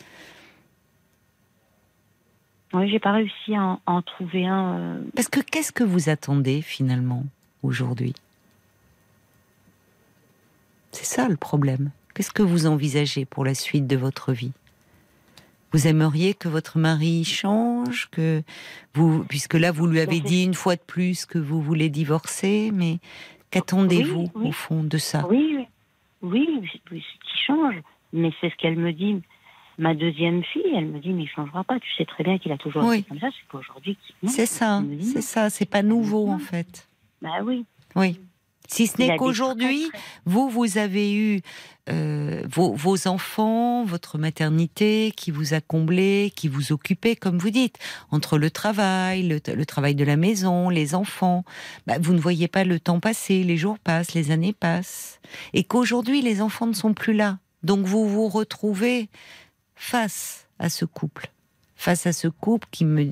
[2.74, 4.78] Oui, j'ai pas réussi à en, trouver un.
[4.78, 7.24] Euh, Parce que qu'est-ce que vous attendez finalement
[7.62, 8.14] aujourd'hui?
[10.92, 11.90] C'est ça le problème.
[12.14, 14.52] Qu'est-ce que vous envisagez pour la suite de votre vie?
[15.72, 18.42] Vous aimeriez que votre mari change, que
[18.94, 22.70] vous, puisque là vous lui avez dit une fois de plus que vous voulez divorcer,
[22.74, 22.98] mais
[23.50, 25.26] qu'attendez-vous au fond de ça?
[25.30, 25.66] Oui,
[26.20, 27.76] oui, oui, oui, qui change,
[28.12, 29.22] mais c'est ce qu'elle me dit
[29.78, 31.78] Ma deuxième fille, elle me dit, mais il changera pas.
[31.80, 32.98] Tu sais très bien qu'il a toujours oui.
[32.98, 33.28] été comme ça.
[33.30, 33.96] C'est pas aujourd'hui
[34.26, 35.50] C'est ça, c'est ça.
[35.50, 36.88] C'est pas nouveau en fait.
[37.20, 37.64] Bah oui.
[37.96, 38.18] Oui.
[38.68, 39.90] Si ce n'est qu'aujourd'hui,
[40.24, 41.40] vous, vous avez eu
[41.90, 47.50] euh, vos, vos, enfants, votre maternité qui vous a comblé, qui vous occupait, comme vous
[47.50, 47.78] dites,
[48.10, 51.44] entre le travail, le, travail de la maison, les enfants.
[51.86, 55.20] Bah, vous ne voyez pas le temps passer, les jours passent, les années passent.
[55.52, 57.38] Et qu'aujourd'hui, les enfants ne sont plus là.
[57.62, 59.08] Donc vous vous retrouvez
[59.82, 61.28] face à ce couple,
[61.74, 63.10] face à ce couple qui me,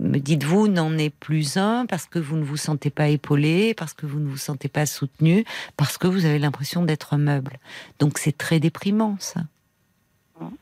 [0.00, 3.94] me dites-vous n'en est plus un parce que vous ne vous sentez pas épaulé, parce
[3.94, 5.44] que vous ne vous sentez pas soutenu,
[5.76, 7.60] parce que vous avez l'impression d'être un meuble.
[8.00, 9.42] Donc c'est très déprimant ça.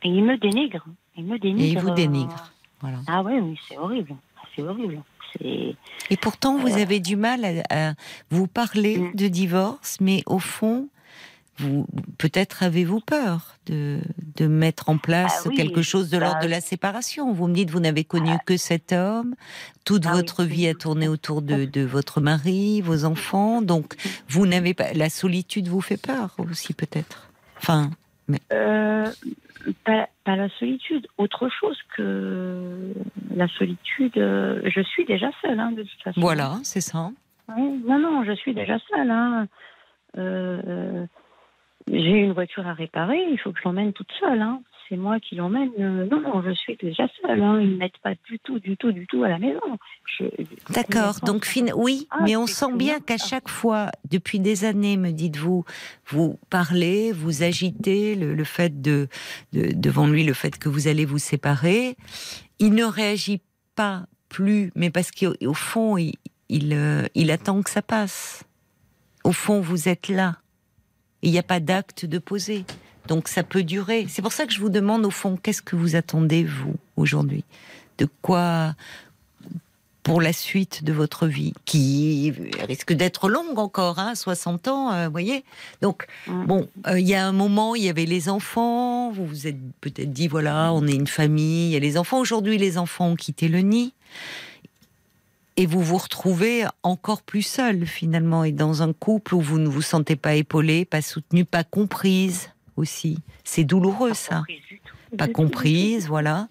[0.03, 0.85] Et il me dénigre.
[1.17, 1.65] Il me dénigre.
[1.65, 2.53] Et il vous dénigre.
[2.83, 2.99] Voilà.
[3.07, 4.15] Ah oui, oui, c'est horrible.
[4.55, 5.03] C'est horrible.
[5.41, 6.83] Et pourtant, vous euh.
[6.83, 7.95] avez du mal à,
[8.31, 9.15] vous parler mm.
[9.15, 10.89] de divorce, mais au fond,
[11.59, 11.87] vous
[12.19, 13.99] peut-être avez-vous peur de,
[14.37, 17.33] de mettre en place ah quelque chose de l'ordre de la séparation.
[17.33, 18.43] Vous me dites vous n'avez connu ah.
[18.45, 19.35] que cet homme,
[19.85, 23.95] toute ah votre vie a tourné autour de, de, votre mari, vos enfants, donc
[24.29, 27.31] vous n'avez pas la solitude vous fait peur aussi peut-être?
[27.59, 27.91] Enfin,
[28.29, 28.41] mais...
[28.53, 29.07] Euh,
[29.85, 32.93] pas, pas, la solitude, autre chose que
[33.35, 34.17] la solitude.
[34.17, 36.21] Euh, je suis déjà seule hein, de toute façon.
[36.21, 37.11] Voilà, c'est ça.
[37.49, 39.11] non, non, je suis déjà seule.
[39.11, 39.49] Hein.
[40.19, 41.07] Euh,
[41.89, 44.41] j'ai une voiture à réparer, il faut que je l'emmène toute seule.
[44.41, 44.61] Hein.
[44.89, 45.71] C'est moi qui l'emmène.
[45.79, 47.43] Euh, non, non, je suis déjà seule.
[47.43, 47.61] Hein.
[47.61, 49.61] Ils ne m'aident pas du tout, du tout, du tout à la maison.
[50.71, 51.17] D'accord.
[51.25, 51.67] Donc, fin...
[51.75, 55.65] oui, ah, mais on sent bien qu'à chaque fois, depuis des années, me dites-vous,
[56.07, 59.09] vous parlez, vous agitez le, fait de,
[59.53, 61.97] devant lui, le fait que vous allez vous séparer.
[62.59, 63.43] Il ne réagit
[63.75, 66.15] pas plus, mais parce qu'au fond, il,
[66.49, 68.45] il, euh, il attend que ça passe.
[69.25, 70.37] Au fond, vous êtes là
[71.23, 72.65] il n'y a pas d'acte de poser.
[73.09, 74.07] Donc ça peut durer.
[74.09, 77.45] C'est pour ça que je vous demande au fond, qu'est-ce que vous attendez, vous, aujourd'hui?
[77.99, 78.75] De quoi
[80.07, 82.33] pour la suite de votre vie, qui
[82.69, 85.43] risque d'être longue encore, hein, 60 ans, euh, vous voyez?
[85.83, 89.49] Donc, bon, euh, il y a un moment, il y avait les enfants, vous vous
[89.49, 92.21] êtes peut-être dit, voilà, on est une famille, il y a les enfants.
[92.21, 93.95] Aujourd'hui, les enfants ont quitté le nid
[95.57, 99.69] et vous vous retrouvez encore plus seul finalement et dans un couple où vous ne
[99.69, 103.19] vous sentez pas épaulé, pas soutenu, pas comprise aussi.
[103.45, 104.43] C'est douloureux ça.
[105.17, 106.49] Pas comprise, voilà.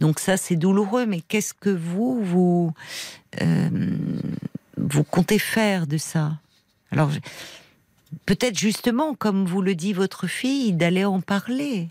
[0.00, 1.06] Donc ça c'est douloureux.
[1.06, 2.72] Mais qu'est-ce que vous vous
[3.42, 3.98] euh,
[4.78, 6.38] vous comptez faire de ça?
[6.90, 7.10] Alors
[8.24, 11.88] peut-être justement, comme vous le dit votre fille, d'aller en parler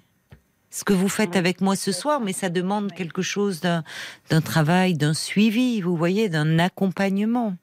[0.76, 4.94] ce que vous faites avec moi ce soir, mais ça demande quelque chose d'un travail,
[4.94, 7.56] d'un suivi, vous voyez, d'un accompagnement.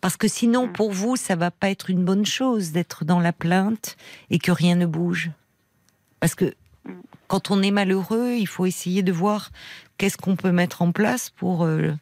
[0.00, 3.32] Parce que sinon, pour vous, ça va pas être une bonne chose d'être dans la
[3.32, 3.96] plainte
[4.28, 5.30] et que rien ne bouge.
[6.18, 6.52] Parce que
[7.28, 9.50] quand on est malheureux, il faut essayer de voir
[9.98, 11.92] qu'est-ce qu'on peut mettre en place pour euh,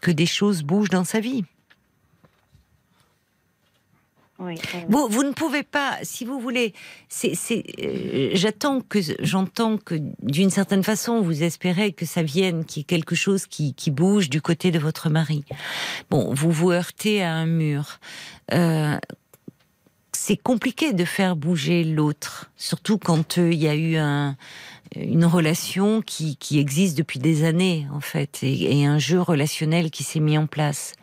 [0.00, 1.44] que des choses bougent dans sa vie.
[4.38, 6.74] Vous, ne pouvez pas, si vous voulez,
[7.24, 12.82] euh, j'attends que, j'entends que d'une certaine façon, vous espérez que ça vienne, qu'il y
[12.82, 15.44] ait quelque chose qui, bouge du côté de votre mari.
[16.10, 18.00] Bon, vous vous heurtez à un mur.
[18.52, 18.98] Euh,
[20.10, 24.36] c'est compliqué de faire bouger l'autre, surtout quand euh, il y a eu un,
[24.96, 30.20] une relation qui, existe depuis des années, en fait, et un jeu relationnel qui s'est
[30.20, 30.94] mis en place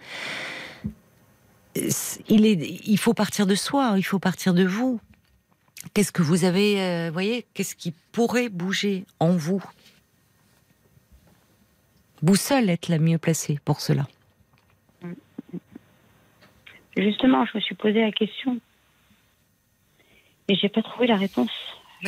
[1.75, 4.99] il, est, il faut partir de soi, il faut partir de vous.
[5.93, 9.63] Qu'est-ce que vous avez, euh, voyez, qu'est-ce qui pourrait bouger en vous?
[12.21, 14.07] Vous seule êtes la mieux placée pour cela.
[16.95, 18.59] Justement, je me suis posé la question
[20.47, 21.51] et j'ai pas trouvé la réponse.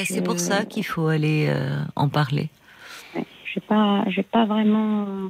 [0.05, 2.49] C'est pour ça qu'il faut aller euh, en parler.
[3.15, 5.29] Je n'ai pas, j'ai pas vraiment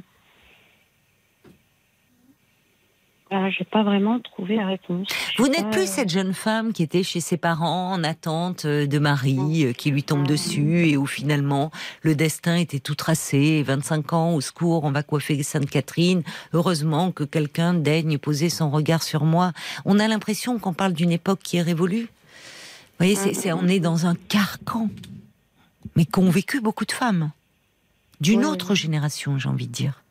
[3.30, 5.08] Ah, j'ai pas vraiment trouvé la réponse.
[5.38, 8.86] Vous n'êtes plus euh, cette jeune femme qui était chez ses parents en attente euh,
[8.86, 11.70] de mari, euh, qui lui tombe dessus et où finalement
[12.02, 13.62] le destin était tout tracé.
[13.62, 16.22] 25 ans, au secours, on va coiffer Sainte-Catherine.
[16.52, 19.52] Heureusement que quelqu'un daigne poser son regard sur moi.
[19.86, 22.02] On a l'impression qu'on parle d'une époque qui est révolue.
[22.04, 24.88] Vous voyez, c'est, c'est- on est dans un carcan,
[25.96, 27.30] mais qu'ont vécu beaucoup de femmes.
[28.20, 30.03] D'une Oui, autre génération, j'ai envie de dire.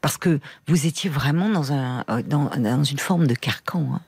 [0.00, 3.86] Parce que vous étiez vraiment dans, un, euh, dans, dans une forme de carcan.
[3.94, 4.00] hein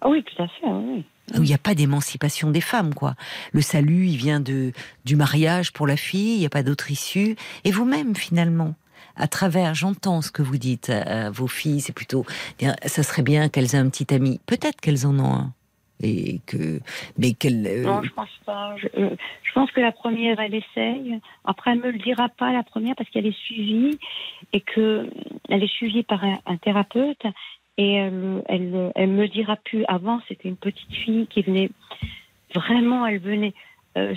[0.00, 1.04] Ah oui, tout à fait, oui.
[1.36, 3.14] où il n'y a pas d'émancipation des femmes, quoi.
[3.52, 4.72] Le salut, il vient de
[5.04, 7.36] du mariage pour la fille, il n'y a pas d'autre issue.
[7.64, 8.74] Et vous-même, finalement,
[9.16, 12.26] à travers, j'entends ce que vous dites à, à vos filles, c'est plutôt,
[12.58, 14.40] bien, ça serait bien qu'elles aient un petit ami.
[14.46, 15.52] Peut-être qu'elles en ont un.
[16.02, 16.80] Et que,
[17.18, 17.66] mais qu'elles.
[17.66, 18.76] euh, Non, je pense pas.
[18.76, 21.18] Je, euh, je pense que la première, elle essaye.
[21.44, 23.98] Après, elle me le dira pas la première parce qu'elle est suivie
[24.52, 25.08] et que
[25.48, 27.22] elle est suivie par un, un thérapeute
[27.78, 29.84] et elle, elle, elle me le dira plus.
[29.88, 31.70] Avant, c'était une petite fille qui venait
[32.54, 33.54] vraiment, elle venait
[33.96, 34.14] euh,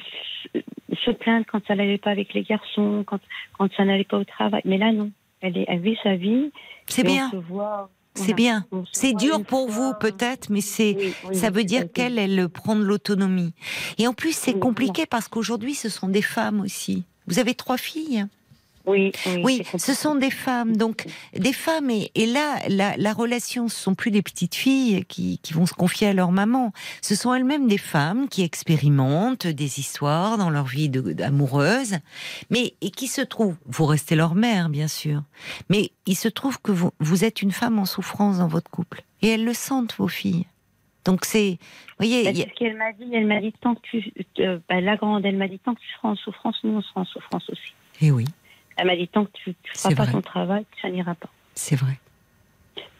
[1.05, 3.19] se, plaindre quand ça n'allait pas avec les garçons, quand
[3.57, 4.61] quand ça n'allait pas au travail.
[4.65, 5.11] Mais là, non.
[5.41, 6.51] Elle, est, elle vit sa vie.
[6.87, 7.89] c'est on bien, se voit-
[8.25, 8.65] c'est bien.
[8.91, 9.99] C'est dur pour vous, fois.
[9.99, 10.95] peut-être, mais c'est.
[10.97, 13.53] Oui, oui, Ça veut dire qu'elle, elle prend de l'autonomie.
[13.97, 17.03] Et en plus, c'est compliqué parce qu'aujourd'hui, ce sont des femmes aussi.
[17.27, 18.25] Vous avez trois filles?
[18.85, 19.11] Oui,
[19.43, 19.61] oui.
[19.77, 20.75] Ce sont des femmes.
[20.75, 21.89] Donc, des femmes.
[21.91, 25.65] Et, et là, la, la relation, ce sont plus des petites filles qui, qui vont
[25.67, 26.73] se confier à leur maman.
[27.01, 31.97] Ce sont elles-mêmes des femmes qui expérimentent des histoires dans leur vie de- d'amoureuse,
[32.49, 33.57] mais et qui se trouvent.
[33.67, 35.21] Vous restez leur mère, bien sûr.
[35.69, 39.03] Mais il se trouve que vous, vous êtes une femme en souffrance dans votre couple.
[39.21, 40.47] Et elles le sentent, vos filles.
[41.05, 41.57] Donc, c'est.
[41.99, 43.09] Vous voyez, Bah, a- ce qu'elle m'a dit.
[43.13, 45.79] Elle m'a dit tant que tu, euh, bah, la grande, elle m'a dit tant que
[45.79, 47.73] tu seras en souffrance, nous on sera en souffrance aussi.
[48.01, 48.25] Eh oui,
[48.79, 50.11] Elle m'a dit tant que tu, tu feras pas vrai.
[50.13, 51.29] ton travail, ça n'ira pas.
[51.55, 51.99] c'est vrai.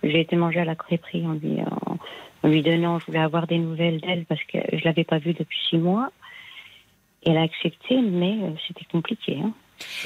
[0.03, 1.97] J'ai été manger à la crêperie en lui, en,
[2.43, 5.33] en lui donnant, je voulais avoir des nouvelles d'elle parce que je l'avais pas vue
[5.33, 6.11] depuis six mois.
[7.23, 9.39] Et elle a accepté, mais euh, c'était compliqué.
[9.43, 9.51] Hein.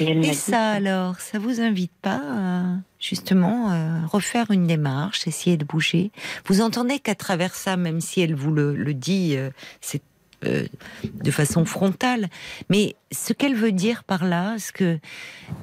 [0.00, 2.62] Et, dit, ça alors, ça vous invite pas à
[3.00, 6.10] justement euh, refaire une démarche, essayer de bouger?
[6.46, 10.02] Vous entendez qu'à travers ça, même si elle vous le, le dit, euh, c'est
[10.44, 10.66] euh,
[11.04, 12.28] de façon frontale,
[12.68, 14.98] mais ce qu'elle veut dire par là, c'est que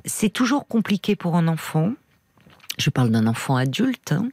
[0.06, 1.94] c'est toujours compliqué pour un enfant.
[2.78, 4.30] Je parle d'un enfant adulte, hein,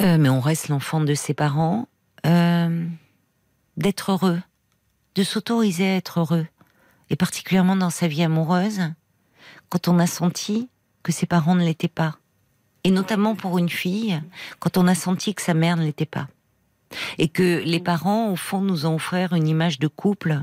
[0.00, 1.88] euh, mais on reste l'enfant de ses parents,
[2.24, 2.86] euh,
[3.76, 4.40] d'être heureux,
[5.14, 6.46] de s'autoriser à être heureux,
[7.10, 8.80] et particulièrement dans sa vie amoureuse
[9.68, 10.68] quand on a senti
[11.02, 12.18] que ses parents ne l'étaient pas.
[12.84, 14.20] Et notamment pour une fille,
[14.60, 16.28] quand on a senti que sa mère ne l'était pas.
[17.18, 20.42] Et que les parents, au fond, nous ont offert une image de couple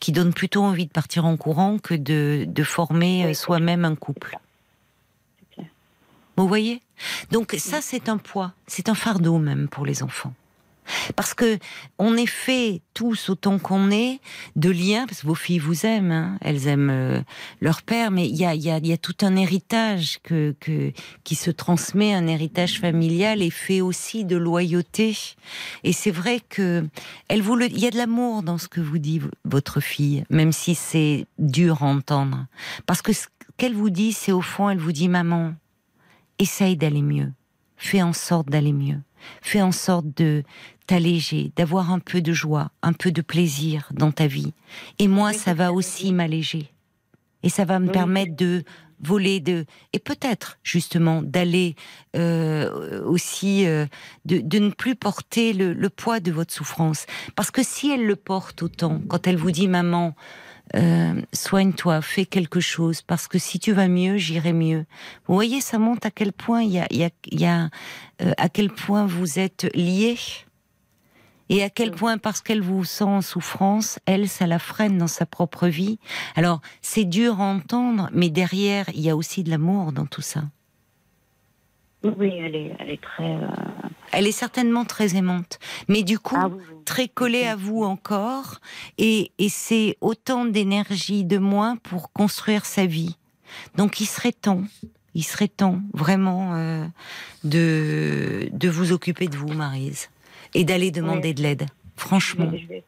[0.00, 3.94] qui donne plutôt envie de partir en courant que de, de former euh, soi-même un
[3.94, 4.38] couple.
[6.36, 6.82] Vous voyez?
[7.30, 10.34] Donc ça, c'est un poids, c'est un fardeau même pour les enfants.
[11.16, 11.58] Parce que
[11.98, 14.20] on est fait tous autant qu'on est
[14.56, 17.20] de liens, parce que vos filles vous aiment, hein, elles aiment euh,
[17.60, 20.18] leur père, mais il y a, tout un héritage
[21.24, 25.16] qui se transmet, un héritage familial et fait aussi de loyauté.
[25.82, 26.86] Et c'est vrai que
[27.28, 30.74] elle il y a de l'amour dans ce que vous dit votre fille, même si
[30.74, 32.46] c'est dur à entendre,
[32.86, 35.54] parce que ce qu'elle vous dit, c'est au fond, elle vous dit maman,
[36.38, 37.32] essaye d'aller mieux,
[37.76, 39.00] fais en sorte d'aller mieux,
[39.42, 40.42] fais en sorte de
[40.86, 44.52] t'alléger, d'avoir un peu de joie, un peu de plaisir dans ta vie.
[44.98, 46.70] Et moi, Oui, ça va aussi m'alléger.
[47.42, 47.92] Et ça va me Oui.
[47.92, 48.64] permettre de
[49.00, 51.74] voler de et peut-être justement d'aller
[52.16, 53.86] euh, aussi euh,
[54.24, 57.04] de, de ne plus porter le, le poids de votre souffrance
[57.34, 60.14] parce que si elle le porte autant quand elle vous dit maman
[60.76, 64.86] euh, soigne-toi fais quelque chose parce que si tu vas mieux j'irai mieux
[65.26, 67.68] vous voyez ça montre à quel point il y a, y a, y a
[68.22, 70.16] euh, à quel point vous êtes liés
[71.48, 75.06] et à quel point, parce qu'elle vous sent en souffrance, elle, ça la freine dans
[75.06, 75.98] sa propre vie.
[76.36, 80.22] Alors, c'est dur à entendre, mais derrière, il y a aussi de l'amour dans tout
[80.22, 80.42] ça.
[82.02, 83.24] Oui, elle est, elle est très.
[83.24, 83.46] euh,
[84.12, 85.58] Elle est certainement très aimante,
[85.88, 86.76] mais du coup, ah oui, oui.
[86.84, 88.60] très collée à vous encore,
[88.98, 93.16] et, et c'est autant d'énergie de moins pour construire sa vie.
[93.76, 94.64] Donc, il serait temps,
[95.14, 96.86] il serait temps vraiment euh,
[97.42, 100.10] de, de vous occuper de vous, Marise,
[100.54, 101.34] et d'aller demander Oui.
[101.34, 101.66] de l'aide.
[101.96, 102.50] Franchement.
[102.52, 102.82] je vais,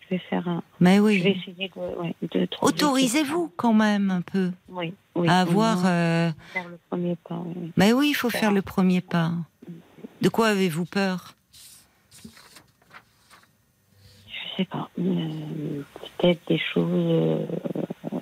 [0.00, 0.62] je vais faire un.
[0.80, 1.42] Mais Je vais oui.
[1.48, 5.28] essayer de, ouais, de trouver Autorisez-vous quand même un peu Oui, oui.
[5.28, 5.82] à avoir.
[5.84, 7.42] euh, Faire le premier pas.
[7.44, 7.72] oui.
[7.76, 9.32] Mais oui, il faut faire le premier pas.
[10.22, 11.34] De quoi avez-vous peur?
[14.28, 14.88] Je sais pas.
[14.98, 15.82] euh,
[16.18, 16.88] Peut-être des choses.
[16.90, 17.46] euh,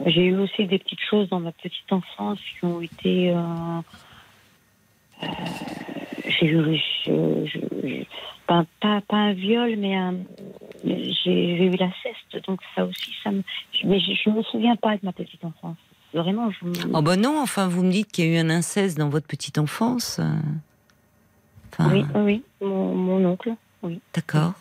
[0.07, 3.31] J'ai eu aussi des petites choses dans ma petite enfance qui ont été.
[3.31, 3.81] euh,
[6.27, 6.77] j'ai eu,
[7.07, 8.05] je- je- je-
[8.47, 9.97] pas, pas, pas un viol, mais
[10.85, 13.43] j'ai eu la ceste, donc ça aussi, ça me,
[13.85, 15.77] mais je, je me souviens pas de ma petite enfance.
[16.13, 16.59] Vraiment, je.
[16.93, 19.27] Oh ben non, enfin vous me dites qu'il y a eu un inceste dans votre
[19.27, 20.19] petite enfance.
[20.21, 20.31] euh.
[21.73, 24.53] Enfin, Oui, oui, mon, mon oncle, oui, D'accord,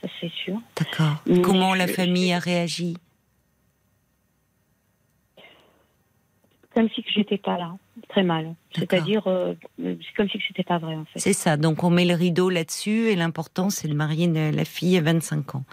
[0.00, 0.58] ça c'est sûr.
[0.76, 1.22] d'accord.
[1.44, 2.96] Comment la famille a réagi?
[6.74, 7.74] Comme si que j'étais pas là,
[8.08, 8.54] très mal.
[8.74, 11.18] C'est-à-dire, euh, c'est comme si que c'était pas vrai en fait.
[11.18, 14.96] C'est ça, donc on met le rideau là-dessus et l'important c'est de marier la fille
[14.96, 15.64] à 25 ans.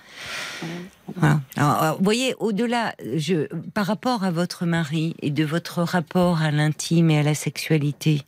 [1.16, 1.40] Voilà.
[1.56, 6.42] Alors, alors, vous voyez, au-delà, je, par rapport à votre mari et de votre rapport
[6.42, 8.22] à l'intime et à la sexualité,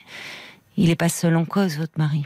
[0.78, 2.24] il n'est pas seul en cause, votre mari,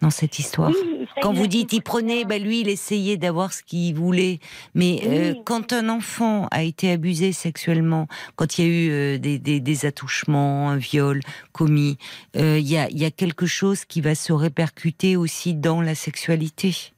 [0.00, 0.70] dans cette histoire.
[0.70, 4.38] Oui, Quand vous dites il prenait, bah lui il essayait d'avoir ce qu'il voulait.
[4.74, 8.06] Mais euh, quand un enfant a été abusé sexuellement,
[8.36, 11.20] quand il y a eu euh, des, des, des attouchements, un viol
[11.52, 11.98] commis,
[12.36, 15.94] euh, il y, a, y a quelque chose qui va se répercuter aussi dans la
[15.94, 16.92] sexualité.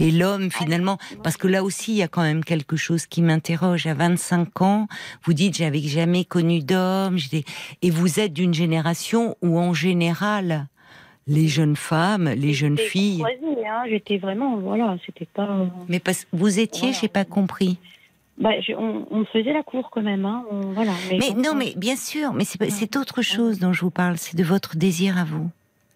[0.00, 3.20] Et l'homme finalement, parce que là aussi il y a quand même quelque chose qui
[3.20, 3.86] m'interroge.
[3.86, 4.88] À 25 ans,
[5.24, 7.18] vous dites j'avais jamais connu d'homme,
[7.82, 10.68] et vous êtes d'une génération où en général
[11.30, 13.18] les jeunes femmes, les jeunes filles.
[13.18, 15.66] croisée, hein, J'étais vraiment, voilà, c'était pas.
[15.88, 16.98] Mais parce vous étiez, Voilà.
[17.00, 17.78] j'ai pas compris.
[18.38, 20.44] Bah, je- on, faisait la cour quand même, hein.
[20.50, 20.92] on- voilà.
[21.10, 24.36] Mais, non, on- mais bien sûr, mais c'est autre chose dont je vous parle, c'est
[24.36, 25.50] de votre désir à vous.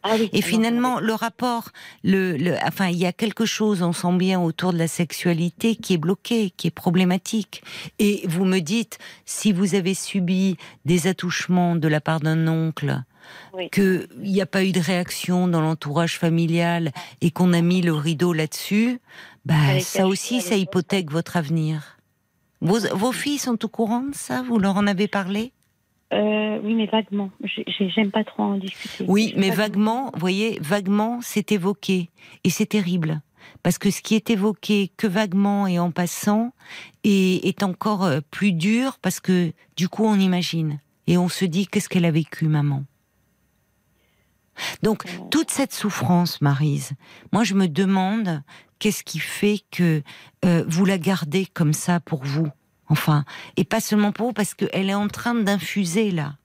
[0.06, 1.70] Ah oui, Et finalement, le rapport,
[2.02, 5.77] le, le, enfin, il y a quelque chose, on sent bien autour de la sexualité
[5.77, 7.62] qui est bloqué, qui est problématique.
[7.98, 13.02] Et vous me dites, si vous avez subi des attouchements de la part d'un oncle,
[13.52, 13.70] Oui.
[13.70, 17.94] qu'il n'y a pas eu de réaction dans l'entourage familial et qu'on a mis le
[17.94, 19.01] rideau là-dessus,
[19.44, 21.98] bah, ça aussi, ça hypothèque votre avenir.
[22.60, 24.42] Vos, vos filles sont au courant de ça?
[24.42, 25.52] Vous leur en avez parlé?
[26.12, 27.30] Euh, oui, mais vaguement.
[27.42, 29.05] J'ai- j'ai- J'aime pas trop en discuter.
[29.09, 32.10] Oui, mais vaguement, vous voyez, vaguement, c'est évoqué.
[32.44, 33.20] Et c'est terrible.
[33.62, 36.52] Parce que ce qui est évoqué que vaguement et en passant
[37.05, 40.80] est, est encore euh, plus dur parce que du coup on imagine.
[41.06, 42.84] Et on se dit qu'est-ce qu'elle a vécu, maman?
[44.82, 46.93] Donc, toute cette souffrance, Marise,
[47.32, 48.43] moi je me demande
[48.78, 50.02] qu'est-ce qui fait que
[50.44, 52.48] euh, vous la gardez comme ça pour vous?
[52.89, 53.24] Enfin,
[53.56, 56.36] et pas seulement pour vous, parce qu'elle est en train d'infuser là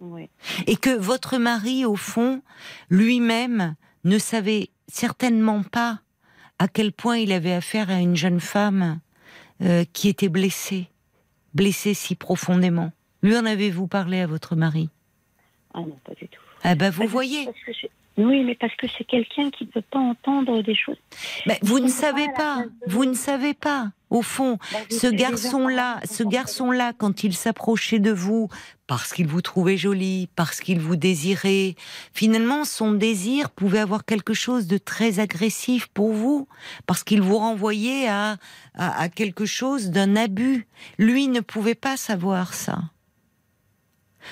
[0.00, 0.30] Oui.
[0.66, 2.42] et que votre mari, au fond,
[2.88, 6.00] lui-même ne savait certainement pas
[6.58, 9.00] à quel point il avait affaire à une jeune femme
[9.62, 10.88] euh, qui était blessée,
[11.54, 12.92] blessée si profondément.
[13.22, 14.90] Lui en avez-vous parlé à votre mari?
[15.74, 16.40] Ah non, pas du tout.
[16.64, 17.52] Ah ben vous Parce voyez, que
[18.18, 20.96] oui, mais parce que c'est quelqu'un qui ne peut pas entendre des choses.
[21.46, 23.92] Ben, vous ne savez pas, de vous ne savez pas.
[24.10, 28.48] Au fond, Bah, ce garçon-là, ce garçon-là, quand il s'approchait de vous,
[28.88, 31.76] parce qu'il vous trouvait jolie, parce qu'il vous désirait,
[32.12, 36.48] finalement, son désir pouvait avoir quelque chose de très agressif pour vous,
[36.86, 38.38] parce qu'il vous renvoyait à,
[38.74, 40.66] à, à quelque chose d'un abus.
[40.98, 42.78] Lui ne pouvait pas savoir ça.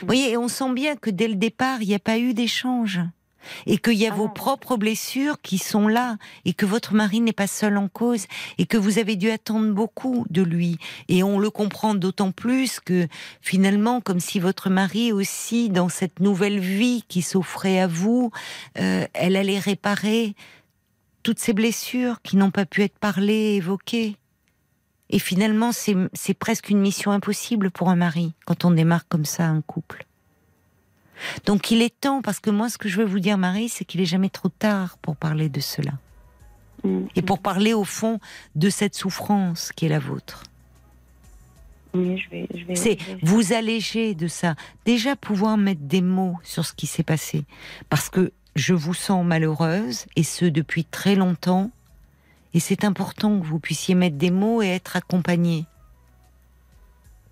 [0.00, 2.34] Vous voyez, et on sent bien que dès le départ, il n'y a pas eu
[2.34, 3.00] d'échange.
[3.66, 7.20] Et qu'il y a Ah vos propres blessures qui sont là, et que votre mari
[7.20, 8.26] n'est pas seul en cause,
[8.58, 10.78] et que vous avez dû attendre beaucoup de lui.
[11.08, 13.06] Et on le comprend d'autant plus que
[13.40, 18.32] finalement, comme si votre mari aussi, dans cette nouvelle vie qui s'offrait à vous,
[18.78, 20.34] euh, elle allait réparer
[21.22, 24.16] toutes ces blessures qui n'ont pas pu être parlées, évoquées.
[25.10, 29.46] Et finalement, c'est presque une mission impossible pour un mari quand on démarre comme ça
[29.46, 30.04] un couple.
[31.46, 33.84] Donc il est temps, parce que moi, ce que je veux vous dire, Marie, c'est
[33.84, 35.92] qu'il est jamais trop tard pour parler de cela.
[36.84, 38.18] Mm, Et pour parler au fond
[38.54, 40.42] de cette souffrance qui est la vôtre.
[41.94, 42.46] Oui, je vais.
[42.54, 44.56] Je vais C'est je vais- vous alléger de ça.
[44.84, 47.44] Déjà pouvoir mettre des mots sur ce qui s'est passé.
[47.88, 51.70] Parce que je vous sens malheureuse, et ce depuis très longtemps.
[52.56, 55.66] Et c'est important que vous puissiez mettre des mots et être accompagnée.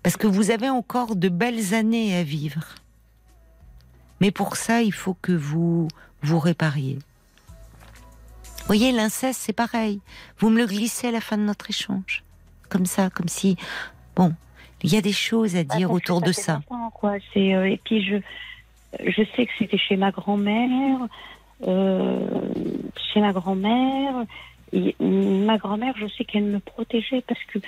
[0.03, 2.75] Parce que vous avez encore de belles années à vivre.
[4.21, 5.87] Mais pour ça, il faut que vous
[6.21, 6.99] vous répariez.
[8.67, 9.99] Voyez, l'inceste, c'est pareil.
[10.37, 12.23] Vous me le glissez à la fin de notre échange.
[12.69, 13.57] Comme ça, comme si...
[14.15, 14.31] Bon,
[14.83, 16.61] il y a des choses à Ah, dire autour de ça.
[16.93, 17.13] quoi.
[17.35, 18.17] Euh, et puis je
[19.03, 20.99] je sais que c'était chez ma grand-mère,
[21.67, 22.29] euh,
[23.11, 24.23] chez ma grand-mère.
[24.75, 27.59] Et Ma grand-mère, je sais qu'elle me protégeait parce que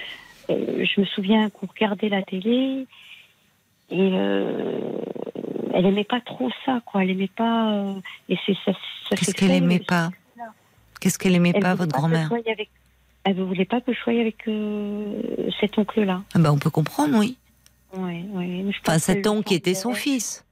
[0.50, 2.86] euh, je me souviens qu'on regardait la télé
[3.90, 4.80] et euh,
[5.74, 7.04] elle aimait pas trop ça, quoi.
[7.04, 7.72] Elle aimait pas.
[7.74, 7.94] euh,
[8.30, 8.74] et c'est ça.
[9.10, 10.10] ça Qu'est-ce qu'elle aimait pas
[11.00, 12.70] Qu'est-ce qu'elle aimait elle pas, votre grand-mère avec-
[13.24, 14.38] Elle ne voulait pas que je sois avec
[15.60, 16.24] cet oncle-là.
[16.34, 17.38] ah ben, On peut comprendre, oui.
[17.94, 18.48] Ouais, ouais.
[18.66, 20.44] Mais je Enfin, cet oncle qui était son fils.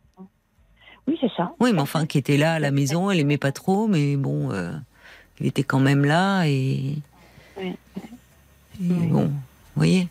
[1.08, 1.54] Oui, c'est ça.
[1.60, 4.52] Oui, mais enfin, qui était là à la maison, elle aimait pas trop, mais bon,
[5.40, 6.96] il était quand même là et.
[7.58, 7.74] Oui.
[8.82, 9.32] et bon, vous
[9.76, 10.08] voyez.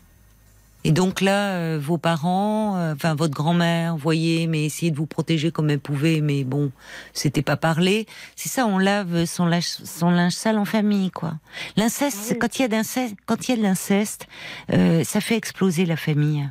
[0.87, 5.07] Et donc là, euh, vos parents, euh, enfin votre grand-mère, voyez, mais essayez de vous
[5.07, 6.71] protéger comme elle pouvait, mais bon,
[7.11, 8.05] c'était pas parlé.
[8.35, 11.33] C'est ça, on lave son linge, son linge sale en famille, quoi.
[11.75, 12.39] L'inceste, Ah oui.
[12.39, 14.27] quand il y a d'inceste, quand il y a de l'inceste,
[14.73, 16.47] euh, ça fait exploser la famille,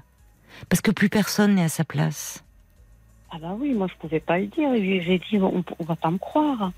[0.68, 2.42] parce que plus personne n'est à sa place.
[3.30, 4.68] Ah bah oui, moi je pouvais pas le dire.
[4.74, 6.72] J'ai j'ai dit on, on va pas me croire.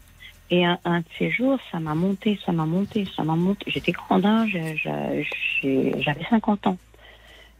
[0.50, 3.64] Et un, un de ces jours, ça m'a monté, ça m'a monté, ça m'a monté.
[3.68, 6.78] J'étais grande, hein, j'avais 50 ans.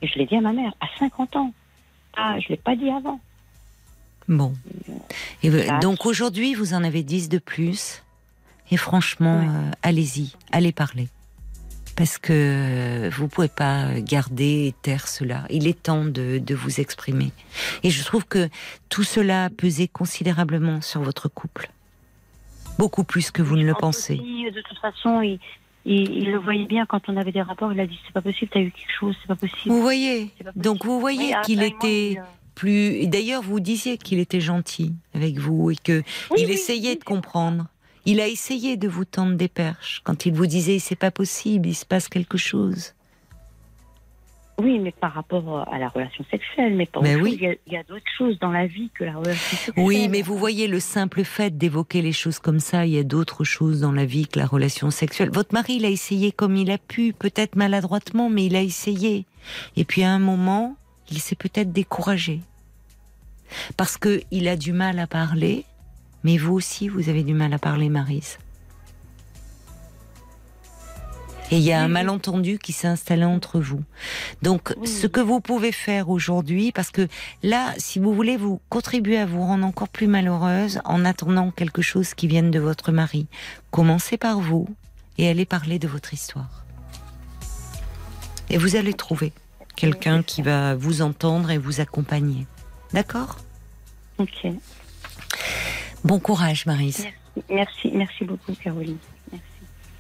[0.02, 1.52] Et je l'ai dit à ma mère, à 50 ans.
[2.16, 3.18] Ah, je l'ai pas dit avant.
[4.28, 4.54] Bon.
[5.42, 8.02] Et euh, donc aujourd'hui, vous en avez 10 de plus.
[8.70, 9.46] Et franchement, Ouais.
[9.48, 11.08] euh, allez-y, allez parler.
[11.96, 15.44] Parce que vous pouvez pas garder et taire cela.
[15.48, 17.32] Il est temps de, de vous exprimer.
[17.82, 18.48] Et je trouve que
[18.90, 21.70] tout cela a pesé considérablement sur votre couple.
[22.78, 24.16] Beaucoup plus que vous ne le pensez.
[24.16, 25.38] de toute façon, il,
[25.84, 27.72] il, il le voyait bien quand on avait des rapports.
[27.72, 29.74] Il a dit c'est pas possible, t'as eu quelque chose, c'est pas possible.
[29.74, 30.30] Vous voyez.
[30.56, 32.22] Donc vous voyez Oui, qu'il était euh,
[32.54, 32.96] plus...
[32.96, 36.96] Et d'ailleurs, vous disiez qu'il était gentil avec vous et que Oui, il oui, essayait
[36.96, 37.66] de comprendre.
[38.04, 41.68] Il a essayé de vous tendre des perches quand il vous disait c'est pas possible,
[41.68, 42.94] il se passe quelque chose.
[44.58, 47.38] Oui, mais par rapport à la relation sexuelle, mais pas Mais oui.
[47.40, 49.84] Il y a, a d'autres choses dans la vie que la relation sexuelle.
[49.84, 53.02] Oui, mais vous voyez le simple fait d'évoquer les choses comme ça, il y a
[53.02, 55.30] d'autres choses dans la vie que la relation sexuelle.
[55.30, 59.26] Votre mari, il a essayé comme il a pu, peut-être maladroitement, mais il a essayé.
[59.76, 60.76] Et puis à un moment,
[61.10, 62.40] il s'est peut-être découragé.
[63.76, 65.64] Parce que il a du mal à parler,
[66.24, 68.38] mais vous aussi, vous avez du mal à parler, Marise.
[71.52, 73.82] Et il y a un malentendu qui s'est installé entre vous.
[74.42, 74.88] Donc, Oui.
[74.88, 77.06] ce que vous pouvez faire aujourd'hui, parce que
[77.44, 81.82] là, si vous voulez, vous contribuer à vous rendre encore plus malheureuse en attendant quelque
[81.82, 83.28] chose qui vienne de votre mari.
[83.70, 84.66] Commencez par vous
[85.18, 86.64] et allez parler de votre histoire.
[88.50, 89.32] Et vous allez trouver
[89.76, 92.46] quelqu'un qui va vous entendre et vous accompagner.
[92.92, 93.36] D'accord?
[94.18, 94.48] Ok.
[96.04, 97.06] Bon courage, Marise.
[97.50, 98.98] Merci, merci beaucoup, Caroline.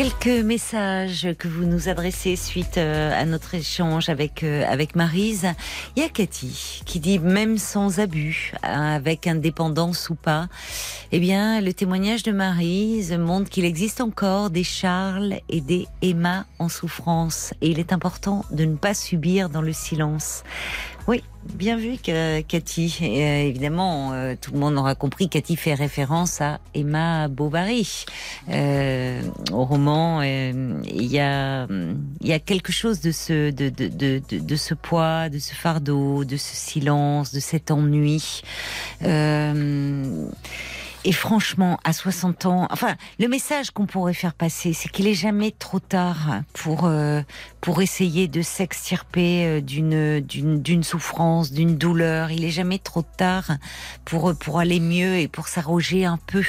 [0.00, 5.46] Quelques messages que vous nous adressez suite euh, à notre échange avec euh, avec Marise.
[5.94, 10.48] Il y a Cathy qui dit même sans abus, euh, avec indépendance ou pas,
[11.12, 16.46] eh bien le témoignage de Marise montre qu'il existe encore des Charles et des Emma
[16.58, 20.44] en souffrance et il est important de ne pas subir dans le silence.
[21.06, 21.24] Oui,
[21.54, 22.98] bien vu Cathy.
[23.02, 25.28] Euh, évidemment, euh, tout le monde aura compris.
[25.28, 28.04] Cathy fait référence à Emma Bovary.
[28.50, 29.20] Euh,
[29.52, 31.66] au roman, il y a
[32.44, 38.42] quelque chose de ce poids, de ce fardeau, de ce silence, de cet ennui.
[41.04, 45.14] Et franchement, à 60 ans, enfin, le message qu'on pourrait faire passer, c'est qu'il est
[45.14, 47.22] jamais trop tard pour euh,
[47.60, 52.30] pour essayer de s'extirper euh, d'une d'une d'une souffrance, d'une douleur.
[52.30, 53.52] Il est jamais trop tard
[54.04, 56.42] pour pour aller mieux et pour s'arroger un peu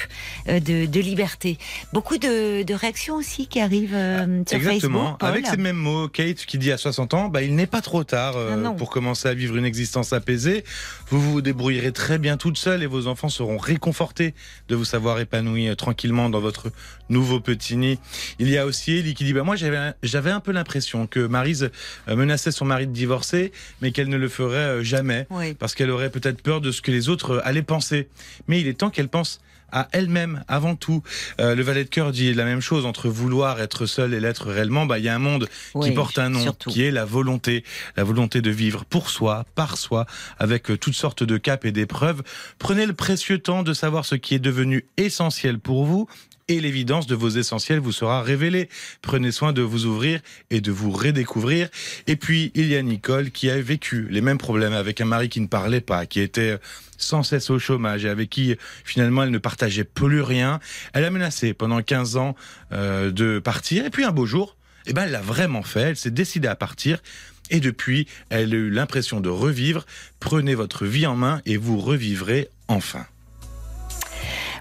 [0.47, 1.57] euh, de, de liberté.
[1.93, 5.03] Beaucoup de, de réactions aussi qui arrivent euh, sur Exactement.
[5.03, 5.23] Facebook.
[5.23, 8.03] Avec ces mêmes mots, Kate qui dit à 60 ans, bah, il n'est pas trop
[8.03, 8.75] tard euh, non.
[8.75, 10.63] pour commencer à vivre une existence apaisée.
[11.09, 14.33] Vous vous débrouillerez très bien toute seule et vos enfants seront réconfortés
[14.69, 16.71] de vous savoir épanoui euh, tranquillement dans votre
[17.09, 17.99] nouveau petit nid.
[18.39, 21.69] Il y a aussi Ellie qui dit, bah, moi j'avais un- peu l'impression que Marise
[22.07, 23.51] euh, menaçait son mari de divorcer,
[23.81, 25.53] mais qu'elle ne le ferait euh, jamais Oui.
[25.53, 28.07] parce qu'elle aurait peut-être peur de ce que les autres allaient penser.
[28.47, 29.39] Mais il est temps qu'elle pense
[29.71, 31.03] à elle-même avant tout.
[31.39, 34.47] Euh, le valet de cœur dit la même chose entre vouloir être seul et l'être
[34.47, 34.85] réellement.
[34.85, 35.47] Bah, il y a un monde
[35.81, 36.69] qui porte un nom, surtout.
[36.69, 37.63] qui est la volonté,
[37.95, 40.05] la volonté de vivre pour soi, par soi,
[40.39, 42.21] avec euh, toutes sortes de caps et d'épreuves.
[42.59, 46.07] Prenez le précieux temps de savoir ce qui est devenu essentiel pour vous.
[46.51, 48.67] Et l'évidence de vos essentiels vous sera révélée.
[49.01, 50.19] Prenez soin de vous ouvrir
[50.49, 51.69] et de vous redécouvrir.
[52.07, 55.29] Et puis, il y a Nicole qui a vécu les mêmes problèmes avec un mari
[55.29, 56.57] qui ne parlait pas, qui était
[56.97, 60.59] sans cesse au chômage et avec qui finalement elle ne partageait plus rien.
[60.91, 62.35] Elle a menacé pendant 15 ans
[62.73, 63.85] euh, de partir.
[63.85, 64.57] Et puis un beau jour,
[64.87, 65.91] eh ben, elle l'a vraiment fait.
[65.91, 67.01] Elle s'est décidée à partir.
[67.49, 69.85] Et depuis, elle a eu l'impression de revivre.
[70.19, 73.05] Prenez votre vie en main et vous revivrez enfin.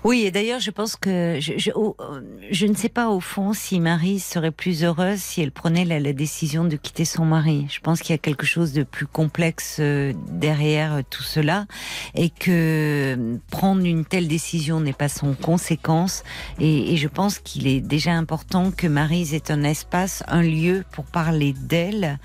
[0.03, 4.19] Oui, et d'ailleurs, je pense que je, je, ne sais pas au fond si Marie
[4.19, 7.67] serait plus heureuse si elle prenait la, la décision de quitter son mari.
[7.69, 11.67] Je pense qu'il y a quelque chose de plus complexe euh, derrière euh, tout cela
[12.15, 16.23] et que euh, prendre une telle décision n'est pas sans conséquence.
[16.59, 21.05] Et, je pense qu'il est déjà important que Marie ait un espace, un lieu pour
[21.05, 22.19] parler d'elle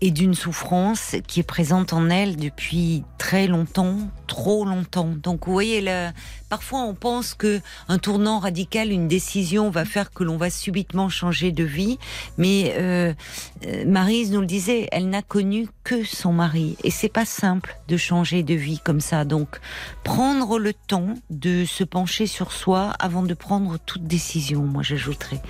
[0.00, 3.96] et d'une souffrance qui est présente en elle depuis très longtemps,
[4.26, 5.14] trop longtemps.
[5.22, 5.84] Donc vous voyez,
[6.48, 11.08] parfois on pense que un tournant radical, une décision va faire que l'on va subitement
[11.08, 11.98] changer de vie,
[12.36, 13.12] mais euh,
[13.66, 17.76] euh, Maryse nous le disait, elle n'a connu que son mari et c'est pas simple
[17.88, 19.24] de changer de vie comme ça.
[19.24, 19.60] Donc
[20.04, 25.42] prendre le temps de se pencher sur soi avant de prendre toute décision, moi j'ajouterais.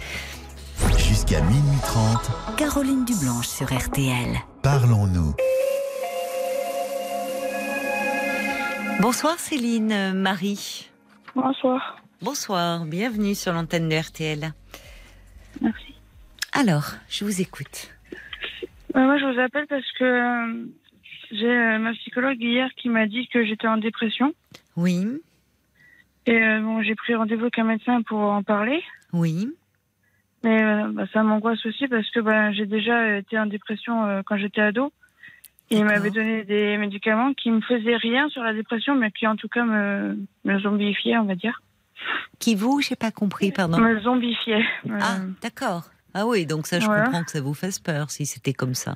[0.97, 4.39] Jusqu'à minuit 30, Caroline Dublanche sur RTL.
[4.63, 5.35] parlons-nous.
[9.01, 10.91] Bonsoir Céline, euh, Marie.
[11.43, 12.03] Bonsoir.
[12.21, 14.53] Bonsoir, bienvenue sur l'antenne de RTL.
[15.61, 15.95] Merci.
[16.53, 17.95] Alors, je vous écoute.
[18.97, 20.67] Euh, moi, je vous appelle parce que euh,
[21.31, 24.35] j'ai euh, ma psychologue hier qui m'a dit que j'étais en dépression.
[24.77, 25.07] Oui,
[26.27, 28.83] Et euh, bon, j'ai pris rendez-vous avec un médecin pour en parler.
[29.13, 29.49] oui,
[30.43, 30.59] Mais
[30.91, 34.93] bah, ça m'angoisse aussi parce que bah, j'ai déjà été en dépression quand j'étais ado.
[35.71, 39.37] Il m'avait donné des médicaments qui me faisaient rien sur la dépression, mais qui en
[39.37, 41.61] tout cas me, me zombifiaient, on va dire.
[42.39, 43.79] Qui vous J'ai pas compris, pardon.
[43.79, 44.65] Me zombifiaient.
[44.89, 45.85] Euh, Ah, d'accord.
[46.15, 47.05] Ah oui, donc ça, je Voilà.
[47.05, 48.95] comprends que ça vous fasse peur si c'était comme ça.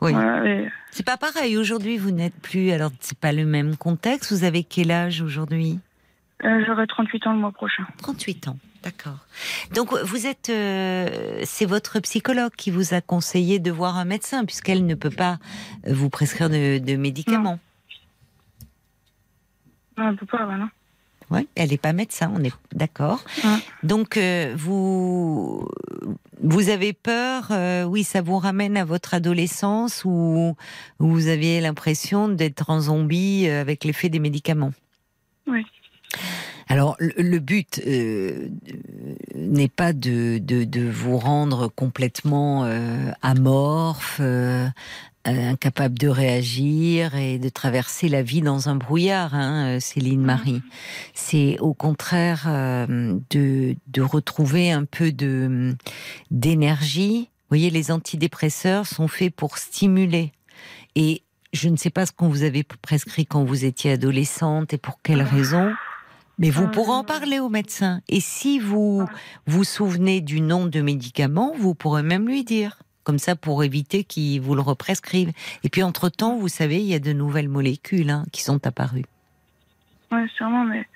[0.00, 0.12] Oui.
[0.12, 1.58] voilà, C'est pas pareil.
[1.58, 2.70] Aujourd'hui, vous n'êtes plus.
[2.70, 4.32] Alors, c'est pas le même contexte.
[4.32, 5.78] Vous avez quel âge aujourd'hui?
[6.44, 7.84] Euh, J'aurai 38 ans le mois prochain.
[8.02, 8.56] 38 ans.
[8.82, 9.18] D'accord.
[9.74, 10.48] Donc, vous êtes.
[10.48, 15.10] euh, c'est votre psychologue qui vous a conseillé de voir un médecin, puisqu'elle ne peut
[15.10, 15.38] pas
[15.86, 17.58] euh, vous prescrire de, de médicaments.
[19.98, 20.68] Non, on peut pas, non.
[21.30, 23.22] Oui, elle n'est pas médecin, on est d'accord.
[23.44, 23.50] Ouais.
[23.84, 25.68] Donc, euh, vous,
[26.42, 30.56] vous avez peur, euh, oui, ça vous ramène à votre adolescence où,
[30.98, 34.72] où vous aviez l'impression d'être en zombie euh, avec l'effet des médicaments?
[36.70, 38.46] Alors, le, but euh,
[39.34, 44.68] n'est pas de, de, de vous rendre complètement euh, amorphe, euh,
[45.24, 50.62] incapable de réagir et de traverser la vie dans un brouillard, hein, euh, Céline Marie.
[51.12, 55.74] C'est au contraire euh, de, de retrouver un peu de
[56.30, 57.30] d'énergie.
[57.32, 60.30] Vous voyez, les antidépresseurs sont faits pour stimuler.
[60.94, 64.78] Et je ne sais pas ce qu'on vous avait prescrit quand vous étiez adolescente et
[64.78, 65.72] pour quelle raison.
[66.40, 68.00] Mais vous pourrez en parler au médecin.
[68.08, 69.06] Et si vous
[69.46, 72.78] vous souvenez du nom de médicament, vous pourrez même lui dire.
[73.04, 75.30] Comme ça, pour éviter qu'il vous le represcrive.
[75.64, 79.04] Et puis, entre-temps, vous savez, il y a de nouvelles molécules hein, qui sont apparues.
[80.12, 80.86] Oui, sûrement, mais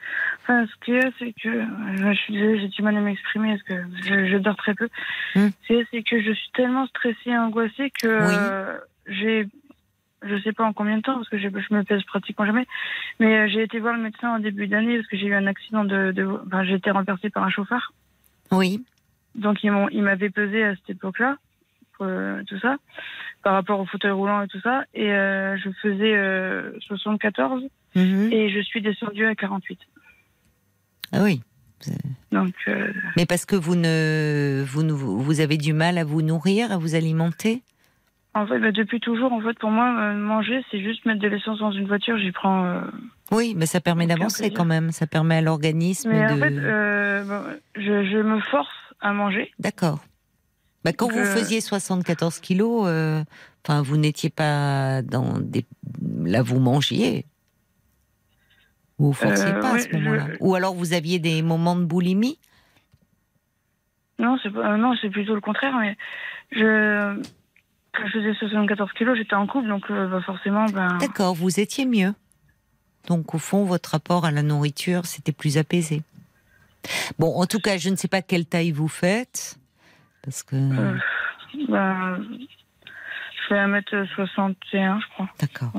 [0.43, 3.01] enfin, ce qu'il y a, c'est que euh, je suis désolée, j'ai du mal à
[3.01, 4.89] m'exprimer parce que je, je dors très peu.
[5.37, 5.49] Hmm.
[5.69, 8.35] C'est c'est que je suis tellement stressée et angoissée que Oui.
[8.37, 9.49] euh, j'ai,
[10.27, 12.67] je sais pas en combien de temps parce que je, je me pèse pratiquement jamais,
[13.21, 15.47] mais euh, j'ai été voir le médecin en début d'année parce que j'ai eu un
[15.47, 17.93] accident de, de enfin, j'ai été renversée par un chauffard.
[18.51, 18.85] Oui,
[19.35, 21.37] Donc ils m'ont, ils m'avaient pesé à cette époque-là,
[22.01, 22.77] euh, tout ça,
[23.43, 27.63] par rapport au fauteuil roulant et tout ça, et euh, je faisais euh, 74
[27.97, 28.33] Mhm.
[28.33, 29.79] et je suis descendue à 48.
[31.13, 31.41] Ah oui.
[32.33, 36.23] Donc, euh, Mais parce que vous ne, vous ne, vous avez du mal à vous
[36.23, 37.63] nourrir, à vous alimenter?
[38.35, 41.29] En fait, bah, depuis toujours, en fait, pour moi, euh, manger, c'est juste mettre de
[41.29, 42.19] l'essence dans une voiture.
[42.19, 42.65] J'y prends.
[42.67, 42.81] euh,
[43.31, 44.91] Oui, mais ça permet d'avancer quand même.
[44.91, 46.33] Ça permet à l'organisme Mais de.
[46.35, 48.69] en fait, euh, je, je me force
[49.01, 49.53] à manger.
[49.59, 50.05] D'accord.
[50.85, 52.83] Bah, quand Donc, vous euh, faisiez 74 kilos,
[53.65, 55.65] enfin, vous n'étiez pas dans des.
[56.25, 57.25] Là, vous mangiez.
[58.99, 60.29] Vous forciez pas à ce moment-là.
[60.33, 62.39] je- Ou alors vous aviez des moments de boulimie?
[64.19, 65.77] Non, c'est pas, non, c'est plutôt le contraire.
[65.81, 65.97] Mais
[66.53, 67.21] je,
[67.97, 70.99] quand je faisais 74 kilos, j'étais en couple, donc euh, bah, forcément, ben.
[70.99, 72.15] D'accord, vous étiez mieux.
[73.09, 76.03] Donc au fond, votre rapport à la nourriture, c'était plus apaisé.
[77.19, 79.59] Bon, en tout cas, je ne sais pas quelle taille vous faites.
[80.23, 80.57] Parce que.
[80.57, 80.99] euh,
[81.69, 82.19] ben,
[83.49, 85.29] je fais 1m61, je crois.
[85.41, 85.71] D'accord.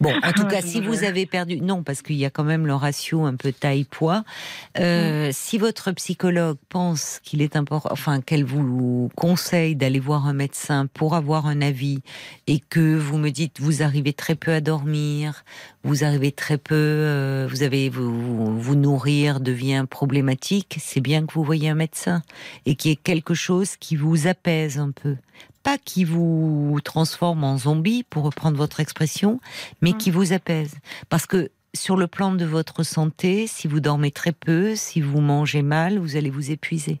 [0.00, 2.66] Bon, en tout cas, si vous avez perdu, non, parce qu'il y a quand même
[2.66, 4.20] le ratio un peu taille-poids.
[4.20, 4.80] Mm.
[4.80, 10.32] Euh, Si votre psychologue pense qu'il est important, enfin qu'elle vous conseille d'aller voir un
[10.32, 12.02] médecin pour avoir un avis,
[12.46, 15.44] et que vous me dites vous arrivez très peu à dormir,
[15.84, 21.32] vous arrivez très peu, euh, vous avez vous, vous nourrir devient problématique, c'est bien que
[21.32, 22.22] vous voyez un médecin
[22.66, 25.16] et qu'il y ait quelque chose qui vous apaise un peu
[25.68, 29.38] pas qui vous transforme en zombie, pour reprendre votre expression,
[29.82, 30.78] mais qui vous apaise.
[31.10, 35.20] Parce que sur le plan de votre santé, si vous dormez très peu, si vous
[35.20, 37.00] mangez mal, vous allez vous épuiser.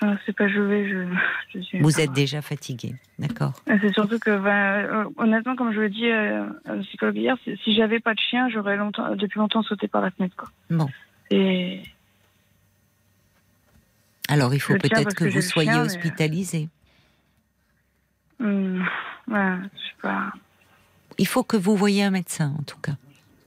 [0.00, 1.06] Ah, c'est pas je vais, je,
[1.54, 1.78] je suis.
[1.78, 5.90] Vous êtes déjà fatigué, d'accord Ah, C'est surtout que, ben, euh, honnêtement, comme je le
[5.90, 6.44] dis euh,
[6.82, 10.34] psychologue hier, si j'avais pas de chien, j'aurais longtemps, depuis longtemps sauté par la fenêtre.
[10.36, 10.48] Quoi.
[10.70, 10.88] Bon.
[11.30, 11.82] Et
[14.26, 16.68] Alors il faut peut-être que que vous soyez chien, mais-
[18.40, 18.84] hum,
[19.28, 20.32] ouais, je sais pas.
[21.18, 22.94] Il faut que vous voyiez un médecin, en tout cas.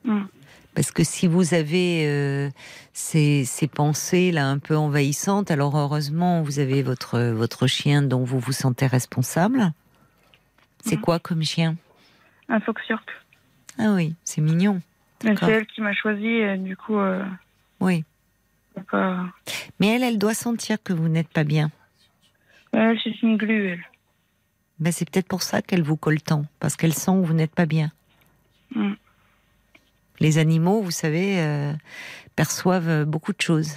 [0.08, 0.28] Hum.
[0.76, 2.50] Parce que si vous avez euh,
[2.94, 8.24] ces, ces pensées là un peu envahissantes, alors heureusement vous avez votre votre chien dont
[8.24, 9.72] vous vous sentez responsable.
[10.84, 11.02] C'est Mhm.
[11.02, 11.76] quoi comme chien?
[12.50, 13.08] Un fox York.
[13.78, 14.82] Ah oui, c'est mignon.
[15.22, 17.24] C'est elle qui m'a choisi, et du coup, euh,
[17.80, 18.04] Oui,
[18.92, 19.26] pas.
[19.80, 21.72] mais elle, elle doit sentir que vous n'êtes pas bien.
[22.74, 23.84] Elle, c'est une glu, elle.
[24.80, 27.54] Ben, c'est peut-être pour ça qu'elle vous colle tant, parce qu'elle sent que vous n'êtes
[27.54, 27.92] pas bien.
[28.76, 28.96] Hum.
[30.20, 31.74] Les animaux, vous savez, euh,
[32.36, 33.76] perçoivent beaucoup de choses.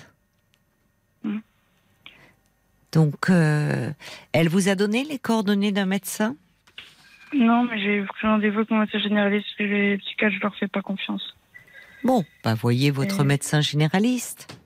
[1.25, 1.43] Mhm.
[2.93, 3.91] Donc, euh,
[4.33, 6.37] elle vous a donné les coordonnées d'un médecin?
[7.35, 10.57] Non, mais j'ai pris rendez-vous avec mon médecin généraliste parce que les psychiatres, je leur
[10.57, 11.35] fais pas confiance.
[12.05, 14.59] Bon, bah voyez votre médecin généraliste.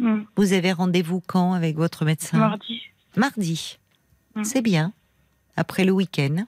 [0.00, 0.26] Hum.
[0.36, 2.38] Vous avez rendez-vous quand avec votre médecin?
[2.38, 2.82] Mardi.
[3.16, 3.78] Mardi.
[4.42, 4.92] C'est bien.
[5.56, 6.44] Après le week-end.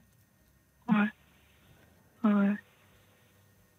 [2.25, 2.55] Ouais.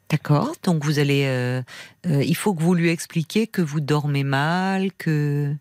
[0.10, 0.56] D'accord.
[0.64, 1.26] Donc vous allez.
[1.28, 1.62] euh,
[2.08, 5.54] euh, il faut que vous lui expliquiez que vous dormez mal, que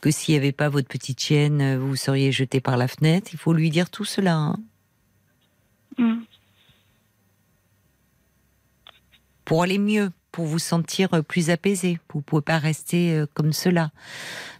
[0.00, 3.30] que s'il n'y avait pas votre petite chienne, euh, vous seriez jeté par la fenêtre.
[3.32, 4.34] Il faut lui dire tout cela.
[4.36, 4.56] hein,
[5.98, 6.24] Hum.
[9.44, 12.00] pour aller mieux, pour vous sentir euh, plus apaisé.
[12.12, 13.92] Vous pouvez pas rester euh, comme cela.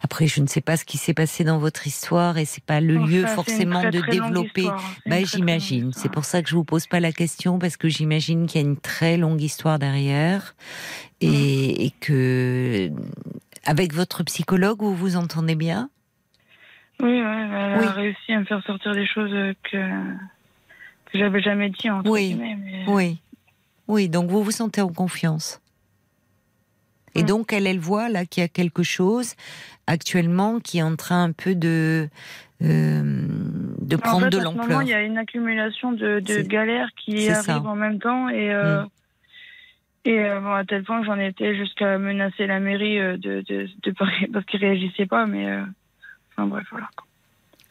[0.03, 2.81] Après, je ne sais pas ce qui s'est passé dans votre histoire et c'est pas
[2.81, 4.71] le Enfin, lieu forcément très, de très développer.
[5.05, 5.93] Bah, j'imagine.
[5.93, 8.65] C'est pour ça que je vous pose pas la question parce que j'imagine qu'il y
[8.65, 10.55] a une très longue histoire derrière
[11.21, 12.93] et, et que
[13.65, 15.91] avec votre psychologue vous vous entendez bien?
[17.01, 17.87] Oui, ouais, elle Oui.
[17.87, 19.79] a réussi à me faire sortir des choses euh, que,
[21.11, 22.37] que j'avais jamais dit, entre Oui.
[22.39, 22.85] Mais...
[22.87, 23.19] Oui,
[23.89, 24.09] oui.
[24.09, 25.61] Donc vous vous sentez en confiance?
[27.15, 27.27] Et Mm.
[27.27, 29.35] donc elle, elle voit là qu'il y a quelque chose
[29.87, 32.09] actuellement qui est en train un peu de
[32.63, 33.03] euh,
[33.81, 34.83] de En prendre fait, de en ce moment, l'ampleur.
[34.83, 37.61] il y a une accumulation de, galères qui arrivent ça.
[37.61, 38.89] en même temps et euh, Mm.
[40.07, 43.69] et euh, bon, à tel point que j'en étais jusqu'à menacer la mairie de, de,
[43.83, 45.47] de Paris parce qu'ils réagissaient pas, mais
[46.33, 46.89] enfin bref voilà.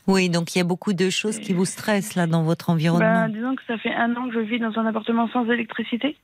[0.06, 3.26] Oui, donc il y a beaucoup de choses qui vous stressent là dans votre environnement.
[3.28, 6.18] Ben, disons que ça fait un an que je vis dans un appartement sans électricité,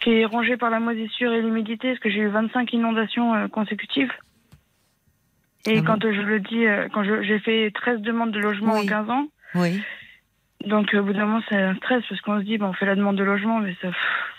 [0.00, 3.48] qui est rongé par la moisissure et l'humidité, parce que j'ai eu 25 inondations euh,
[3.48, 4.12] consécutives.
[5.66, 8.84] Et Ah quand je le dis, euh, quand j'ai fait 13 demandes de logement Oui.
[8.84, 9.26] en 15 ans,
[9.56, 9.82] Oui.
[10.66, 12.72] donc euh, au bout d'un moment c'est un stress, parce qu'on se dit, ben, on
[12.72, 13.88] fait la demande de logement, mais ça,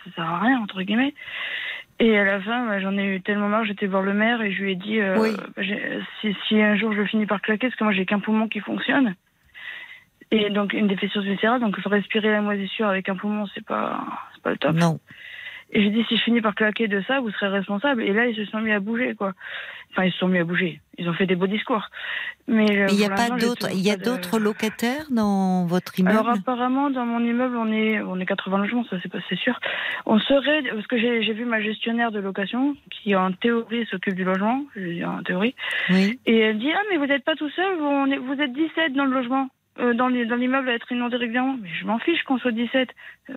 [0.05, 1.13] ça sert à rien, entre guillemets.
[1.99, 4.53] Et à la fin, ben, j'en ai eu tellement marre, j'étais voir le maire et
[4.53, 5.35] je lui ai dit, euh, Oui.
[6.21, 8.61] si, si un jour je finis par claquer, parce que moi j'ai qu'un poumon qui
[8.61, 9.15] fonctionne,
[10.31, 13.99] et donc une déficience viscérale, donc respirer la moisissure avec un poumon, c'est pas,
[14.33, 14.75] c'est pas le top.
[14.75, 14.99] Non.
[15.71, 18.01] Et j'ai dit, si je finis par claquer de ça, vous serez responsable.
[18.01, 19.33] Et là, ils se sont mis à bouger, quoi.
[19.91, 20.81] Enfin, ils se sont mis à bouger.
[20.97, 21.85] Ils ont fait des beaux discours.
[22.47, 23.69] Mais il n'y a pas d'autres.
[23.71, 26.17] Il y a de- d'autres locataires dans votre immeuble?
[26.17, 29.37] Alors apparemment, dans mon immeuble, on est, on est 80 logements, ça c'est pas, c'est
[29.37, 29.59] sûr.
[30.07, 34.15] On serait, parce que j'ai, j'ai vu ma gestionnaire de location, qui en théorie s'occupe
[34.15, 35.53] du logement, je dis en théorie,
[35.91, 36.19] Oui.
[36.25, 38.53] et elle dit, ah mais vous n'êtes pas tout seul, vous, on est- vous êtes
[38.53, 39.47] 17 dans le logement.
[39.79, 42.89] Euh, dans l'immeuble à être inondé régulièrement, mais je m'en fiche qu'on soit 17.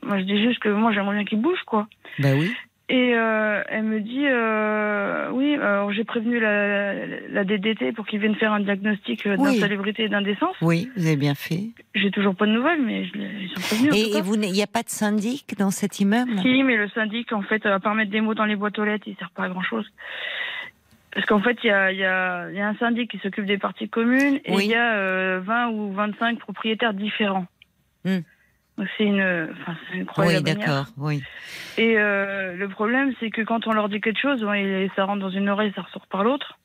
[0.03, 1.87] Moi, je dis juste que moi, j'aimerais bien qu'il bouge, quoi.
[2.19, 2.53] Ben oui.
[2.89, 5.57] Et euh, elle me dit euh, oui,
[5.97, 9.55] j'ai prévenu la, la DDT pour qu'ils viennent faire un diagnostic euh, Oui.
[9.55, 10.57] d'insalubrité et d'indécence.
[10.61, 11.71] Oui, vous avez bien fait.
[11.95, 13.95] J'ai toujours pas de nouvelles, mais je, ils sont prévenus.
[13.95, 16.39] Et, il n'y a pas de syndic dans cet immeuble?
[16.43, 18.85] Si, mais le syndic, en fait, à part mettre des mots dans les boîtes aux
[18.85, 19.87] lettres, il sert pas à grand chose.
[21.15, 23.59] Parce qu'en fait, il y a, y, a, y a un syndic qui s'occupe des
[23.59, 24.65] parties communes et Oui.
[24.65, 27.47] il y a euh, 20 ou 25 propriétaires différents.
[28.05, 28.21] Hmm.
[28.79, 30.87] Donc c'est une, enfin, c'est une Oui, d'accord.
[30.97, 31.23] Oui.
[31.77, 34.41] Et euh, le problème, c'est que quand on leur dit quelque chose,
[34.97, 36.59] ça rentre dans une oreille, ça ressort par l'autre.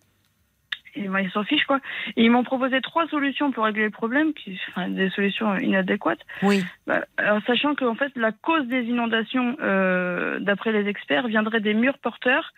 [0.95, 1.80] Et ben, ils s'en fichent, quoi.
[2.15, 6.22] Et ils m'ont proposé trois solutions pour régler le problème, qui, enfin, des solutions inadéquates.
[6.41, 6.64] Oui.
[6.88, 11.76] Bah, alors, sachant qu'en fait, la cause des inondations, euh, d'après les experts, viendrait des
[11.76, 12.53] murs porteurs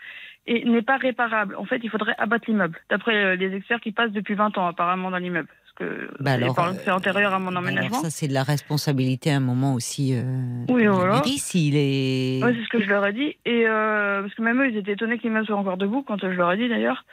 [0.47, 1.55] et n'est pas réparable.
[1.55, 4.67] En fait, il faudrait abattre l'immeuble, d'après euh, les experts qui passent depuis 20 ans,
[4.67, 5.47] apparemment, dans l'immeuble.
[5.77, 7.99] Parce que Bah c'est euh, antérieur à mon Alors emménagement.
[8.01, 10.13] ça, c'est de la responsabilité à un moment aussi.
[10.15, 10.23] Euh,
[10.67, 11.21] Oui, voilà.
[11.23, 12.43] s'il est.
[12.43, 13.37] Ouais, c'est ce que je leur ai dit.
[13.45, 16.21] Et euh, parce que même eux, ils étaient étonnés que l'immeuble soit encore debout quand
[16.23, 17.05] euh, je leur ai dit d'ailleurs.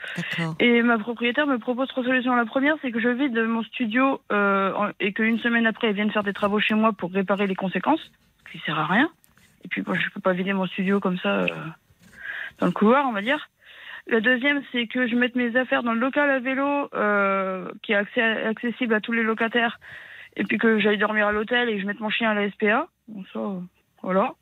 [0.59, 2.35] Et ma propriétaire me propose trois solutions.
[2.35, 6.11] La première, c'est que je vide mon studio euh, et qu'une semaine après, elle vienne
[6.11, 8.01] faire des travaux chez moi pour réparer les conséquences,
[8.47, 9.09] ce qui sert à rien.
[9.63, 11.47] Et puis, bon, je peux pas vider mon studio comme ça euh,
[12.59, 13.49] dans le couloir, on va dire.
[14.07, 17.91] La deuxième, c'est que je mette mes affaires dans le local à vélo euh, qui
[17.91, 19.79] est accès- accessible à tous les locataires.
[20.37, 22.49] Et puis que j'aille dormir à l'hôtel et que je mette mon chien à la
[22.51, 22.87] SPA.
[23.07, 23.39] Bon, ça,
[24.03, 24.33] voilà.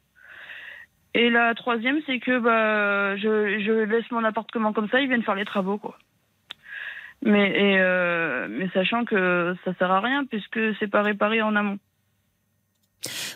[1.14, 5.24] Et la troisième, c'est que bah, je, je laisse mon appartement comme ça, ils viennent
[5.24, 5.98] faire les travaux, quoi.
[7.22, 11.56] Mais, et, euh, mais sachant que ça sert à rien puisque c'est pas réparé en
[11.56, 11.80] amont.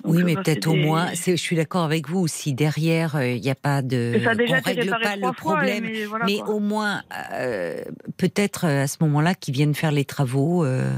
[0.04, 3.28] Donc, Oui, mais bah, peut-être au moins, je suis d'accord avec vous, si derrière, euh,
[3.28, 4.20] il n'y a pas de.
[4.24, 5.84] Ça a déjà on règle pas le fois, problème.
[5.86, 7.04] mais voilà, mais au moins,
[7.34, 7.84] euh,
[8.18, 10.66] peut-être euh, à ce moment-là, qu'ils viennent faire les travaux.
[10.66, 10.92] euh,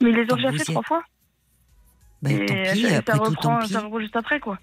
[0.00, 1.02] Mais ils les ont déjà fait trois fois.
[2.22, 3.72] ben, et tant pis, ça, après ça tout, reprend, tant pis.
[3.72, 4.58] ça reprend juste après, quoi.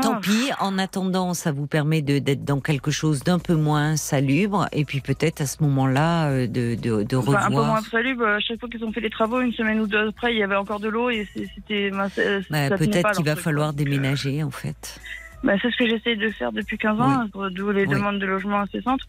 [0.00, 3.96] Tant pis, en attendant, ça vous permet de- d'être dans quelque chose d'un peu moins
[3.96, 7.66] salubre, et puis peut-être à ce moment-là euh, de, de, de Enfin, un peu revoir.
[7.66, 8.24] moins salubre.
[8.40, 10.56] Chaque fois qu'ils ont fait les travaux, une semaine ou deux après, il y avait
[10.56, 11.90] encore de l'eau et c'était.
[12.14, 15.00] c'est- Bah, peut-être qu'il va falloir euh, déménager, en fait.
[15.42, 17.88] Bah, c'est ce que j'essaie de faire depuis 15 ans, d'où les Oui.
[17.94, 19.00] demandes de logement incessantes.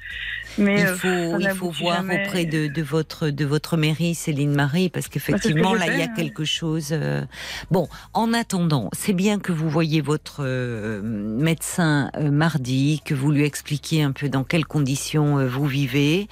[0.57, 2.15] Mais il euh, faut, il faut voir jamais.
[2.23, 5.99] auprès de, de votre de votre mairie, Céline Marie, parce qu'effectivement Bah, ce là il
[5.99, 6.89] y a quelque chose.
[6.91, 7.22] euh,
[7.72, 13.31] Bon, en attendant, c'est bien que vous voyez votre euh, médecin euh, mardi, que vous
[13.31, 16.27] lui expliquiez un peu dans quelles conditions euh, vous vivez,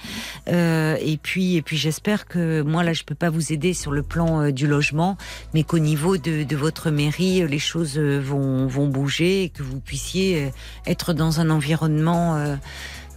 [0.48, 3.92] Euh, et puis et puis j'espère que moi là je peux pas vous aider sur
[3.92, 5.16] le plan euh, du logement,
[5.54, 9.78] mais qu'au niveau de, de votre mairie les choses vont vont bouger et que vous
[9.80, 10.50] puissiez euh,
[10.86, 12.56] être dans un environnement euh,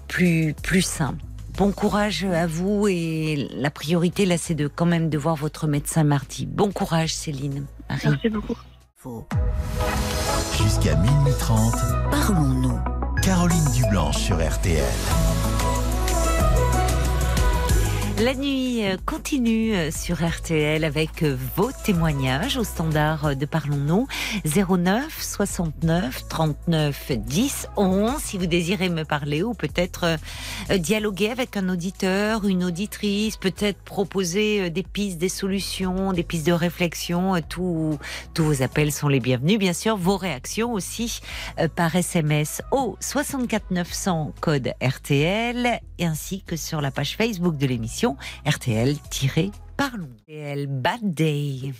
[0.07, 1.15] plus plus sain.
[1.57, 5.67] Bon courage à vous et la priorité là c'est de quand même de voir votre
[5.67, 6.45] médecin mardi.
[6.45, 7.65] Bon courage Céline.
[7.89, 8.07] Marie.
[8.09, 8.55] Merci beaucoup.
[10.57, 11.75] Jusqu'à minuit 30,
[12.09, 12.79] Parlons-nous.
[13.21, 14.83] Caroline Dublanche sur RTL.
[18.21, 24.07] La nuit euh, continue euh, sur RTL avec euh, vos témoignages au standard de Parlons-nous
[24.45, 30.17] 09 69 39 10 11 si vous désirez me parler ou peut-être
[30.77, 36.53] dialoguer avec un auditeur, une auditrice, peut-être proposer des pistes, des solutions, des pistes de
[36.53, 37.33] réflexion.
[37.49, 37.99] Tous
[38.37, 39.59] vos appels sont les bienvenus.
[39.59, 41.19] Bien sûr, vos réactions aussi
[41.75, 48.04] par SMS au 64 900 code RTL ainsi que sur la page Facebook de l'émission
[48.45, 50.07] RTL-Parlons.
[50.27, 51.73] RTL Bad Day.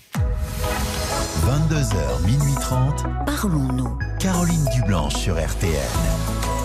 [1.46, 4.00] 22h, minuit 30, Parlons-nous.
[4.20, 6.65] Caroline Dublanche sur RTL.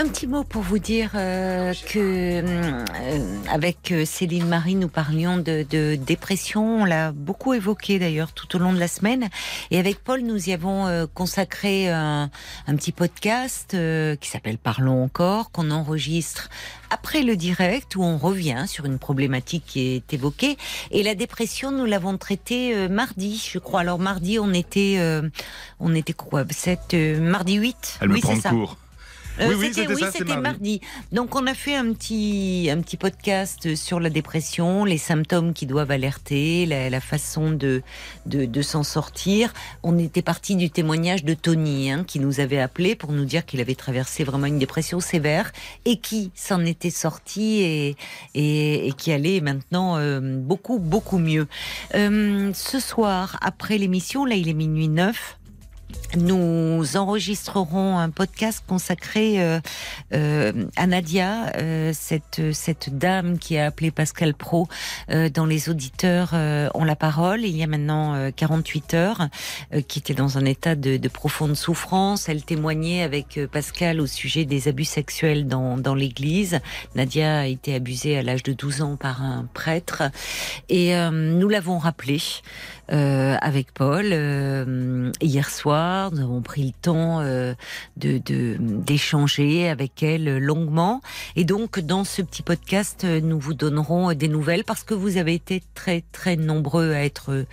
[0.00, 2.84] Un petit mot pour vous dire euh, que euh,
[3.50, 6.80] avec euh, Céline Marie, nous parlions de, de dépression.
[6.80, 9.28] On l'a beaucoup évoqué d'ailleurs tout au long de la semaine.
[9.70, 12.30] Et avec Paul, nous y avons euh, consacré un,
[12.66, 16.48] un petit podcast euh, qui s'appelle Parlons encore, qu'on enregistre
[16.88, 20.56] après le direct où on revient sur une problématique qui est évoquée.
[20.92, 23.80] Et la dépression, nous l'avons traitée euh, mardi, je crois.
[23.80, 25.28] Alors mardi, on était, euh,
[25.78, 26.44] on était quoi?
[26.48, 28.50] C'est euh, mardi 8 Elle me Oui, prend c'est le ça.
[28.50, 28.78] cours.
[29.40, 30.34] Euh, Oui, c'était oui, mardi.
[30.42, 30.80] mardi.
[31.12, 35.66] Donc on a fait un petit un petit podcast sur la dépression, les symptômes qui
[35.66, 37.82] doivent alerter, la, la façon de
[38.26, 39.52] de, de s'en sortir.
[39.82, 43.46] On était parti du témoignage de Tony hein, qui nous avait appelé pour nous dire
[43.46, 45.52] qu'il avait traversé vraiment une dépression sévère
[45.84, 47.96] et qui s'en était sorti et,
[48.34, 51.46] et et qui allait maintenant euh, beaucoup beaucoup mieux.
[51.94, 55.36] Euh, ce soir après l'émission, là il est minuit 9
[56.16, 59.60] nous enregistrerons un podcast consacré euh,
[60.12, 64.66] euh, à Nadia, euh, cette cette dame qui a appelé Pascal Pro
[65.10, 67.44] euh, dans les auditeurs euh, ont la parole.
[67.44, 69.28] Il y a maintenant euh, 48 heures,
[69.72, 72.28] euh, qui était dans un état de, de profonde souffrance.
[72.28, 76.58] Elle témoignait avec Pascal au sujet des abus sexuels dans dans l'Église.
[76.96, 80.02] Nadia a été abusée à l'âge de 12 ans par un prêtre
[80.68, 82.20] et nous l'avons rappelé
[82.88, 84.06] avec Paul
[85.20, 85.99] hier soir.
[86.10, 87.54] Nous avons pris le temps euh,
[87.96, 88.20] de
[88.58, 91.02] d'échanger avec elle longuement.
[91.36, 95.34] Et donc, dans ce petit podcast, nous vous donnerons des nouvelles parce que vous avez
[95.34, 97.44] été très très nombreux à être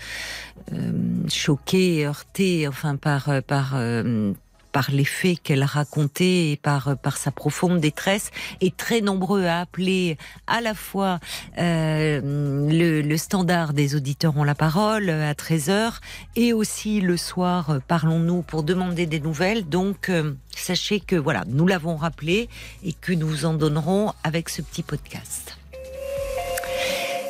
[0.73, 0.91] euh,
[1.27, 4.33] choqués, heurtés, enfin par par euh,
[4.77, 8.29] par les faits qu'elle racontait et par par sa profonde détresse.
[8.61, 11.19] Et très nombreux à appeler à la fois
[11.57, 12.21] euh,
[12.69, 15.93] le, le standard des auditeurs ont la parole euh, à 13h
[16.35, 19.67] et aussi le soir euh, parlons-nous pour demander des nouvelles.
[19.67, 22.47] Donc euh, sachez que voilà nous l'avons rappelé
[22.83, 25.57] et que nous vous en donnerons avec ce petit podcast.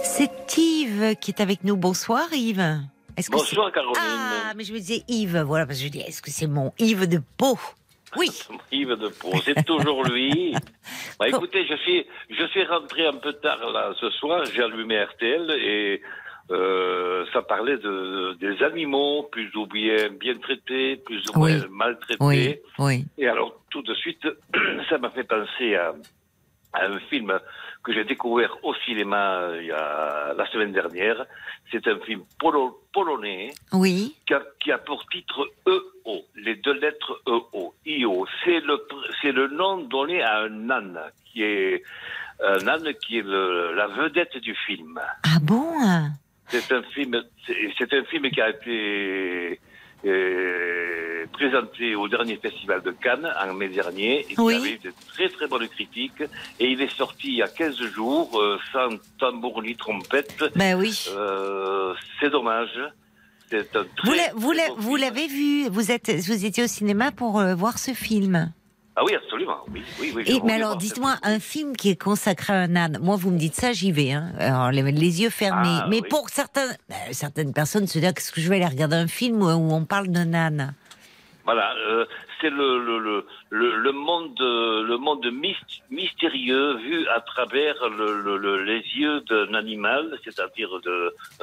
[0.04, 1.78] C'est Yves qui est avec nous.
[1.78, 2.82] Bonsoir Yves
[3.18, 3.96] est-ce que Bonsoir Caroline.
[3.98, 6.72] ah mais je me disais Yves voilà parce que je dis est-ce que c'est mon
[6.80, 7.58] Yves de Pau?
[8.16, 8.30] Oui
[8.72, 10.54] Yves de Pau, c'est toujours lui.
[11.20, 15.04] Bah, écoutez, je suis, je suis rentré un peu tard là ce soir, j'ai allumé
[15.04, 16.02] RTL et
[16.52, 21.58] euh, ça parlait de, des animaux, plus ou bien bien traités, plus ou Oui.
[21.58, 22.18] moins maltraités.
[22.22, 23.06] Oui, oui.
[23.18, 24.26] Et alors, tout de suite,
[24.90, 25.94] ça m'a fait penser à,
[26.74, 27.38] à un film
[27.88, 31.26] que j'ai découvert au cinéma euh, il y a, la semaine dernière.
[31.72, 36.74] C'est un film polo- polonais Oui, qui a, qui a pour titre EO, les deux
[36.74, 38.28] lettres EO, IO.
[38.44, 38.76] C'est le,
[39.22, 41.00] c'est le nom donné à un âne,
[41.32, 41.82] qui est
[42.44, 45.00] un âne qui est le- la vedette du film.
[45.24, 45.72] ah bon?
[46.50, 47.24] C'est un film,
[47.78, 49.60] c'est un film qui a été
[50.06, 54.56] euh, présenté au dernier festival de Cannes en mai dernier et qui Oui.
[54.56, 56.22] avait eu de très très bonnes critiques.
[56.60, 60.44] Et il est sorti il y a 15 jours euh, sans tambour ni trompette.
[60.56, 61.06] Ben oui.
[61.16, 62.80] Euh, c'est dommage.
[63.50, 67.80] C'est un très, Vous l'avez vu Vous êtes, vous étiez au cinéma pour euh, voir
[67.80, 68.52] ce film.
[69.00, 69.60] Ah oui, absolument.
[69.72, 70.24] Oui, oui, oui.
[70.26, 72.98] Et, mais alors, dites-moi, un film qui est consacré à un âne.
[73.00, 74.12] Moi, vous me dites ça, j'y vais.
[74.12, 74.32] Hein.
[74.40, 75.68] Alors, les, les yeux fermés.
[75.84, 78.96] Ah, mais pour certains, euh, certaines personnes se disent qu'est-ce que je vais aller regarder
[78.96, 80.74] un film où, où on parle d'un âne
[81.46, 82.06] Voilà, euh,
[82.42, 88.20] c'est le, le, le, le, le monde, le monde myst- mystérieux vu à travers le,
[88.22, 90.70] le, le- les yeux d'un animal, c'est-à-dire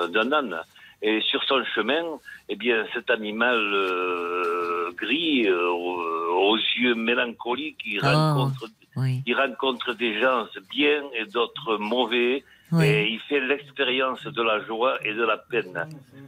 [0.09, 0.60] d'un âne.
[1.06, 2.05] Et sur son chemin,
[2.48, 8.06] eh bien, cet animal euh, gris, euh, aux, yeux mélancoliques, il Oh.
[8.06, 8.64] rencontre,
[8.97, 9.22] Oui.
[9.26, 12.43] il rencontre des gens bien et d'autres mauvais.
[12.72, 12.86] Oui.
[12.86, 15.78] Et il fait l'expérience de la joie et de la peine.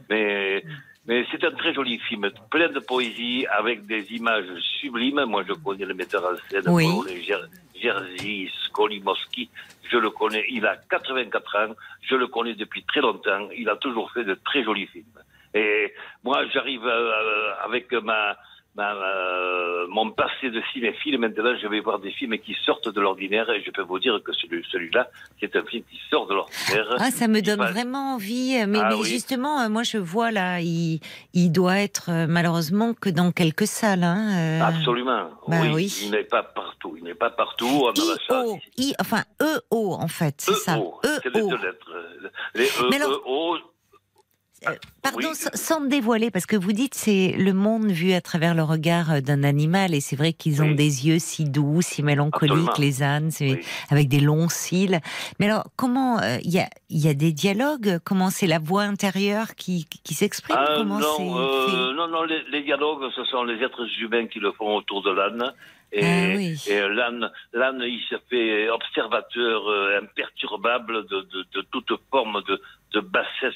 [0.09, 0.63] Mais,
[1.07, 5.23] mais c'est un très joli film, plein de poésie, avec des images sublimes.
[5.25, 6.85] Moi, je connais le metteur en scène, Oui.
[7.27, 7.49] Jer-
[7.81, 9.49] Jerzy Skolimowski.
[9.89, 11.75] Je le connais, il a 84 ans.
[12.01, 13.49] Je le connais depuis très longtemps.
[13.55, 15.05] Il a toujours fait de très jolis films.
[15.53, 15.93] Et
[16.23, 18.37] moi, j'arrive euh, avec ma,
[18.77, 21.17] ma, euh, mon passé de cinéphile.
[21.17, 23.49] Maintenant, je vais voir des films qui sortent de l'ordinaire.
[23.49, 25.09] Et je peux vous dire que celui- celui-là,
[25.39, 26.95] c'est un film qui sort de l'ordinaire.
[26.99, 28.53] Ah, ça me donne passe- vraiment envie.
[28.67, 29.07] Mais, Ah mais oui.
[29.09, 30.99] justement, euh, moi, je vois là, il,
[31.33, 34.03] il doit être euh, malheureusement que dans quelques salles.
[34.03, 35.29] Hein, euh, Absolument.
[35.47, 35.99] Bah oui, oui.
[36.03, 36.95] Il n'est pas partout.
[36.97, 37.89] Il n'est pas partout.
[37.95, 40.77] I-O, I, enfin E-O en fait, c'est ça.
[40.77, 41.49] EO, c'est les E-O.
[41.49, 41.91] deux lettres.
[42.53, 43.55] Les E, Mais alors- E, O.
[43.55, 43.59] Euh,
[45.03, 45.35] Pardon, Oui.
[45.53, 49.11] sans- me dévoiler, parce que vous dites c'est le monde vu à travers le regard
[49.11, 50.75] euh, d'un animal, et c'est vrai qu'ils ont Oui.
[50.75, 52.73] des yeux si doux, si mélancoliques, Absolument.
[52.79, 53.59] les ânes, Oui.
[53.89, 54.99] avec des longs cils.
[55.39, 57.99] Mais alors, comment euh, il y, a, il y a des dialogues?
[58.03, 60.57] Comment c'est la voix intérieure qui, qui s'exprime?
[60.59, 60.99] Ah, non,
[61.39, 65.03] euh, non, non, les, les dialogues, ce sont les êtres humains qui le font autour
[65.03, 65.53] de l'âne.
[65.91, 66.55] Et, Ah oui.
[66.67, 72.61] et l'âne, l'âne, il se fait observateur euh, imperturbable de, de, de toute forme de,
[72.93, 73.55] de bassesse,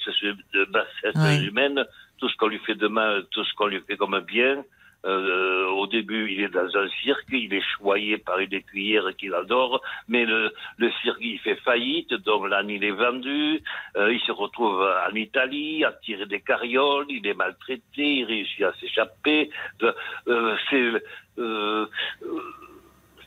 [0.54, 1.86] de bassesse humaine.
[2.20, 4.64] Tout ce qu'on lui fait de mal, tout ce qu'on lui fait comme bien.
[5.06, 9.34] Euh, au début, il est dans un cirque, il est choyé par une écuyère qu'il
[9.34, 13.62] adore, mais le, le cirque il fait faillite, donc l'âne il est vendu,
[13.98, 17.82] euh, il se retrouve en Italie à tirer des carrioles, il est maltraité,
[18.18, 19.50] il réussit à s'échapper.
[19.82, 20.92] Euh, c'est
[21.40, 21.88] euh,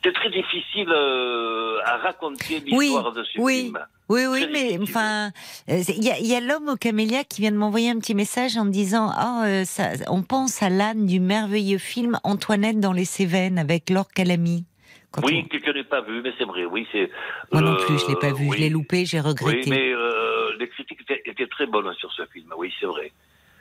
[0.05, 3.63] c'est très difficile euh, à raconter Oui, l'histoire de ce oui.
[3.63, 3.79] film.
[4.11, 5.31] Oui, oui, mais enfin,
[5.71, 8.67] euh, il y a, l'homme au camélia qui vient de m'envoyer un petit message en
[8.67, 9.11] me disant
[9.45, 14.09] euh, ça, on pense à l'âne du merveilleux film Antoinette dans les Cévennes avec Laure
[14.15, 14.67] Calamy.
[15.11, 17.11] Quand Oui, on- que je n'ai pas vu, mais c'est vrai, oui, c'est.
[17.51, 18.57] Moi non plus, je l'ai pas vu, oui.
[18.59, 19.71] je l'ai loupé, j'ai Oui, regretté.
[19.71, 22.53] mais euh, les critiques étaient, étaient très bonnes sur ce film.
[22.59, 23.11] Oui, c'est vrai.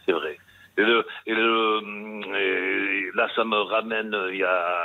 [0.05, 0.37] C'est vrai.
[0.77, 4.77] Et, le, et, le, hum, et là, ça me ramène euh, il y a,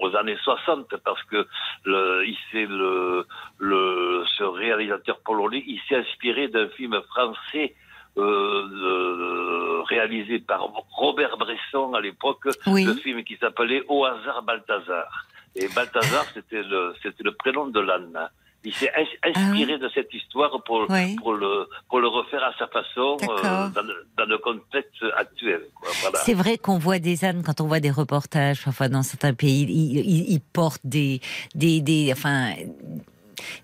[0.00, 1.46] aux années 60 parce que
[1.84, 2.24] le,
[2.54, 3.26] le,
[3.58, 7.74] le, ce réalisateur polonais, il s'est inspiré d'un film français
[8.18, 12.84] euh, euh, réalisé par Robert Bresson à l'époque, Oui.
[12.84, 15.26] le film qui s'appelait Au hasard Balthazar.
[15.54, 18.28] Et Balthazar, c'était le, c'était le prénom de l'âne.
[18.64, 21.16] Il s'est ins- inspiré de cette histoire pour, Ah Oui.
[21.16, 25.62] pour, le, pour le refaire à sa façon euh, dans, le, dans le contexte actuel.
[26.00, 26.18] Voilà.
[26.24, 29.62] C'est vrai qu'on voit des ânes quand on voit des reportages, parfois dans certains pays,
[29.68, 31.20] ils, ils- ils portent des,
[31.56, 32.52] des, des, enfin,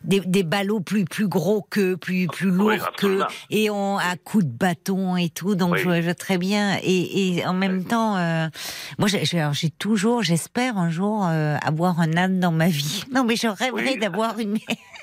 [0.03, 3.27] des, des ballots plus, plus gros que, plus, plus lourds que, absolument.
[3.51, 5.55] et on à coups de bâton et tout.
[5.55, 5.79] Donc Oui.
[5.79, 6.79] je vois je très bien.
[6.83, 8.49] Et, et en même temps, euh,
[8.99, 13.05] moi j'ai- toujours, j'espère un jour euh, avoir un âne dans ma vie.
[13.13, 13.99] Non mais je rêverais Oui.
[13.99, 14.59] d'avoir une.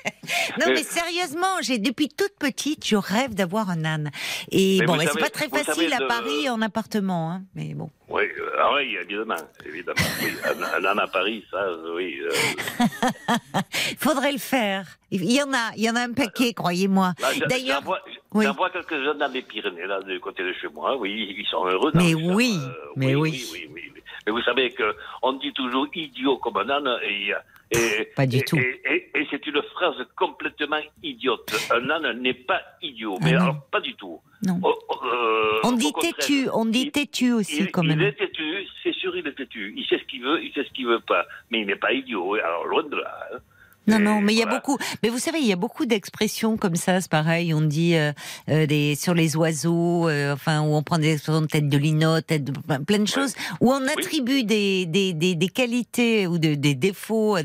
[0.60, 4.10] non Mais- mais sérieusement, j'ai depuis toute petite, je rêve d'avoir un âne.
[4.50, 7.90] Et Mais bon, mais c'est pas très facile à Paris en appartement, hein, mais bon.
[8.08, 9.34] Oui, euh, ah oui, évidemment.
[9.66, 10.28] évidemment oui.
[10.44, 11.58] Un, un âne à Paris, ça,
[11.94, 12.18] oui.
[12.22, 12.30] euh,
[13.98, 14.86] Faudrait le faire.
[15.10, 17.12] Il y en a, il y en a un paquet, croyez-moi.
[17.20, 20.96] j'en- D'ailleurs, j'en vois- quelques-uns dans les Pyrénées, là, du côté de chez moi.
[20.96, 21.90] Oui, ils sont heureux.
[21.94, 23.30] Mais oui, champ, mais oui.
[23.30, 23.95] oui, oui, oui, oui.
[24.26, 27.36] Mais vous savez que on dit toujours idiot comme un âne, et il
[27.72, 28.56] Et, Pas du et- tout.
[28.58, 31.52] Et, c'est une phrase complètement idiote.
[31.72, 33.42] Un âne n'est pas idiot, mais Ah non.
[33.44, 34.20] alors pas du tout.
[34.46, 34.60] Non.
[34.62, 38.00] Au- au- euh, On dit têtu, on dit il- têtu aussi il, quand il même.
[38.02, 39.74] est têtu, c'est sûr, il est têtu.
[39.76, 41.24] Il sait ce qu'il veut, il sait ce qu'il veut pas.
[41.50, 42.34] Mais il n'est pas idiot.
[42.34, 43.28] Alors loin de là.
[43.34, 43.38] hein.
[43.86, 44.76] Non, non, mais il y a beaucoup.
[45.02, 47.00] Mais vous savez, il y a beaucoup d'expressions comme ça.
[47.00, 47.54] C'est pareil.
[47.54, 48.12] On dit euh,
[48.48, 50.08] euh, des sur les oiseaux.
[50.08, 53.06] euh, enfin, où on prend des expressions de tête de lino, tête de plein- de
[53.06, 53.34] choses.
[53.60, 57.36] Où on attribue des, des, des, des qualités ou de- des défauts,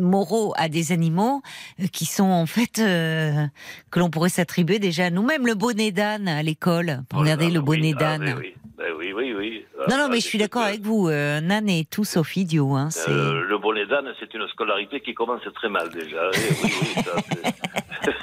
[0.00, 1.42] moraux à des animaux
[1.80, 3.46] euh, qui sont en fait euh,
[3.90, 5.46] que l'on pourrait s'attribuer déjà à nous-mêmes.
[5.46, 7.02] Le bonnet d'âne à l'école.
[7.14, 8.34] Oh Regardez là, le bonnet ah, d'âne.
[8.38, 9.66] oui, Ben oui, oui, oui.
[9.90, 11.08] Non, non, mais je suis d'accord avec vous.
[11.08, 12.74] euh, Un âne est tout sauf idiot.
[12.76, 13.10] Hein, c'est...
[13.10, 16.30] euh, le bonnet d'âne, c'est une scolarité qui commence très mal déjà.
[16.32, 18.12] Eh oui, oui, ça,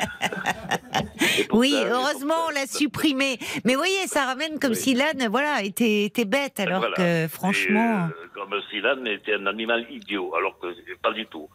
[1.51, 3.37] Oui, ça, heureusement, on l'a supprimé.
[3.65, 4.75] Mais vous voyez, ça ramène comme Oui.
[4.77, 6.95] si l'âne, voilà, était, était bête, alors Voilà.
[6.95, 8.07] que franchement.
[8.09, 10.67] Euh, comme si l'âne était un animal idiot, alors que
[11.03, 11.47] pas du tout.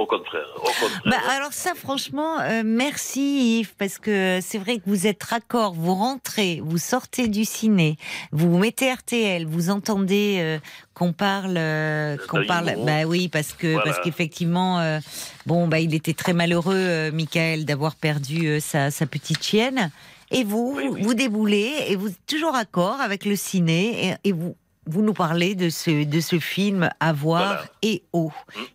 [0.00, 0.46] Au contraire.
[0.56, 1.02] Au contraire.
[1.04, 5.74] Bah, alors ça, franchement, euh, merci Yves, parce que c'est vrai que vous êtes raccord,
[5.74, 7.96] vous rentrez, vous sortez du ciné,
[8.32, 10.58] vous mettez RTL, vous entendez euh,
[10.94, 13.84] qu'on parle, euh, qu'on parle, bah oui, parce que Voilà.
[13.92, 14.98] parce qu'effectivement,
[15.44, 19.90] bon, bah il était très malheureux, Michael, d'avoir perdu sa, sa petite chienne,
[20.30, 21.02] et vous, Oui, oui.
[21.02, 24.54] vous déboulez et vous êtes toujours raccord avec le ciné et, et vous.
[24.90, 27.64] Vous nous parlez de ce, de ce film À voir Voilà.
[27.82, 28.28] et Mm,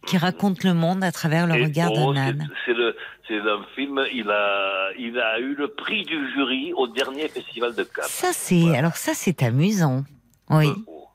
[0.08, 2.50] qui raconte le monde à travers le Et regard d'un âne.
[3.28, 4.00] C'est un film.
[4.14, 8.06] Il a, il a eu le prix du jury au dernier festival de Cannes.
[8.08, 8.80] Ça, c'est Voilà.
[8.80, 10.04] alors ça, c'est amusant.
[10.52, 10.68] Oui.
[10.68, 11.08] Euh, oh.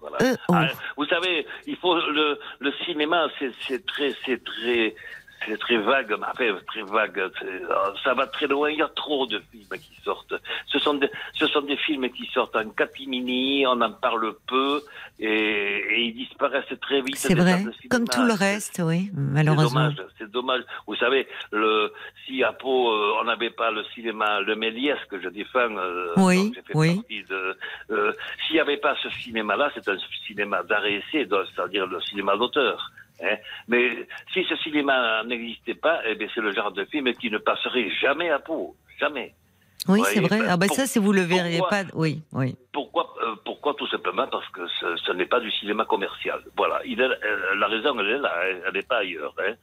[0.00, 0.16] Voilà.
[0.22, 0.52] Euh, oh.
[0.54, 4.94] Ah, vous savez, il faut le, le cinéma, c'est c'est très, c'est très,
[5.46, 7.18] c'est très vague, mais enfin, très vague.
[7.18, 7.30] euh,
[8.04, 8.70] Ça va très loin.
[8.70, 10.34] Il y a trop de films qui sortent.
[10.66, 13.66] Ce sont des, ce sont des films qui sortent en catimini.
[13.66, 14.80] On en parle peu
[15.18, 17.16] et, et ils disparaissent très vite.
[17.16, 19.90] C'est vrai, comme tout le reste, oui, C'est malheureusement.
[19.90, 20.62] dommage, c'est dommage.
[20.86, 21.92] Vous savez, le,
[22.26, 26.12] si à Pau, euh, on n'avait pas le cinéma, le Méliès que je défends, euh,
[26.16, 27.02] Oui, oui.
[27.30, 28.12] euh,
[28.46, 29.96] s'il n'y avait pas ce cinéma-là, c'est un
[30.26, 32.90] cinéma d'art et essai, donc, c'est-à-dire le cinéma d'auteur.
[33.22, 33.36] Hein.
[33.68, 37.90] Mais si ce cinéma n'existait pas, eh c'est le genre de film qui ne passerait
[38.00, 38.76] jamais à Pau.
[38.98, 39.34] Jamais.
[39.86, 40.38] Oui, Ouais, c'est vrai.
[40.40, 42.56] ben, Ah ben pour- ça, si vous le verriez pourquoi pas, oui, oui.
[42.72, 46.40] Pourquoi, euh, pourquoi tout simplement Parce que ce, ce n'est pas du cinéma commercial.
[46.56, 49.34] Voilà, il est, euh, la raison, elle est là, hein, elle n'est pas ailleurs.
[49.38, 49.54] Hein.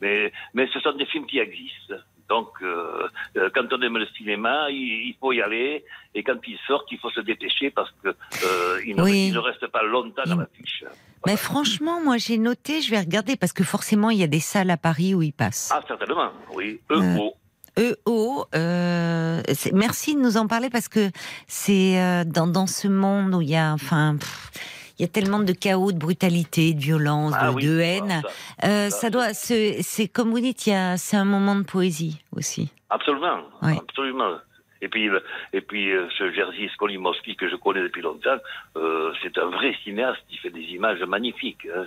[0.00, 1.96] Mais, mais ce sont des films qui existent.
[2.28, 5.84] Donc, euh, euh, quand on aime le cinéma, il, il faut y aller.
[6.14, 9.28] Et quand ils sortent, il faut se dépêcher parce que euh, il, ne, Oui.
[9.28, 10.84] il ne reste pas longtemps dans l'affiche.
[11.26, 14.40] Mais franchement, moi, j'ai noté, je vais regarder parce que forcément, il y a des
[14.40, 15.70] salles à Paris où ils passent.
[15.72, 16.80] Ah, certainement, oui.
[16.90, 17.34] EO.
[17.78, 21.10] EO, euh, c'est- merci de nous en parler parce que
[21.46, 24.50] c'est dans, dans ce monde où il y a, enfin, pff,
[24.98, 27.82] il y a tellement de chaos, de brutalité, de violence, Ah de, oui, de ah,
[27.84, 28.22] haine.
[28.22, 30.60] ça, Euh, ça, ça doit, c'est comme vous dites,
[30.96, 32.70] c'est un moment de poésie aussi.
[32.90, 33.74] Absolument, Oui.
[33.78, 34.36] absolument.
[34.80, 35.22] Et puis, le-
[35.52, 38.38] et puis euh, ce Jerzy Skolimowski que je connais depuis longtemps,
[38.76, 40.20] euh, c'est un vrai cinéaste.
[40.30, 41.66] Il fait des images magnifiques.
[41.74, 41.84] hein.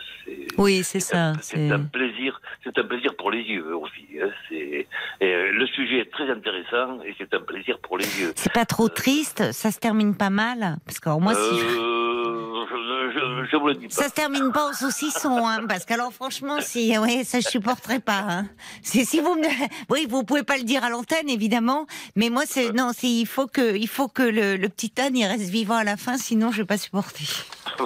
[0.57, 1.33] Oui, c'est ça.
[1.41, 4.07] C'est un plaisir, c'est un plaisir pour les yeux aussi.
[4.21, 4.29] hein.
[4.51, 4.87] Et,
[5.21, 8.33] euh, le sujet est très intéressant et c'est un plaisir pour les yeux.
[8.35, 10.77] c'est pas trop triste, ça se termine pas mal?
[10.85, 12.65] Parce que alors, moi, si Euh,
[13.13, 13.93] je, je, vous le dis pas.
[13.93, 17.99] Ça se termine pas au saucisson, hein, parce qu'alors franchement, si, oui, ça je supporterais
[17.99, 18.23] pas.
[18.27, 18.45] Hein.
[18.83, 19.47] Si vous me,
[19.89, 21.85] oui, vous pouvez pas le dire à l'antenne évidemment,
[22.15, 25.15] mais moi c'est non, c'est il faut que, il faut que le, le petit âne
[25.15, 27.25] il reste vivant à la fin, sinon je vais pas supporter.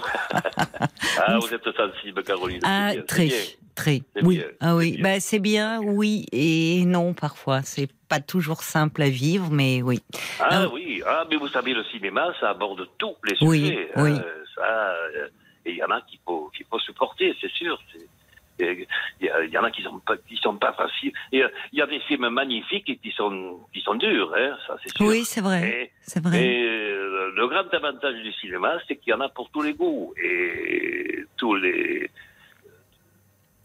[1.17, 2.59] Ah, vous êtes sensible, Caroline.
[2.63, 3.29] Ah, bien, très,
[3.75, 5.03] très, oui, bien, ah oui, c'est bien.
[5.13, 10.01] bah c'est bien, oui et non parfois, c'est pas toujours simple à vivre, mais oui.
[10.39, 13.89] Ah Ah, oui, ah, mais vous savez, le cinéma, ça aborde tous les Oui, sujets.
[13.95, 14.11] oui.
[14.11, 14.23] hein,
[14.55, 15.27] ça, euh,
[15.65, 17.79] et il y en a qu'il faut, qu'il faut supporter, c'est sûr.
[17.93, 18.07] c'est-
[18.59, 18.87] Il
[19.21, 21.11] y, il y en a qui sont pas, qui sont pas faciles.
[21.31, 24.55] Et, euh, Il y a des films magnifiques et qui sont, qui sont durs, hein,
[24.65, 25.05] ça c'est sûr.
[25.05, 26.41] Oui, c'est vrai, c'est vrai.
[26.41, 29.73] Et euh, le grand avantage du cinéma, c'est qu'il y en a pour tous les
[29.73, 32.09] goûts et tous les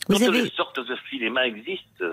[0.09, 2.05] Vous toutes avez, les sortes de cinéma existent.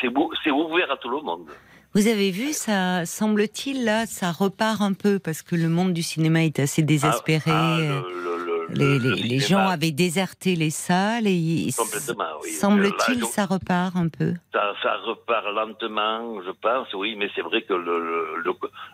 [0.00, 1.48] C'est ouvert à tout le monde.
[1.94, 6.02] vous avez vu ça, semble-t-il là, ça repart un peu parce que le monde du
[6.02, 7.50] cinéma est assez désespéré.
[7.52, 11.26] Ah, ah, euh, le- le- le- Les, le les- les gens avaient déserté les salles
[11.26, 12.50] et Complètement, oui.
[12.50, 14.34] semble-t-il ça repart un peu.
[14.52, 18.36] Ça, ça repart lentement, je pense, oui, mais c'est vrai que le,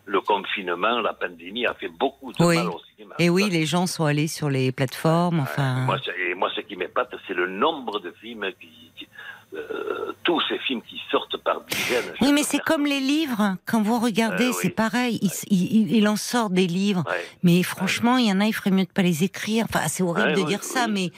[0.06, 2.56] le, confinement, la pandémie a fait beaucoup de Oui.
[2.56, 3.14] mal au cinéma.
[3.18, 5.84] Et oui, les gens sont allés sur les plateformes, enfin.
[5.84, 5.96] Moi,
[6.28, 9.06] et moi, ce qui m'épate, c'est le nombre de films qui, qui,
[9.56, 12.12] euh, tous ces films qui sortent par dizaines.
[12.20, 13.56] Oui, mais c'est comme les livres.
[13.64, 14.72] Quand vous regardez, Euh, c'est oui.
[14.74, 15.18] pareil.
[15.22, 17.04] Il, il- il en sort des livres.
[17.08, 17.24] Ouais.
[17.42, 19.66] Mais franchement, il y en a, il ferait mieux de pas les écrire.
[19.68, 21.10] Enfin, c'est horrible Ouais, de dire ça, mais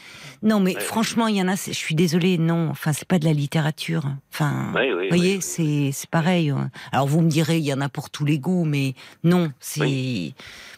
[0.42, 1.54] non, mais franchement, il y en a.
[1.56, 2.68] Je suis désolée, non.
[2.70, 4.02] Enfin, c'est pas de la littérature.
[4.32, 6.52] Enfin, vous voyez, c'est c'est pareil.
[6.92, 8.94] Alors vous me direz, il y en a pour tous les goûts, mais
[9.24, 10.34] non, c'est.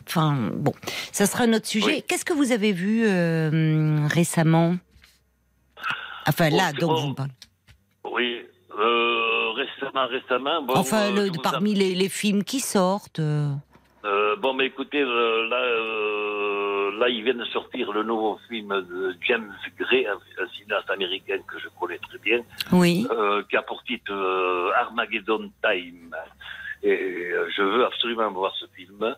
[0.08, 0.72] Enfin, bon,
[1.12, 1.86] ça sera notre sujet.
[1.86, 2.04] Oui.
[2.06, 4.76] Qu'est-ce que vous avez vu euh, récemment?
[6.26, 7.00] Enfin, là, c'est donc bon.
[7.02, 7.32] vous me parlez.
[9.92, 10.62] Récemment, récemment.
[10.62, 13.18] Bon, Enfin, euh, le- parmi les, les films qui sortent.
[13.20, 13.50] euh,
[14.04, 18.68] Euh, bon, mais écoutez, euh, là, euh, là, il vient de sortir le nouveau film
[18.68, 22.40] de James Gray, un, un cinéaste américain que je connais très bien,
[22.72, 23.06] Oui.
[23.50, 24.12] qui a pour titre
[24.76, 26.14] Armageddon Time.
[26.82, 29.14] Et je veux absolument voir ce film.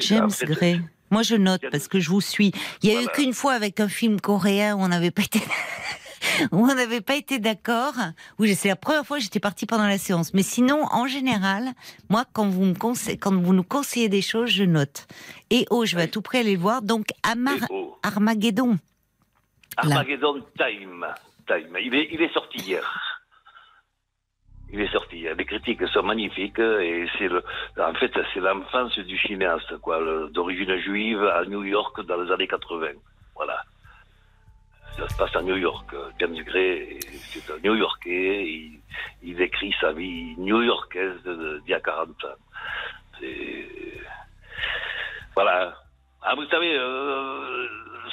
[0.00, 0.80] James en fait, Gray.
[1.10, 2.52] Moi, je note James- parce que je vous suis.
[2.82, 5.40] Il y a eu qu'une fois avec un film coréen où on n'avait pas été.
[6.52, 7.94] où on n'avait pas été d'accord.
[8.38, 10.34] Oui, c'est la première fois que j'étais partie pendant la séance.
[10.34, 11.72] Mais sinon, en général,
[12.08, 15.06] moi, quand vous me conseillez, quand vous nous conseillez des choses, je note.
[15.50, 16.82] Et oh, je vais à tout près aller le voir.
[16.82, 17.98] Donc, Amar beau.
[18.02, 18.78] Armageddon.
[19.76, 21.06] Armageddon Time.
[21.46, 21.76] Time.
[21.82, 23.12] Il est, il est sorti hier.
[24.72, 25.26] Il est sorti.
[25.36, 27.42] Les critiques sont magnifiques et c'est le,
[27.78, 29.98] en fait, c'est l'enfance du cinéaste, quoi,
[30.30, 32.92] d'origine juive à New York dans les années 80.
[33.34, 33.62] Voilà.
[34.96, 35.86] Ça se passe à New York.
[36.20, 36.98] James Gray,
[37.30, 38.44] c'est un New Yorkais.
[38.46, 38.80] Il,
[39.22, 42.28] il écrit sa vie new-yorkaise d'il y a 40 ans.
[43.18, 43.68] C'est,
[45.34, 45.74] voilà.
[46.22, 47.66] Ah, vous savez, euh,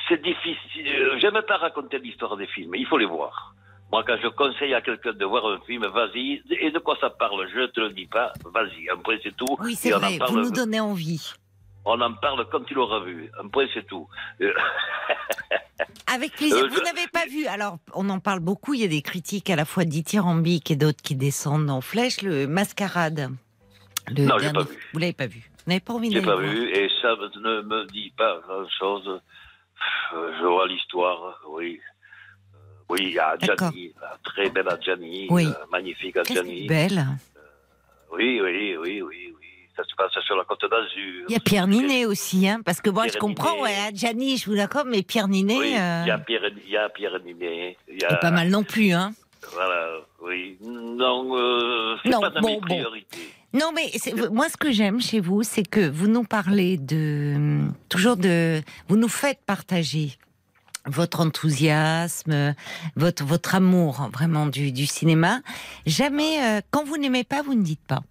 [0.07, 0.87] c'est difficile.
[0.87, 2.73] Euh, J'aime pas raconter l'histoire des films.
[2.75, 3.53] Il faut les voir.
[3.91, 6.41] Moi, quand je conseille à quelqu'un de voir un film, vas-y.
[6.51, 7.47] Et de quoi ça parle?
[7.53, 8.31] Je te le dis pas.
[8.45, 8.87] Vas-y.
[9.03, 9.57] Point, c'est tout.
[9.59, 10.17] Oui, c'est Et on en vrai.
[10.17, 11.33] parle- Vous nous donnez envie.
[11.85, 13.31] On en parle quand il aura vu.
[13.41, 14.07] Un point, c'est tout.
[16.13, 16.57] Avec plaisir.
[16.57, 19.49] Euh, Vous n'avez pas vu, alors on en parle beaucoup, il y a des critiques
[19.49, 23.29] à la fois dithyrambiques et d'autres qui descendent en flèche, le Mascarade.
[24.09, 24.89] Le Non, dernier- pas vu.
[24.93, 26.69] Vous l'avez pas vu Vous n'avez pas envie d'aller pas voir vu.
[26.71, 29.21] Et ça ne me dit pas grand-chose.
[30.13, 31.79] Euh, Je vois l'histoire, oui.
[31.79, 32.57] Euh,
[32.89, 33.29] Oui, il y a.
[33.29, 35.47] Adjani, la très belle Adjani, Oui.
[35.71, 36.67] magnifique Adjani.
[36.67, 37.05] belle
[38.11, 39.35] oui, oui, oui, oui.
[39.79, 41.25] Ça se passe sur la côte d'Azur.
[41.29, 43.63] Il y a Pierre Ninet aussi, hein, parce que moi je comprends, Ninet.
[43.63, 46.69] ouais, Gianni, je vous d'accord, mais Pierre Ninet, Oui, euh, il y a Pierre, il
[46.69, 47.77] y a Pierre Ninet.
[47.87, 49.13] Il y a, pas mal non plus, hein.
[49.53, 50.57] Voilà, oui.
[50.61, 52.89] Non, euh, Non, pas dans bon, mes bon.
[53.53, 53.89] Non, mais
[54.31, 58.97] moi, ce que j'aime chez vous, c'est que vous nous parlez de toujours de, vous
[58.97, 60.17] nous faites partager
[60.87, 62.53] votre enthousiasme,
[62.97, 65.39] votre votre amour vraiment du, du cinéma.
[65.85, 68.01] Jamais, euh, quand vous n'aimez pas, vous ne dites pas.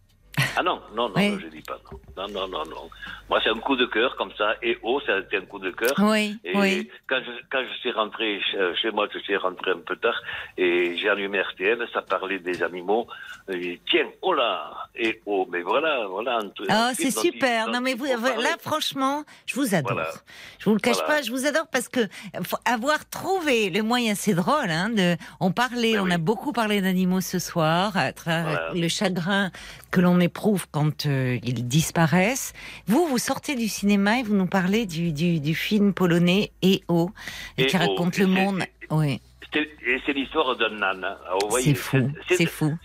[0.56, 1.38] Ah non, non, non, Oui.
[1.42, 1.98] je dis pas non.
[2.16, 2.90] Non, non, non, non.
[3.30, 4.54] Moi, c'est un coup de cœur comme ça.
[4.62, 5.92] Et oh, ça a été un coup de cœur.
[5.98, 6.90] Oui, Et oui.
[7.08, 10.20] quand je, quand je suis rentré chez, chez moi, je suis rentré un peu tard,
[10.56, 13.06] et j'ai allumé RTL, ça parlait des animaux.
[13.50, 16.38] Et tiens, oh là, et oh, mais voilà, voilà.
[16.38, 17.68] un Oh, c'est il- super.
[17.68, 19.92] Non, mais vous, là, franchement, je vous adore.
[19.92, 20.10] Voilà.
[20.58, 21.14] Je vous le cache Voilà.
[21.14, 22.00] pas, je vous adore parce que
[22.44, 26.12] faut avoir trouvé le moyen, c'est drôle, hein, de, on parlait, Ben on oui.
[26.12, 28.70] a beaucoup parlé d'animaux ce soir, à travers Voilà.
[28.74, 29.50] le chagrin
[29.90, 32.52] que l'on éprouve quand euh, ils disparaissent.
[32.86, 37.10] Vous, vous sortez du cinéma et vous nous parlez du, du, du film polonais EO,
[37.56, 38.62] et qui E.O., raconte le monde.
[38.90, 39.20] Oui,
[39.52, 40.82] C'est- Et c'est l'histoire d'un.
[40.82, 42.76] Alors, vous voyez, c'est fou, c'est fou.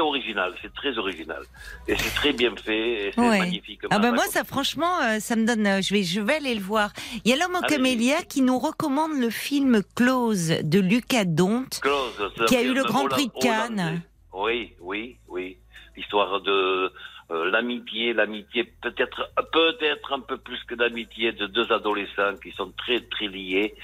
[0.00, 1.42] Original, c'est très original.
[1.88, 3.38] Et c'est très bien fait, et c'est Ouais.
[3.40, 6.36] magnifiquement Ah ben moi ça franchement euh, ça me donne euh, je vais je vais
[6.36, 6.92] aller le voir.
[7.24, 11.64] Il y a l'homme au camélia qui nous recommande le film Close de Lucas Dont.
[11.82, 13.80] Close, qui a eu le Grand Prix de Cannes.
[13.80, 13.98] hollandais.
[14.32, 15.56] Oui, oui, oui.
[16.00, 16.90] L'histoire de
[17.30, 22.72] euh, l'amitié, l'amitié peut-être peut-être un peu plus que l'amitié de deux adolescents qui sont
[22.82, 23.74] très très liés.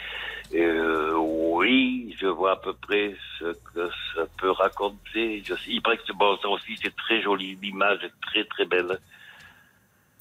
[0.54, 1.12] Euh,
[1.58, 3.44] oui, je vois à peu près ce
[3.74, 5.42] que ça peut raconter.
[5.44, 8.98] Je il paraît que bon, ça aussi c'est très joli, l'image est très très belle.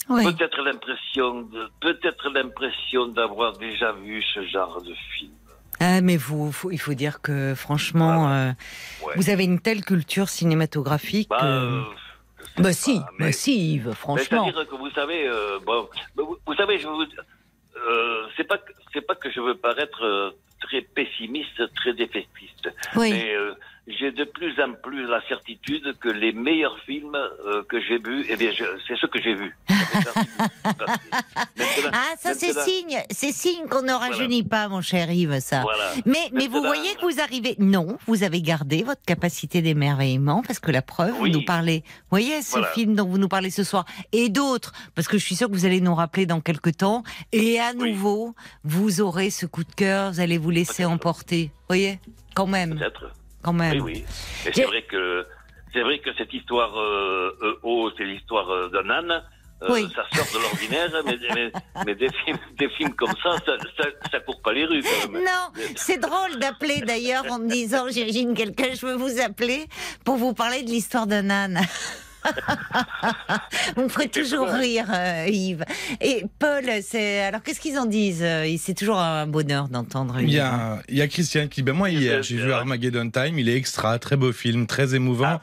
[0.09, 0.23] Oui.
[0.25, 5.31] Peut-être l'impression, de- peut-être l'impression d'avoir déjà vu ce genre de film.
[5.79, 8.51] Ah mais vous faut- il faut dire que franchement euh,
[9.05, 9.13] Ouais.
[9.17, 11.29] vous avez une telle culture cinématographique.
[11.29, 11.81] Bah, euh,
[12.57, 14.45] Bah si, pas, mais- bah si Yves, franchement.
[14.45, 18.71] C'est-à-dire que vous savez, euh, bon, vous, vous savez, je vous, euh, c'est pas, que-
[18.93, 20.31] c'est pas que je veux paraître euh,
[20.61, 23.11] très pessimiste, très défaitiste, Oui.
[23.11, 23.53] mais euh,
[23.87, 28.25] j'ai de plus en plus la certitude que les meilleurs films euh, que j'ai vus,
[28.29, 28.51] eh bien,
[28.87, 29.55] c'est ce que j'ai vu.
[30.65, 35.61] Maintenant- Ah ça c'est signe, c'est signe qu'on ne rajeunit pas mon cher Yves ça.
[35.61, 35.91] Voilà.
[36.05, 37.55] Mais, mais vous voyez que vous arrivez.
[37.59, 41.31] Non, vous avez gardé votre capacité d'émerveillement parce que la preuve, Oui.
[41.31, 41.83] vous nous parlez.
[41.85, 42.67] Vous voyez ce Voilà.
[42.69, 45.53] film dont vous nous parlez ce soir et d'autres, parce que je suis sûre que
[45.53, 47.03] vous allez nous rappeler dans quelques temps.
[47.31, 47.91] Et à Oui.
[47.91, 51.45] nouveau, vous aurez ce coup de cœur, vous allez vous laisser emporter.
[51.53, 51.99] Vous voyez,
[52.35, 53.11] quand même, Peut-être.
[53.45, 53.81] Quand même.
[53.81, 54.05] Oui, oui.
[54.49, 55.25] Et c'est vrai que
[55.71, 59.23] c'est vrai que cette histoire euh, euh, oh, c'est l'histoire euh, d'un âne.
[59.63, 59.87] Euh, Oui.
[59.95, 61.51] Ça sort de l'ordinaire, mais, mais,
[61.85, 65.11] mais des, films, des films comme ça, ça, ça, ça court pas les rues quand
[65.11, 65.23] même.
[65.23, 69.67] Non, c'est drôle d'appeler d'ailleurs en me disant, j'imagine quelqu'un, je veux vous appeler
[70.03, 71.59] pour vous parler de l'histoire d'un âne.
[73.75, 75.63] Vous me ferez toujours rire, euh, Yves.
[76.01, 80.17] Et Paul, c'est alors qu'est-ce qu'ils en disent Euh, C'est toujours un bonheur d'entendre.
[80.19, 83.09] Il y a, il y a Christian qui dit, ben moi hier, j'ai vu Armageddon
[83.09, 85.39] Time, il est extra, très beau film, très émouvant.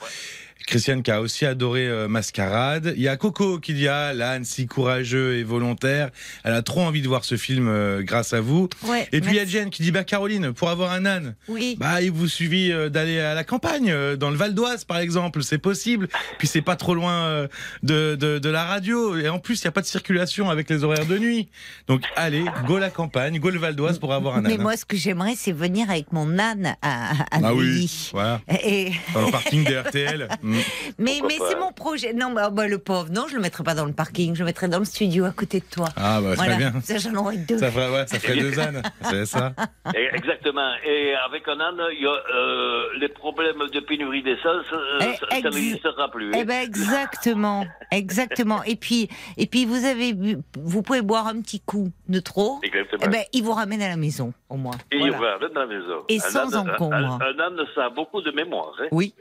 [0.67, 2.95] Christiane qui a aussi adoré euh, Mascarade.
[2.97, 6.11] Il y a Coco qui dit ah l'âne si courageux et volontaire.
[6.45, 8.69] Elle a trop envie de voir ce film euh, grâce à vous.
[8.85, 9.45] Ouais, et puis il y a.
[9.45, 11.35] Jen qui dit bah Caroline pour avoir un âne.
[11.49, 11.77] Oui.
[11.79, 14.99] Bah il vous suffit euh, d'aller à la campagne euh, dans le Val d'Oise par
[14.99, 16.09] exemple c'est possible.
[16.39, 17.47] Puis c'est pas trop loin
[17.83, 20.71] de, de de la radio et en plus il y a pas de circulation avec
[20.71, 21.49] les horaires de nuit.
[21.89, 24.53] Donc allez go la campagne go le Val d'Oise pour avoir un âne.
[24.53, 28.41] Mais moi, ce que j'aimerais, c'est venir avec mon âne à, à ah oui voilà
[28.65, 28.93] Et...
[29.13, 30.29] dans le parking des RTL.
[30.53, 30.93] Mm.
[30.99, 32.13] Mais, Pourquoi mais c'est mon projet.
[32.13, 34.47] Non, bah, bah, le pauvre, non, je le mettrai pas dans le parking, je le
[34.47, 35.89] mettrai dans le studio à côté de toi.
[35.97, 36.81] Ah bah très voilà, bien.
[36.83, 37.59] ça j'en aurai deux.
[37.59, 39.53] Ça ferait, ouais, ça ferait deux ânes, c'est ça.
[39.95, 40.73] Et- exactement.
[40.87, 45.05] Et avec un âne, il y a, euh, les problèmes de pénurie d'essence, euh, Eh,
[45.17, 46.31] ça, ça ex- n'existera plus.
[46.37, 48.63] Eh ben exactement, exactement.
[48.65, 50.15] Et puis, et puis vous avez,
[50.59, 52.61] vous pouvez boire un petit coup de trop.
[52.63, 53.01] Exactement.
[53.05, 54.75] Eh ben, il vous ramène à la maison, au moins.
[54.91, 55.17] Et Voilà.
[55.17, 56.03] il va dans la maison.
[56.09, 56.95] Et Un sans âne- encombre.
[56.95, 58.73] Un, un âne, ça a beaucoup de mémoire.
[58.81, 58.87] hein.
[58.93, 59.15] Oui.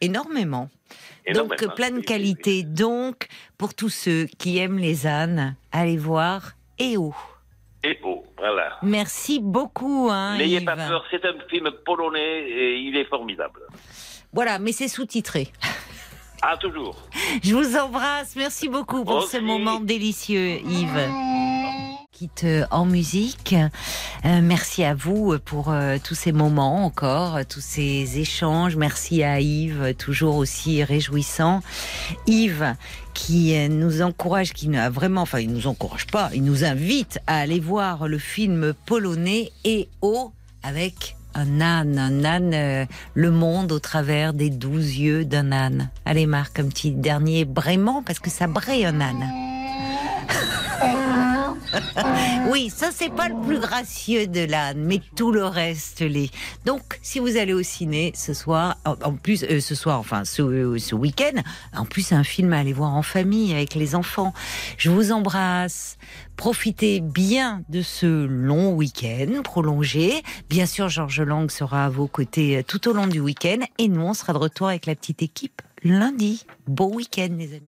[0.00, 0.68] Énormément.
[1.26, 2.62] Énormément, Donc plein de oui, oui, qualités.
[2.62, 3.26] Donc
[3.58, 7.14] pour tous ceux qui aiment les ânes, allez voir EO.
[7.82, 8.78] Et oh, voilà.
[8.82, 10.08] Merci beaucoup.
[10.10, 13.60] Hein, N'ayez pas peur, c'est un film polonais et il est formidable.
[14.32, 15.48] Voilà, mais c'est sous-titré.
[16.42, 16.96] Ah, toujours.
[17.42, 18.36] Je vous embrasse.
[18.36, 21.10] Merci beaucoup pour ce moment délicieux, Yves.
[22.16, 23.54] Quitte euh, en musique.
[24.24, 28.74] Euh, merci à vous pour euh, tous ces moments encore, tous ces échanges.
[28.74, 31.60] Merci à Yves, toujours aussi réjouissant.
[32.26, 32.74] Yves
[33.12, 37.36] qui nous encourage, qui a vraiment, enfin il nous encourage pas, il nous invite à
[37.36, 40.32] aller voir le film polonais EO
[40.62, 45.90] avec un âne, un âne, le monde au travers des douze yeux d'un âne.
[46.06, 49.26] Allez Marc, un petit dernier braiement parce que ça braie un âne.
[52.50, 56.30] Oui, ça c'est pas le plus gracieux de l'âne, mais tout le reste l'est.
[56.64, 60.76] Donc, si vous allez au ciné ce soir, en plus euh, ce soir, enfin ce,
[60.78, 61.40] ce week-end,
[61.74, 64.32] en plus un film à aller voir en famille avec les enfants.
[64.78, 65.98] Je vous embrasse.
[66.36, 70.22] Profitez bien de ce long week-end prolongé.
[70.50, 73.88] Bien sûr, Georges Lang sera à vos côtés euh, tout au long du week-end, et
[73.88, 76.46] nous on sera de retour avec la petite équipe lundi.
[76.66, 77.75] Bon week-end, les amis.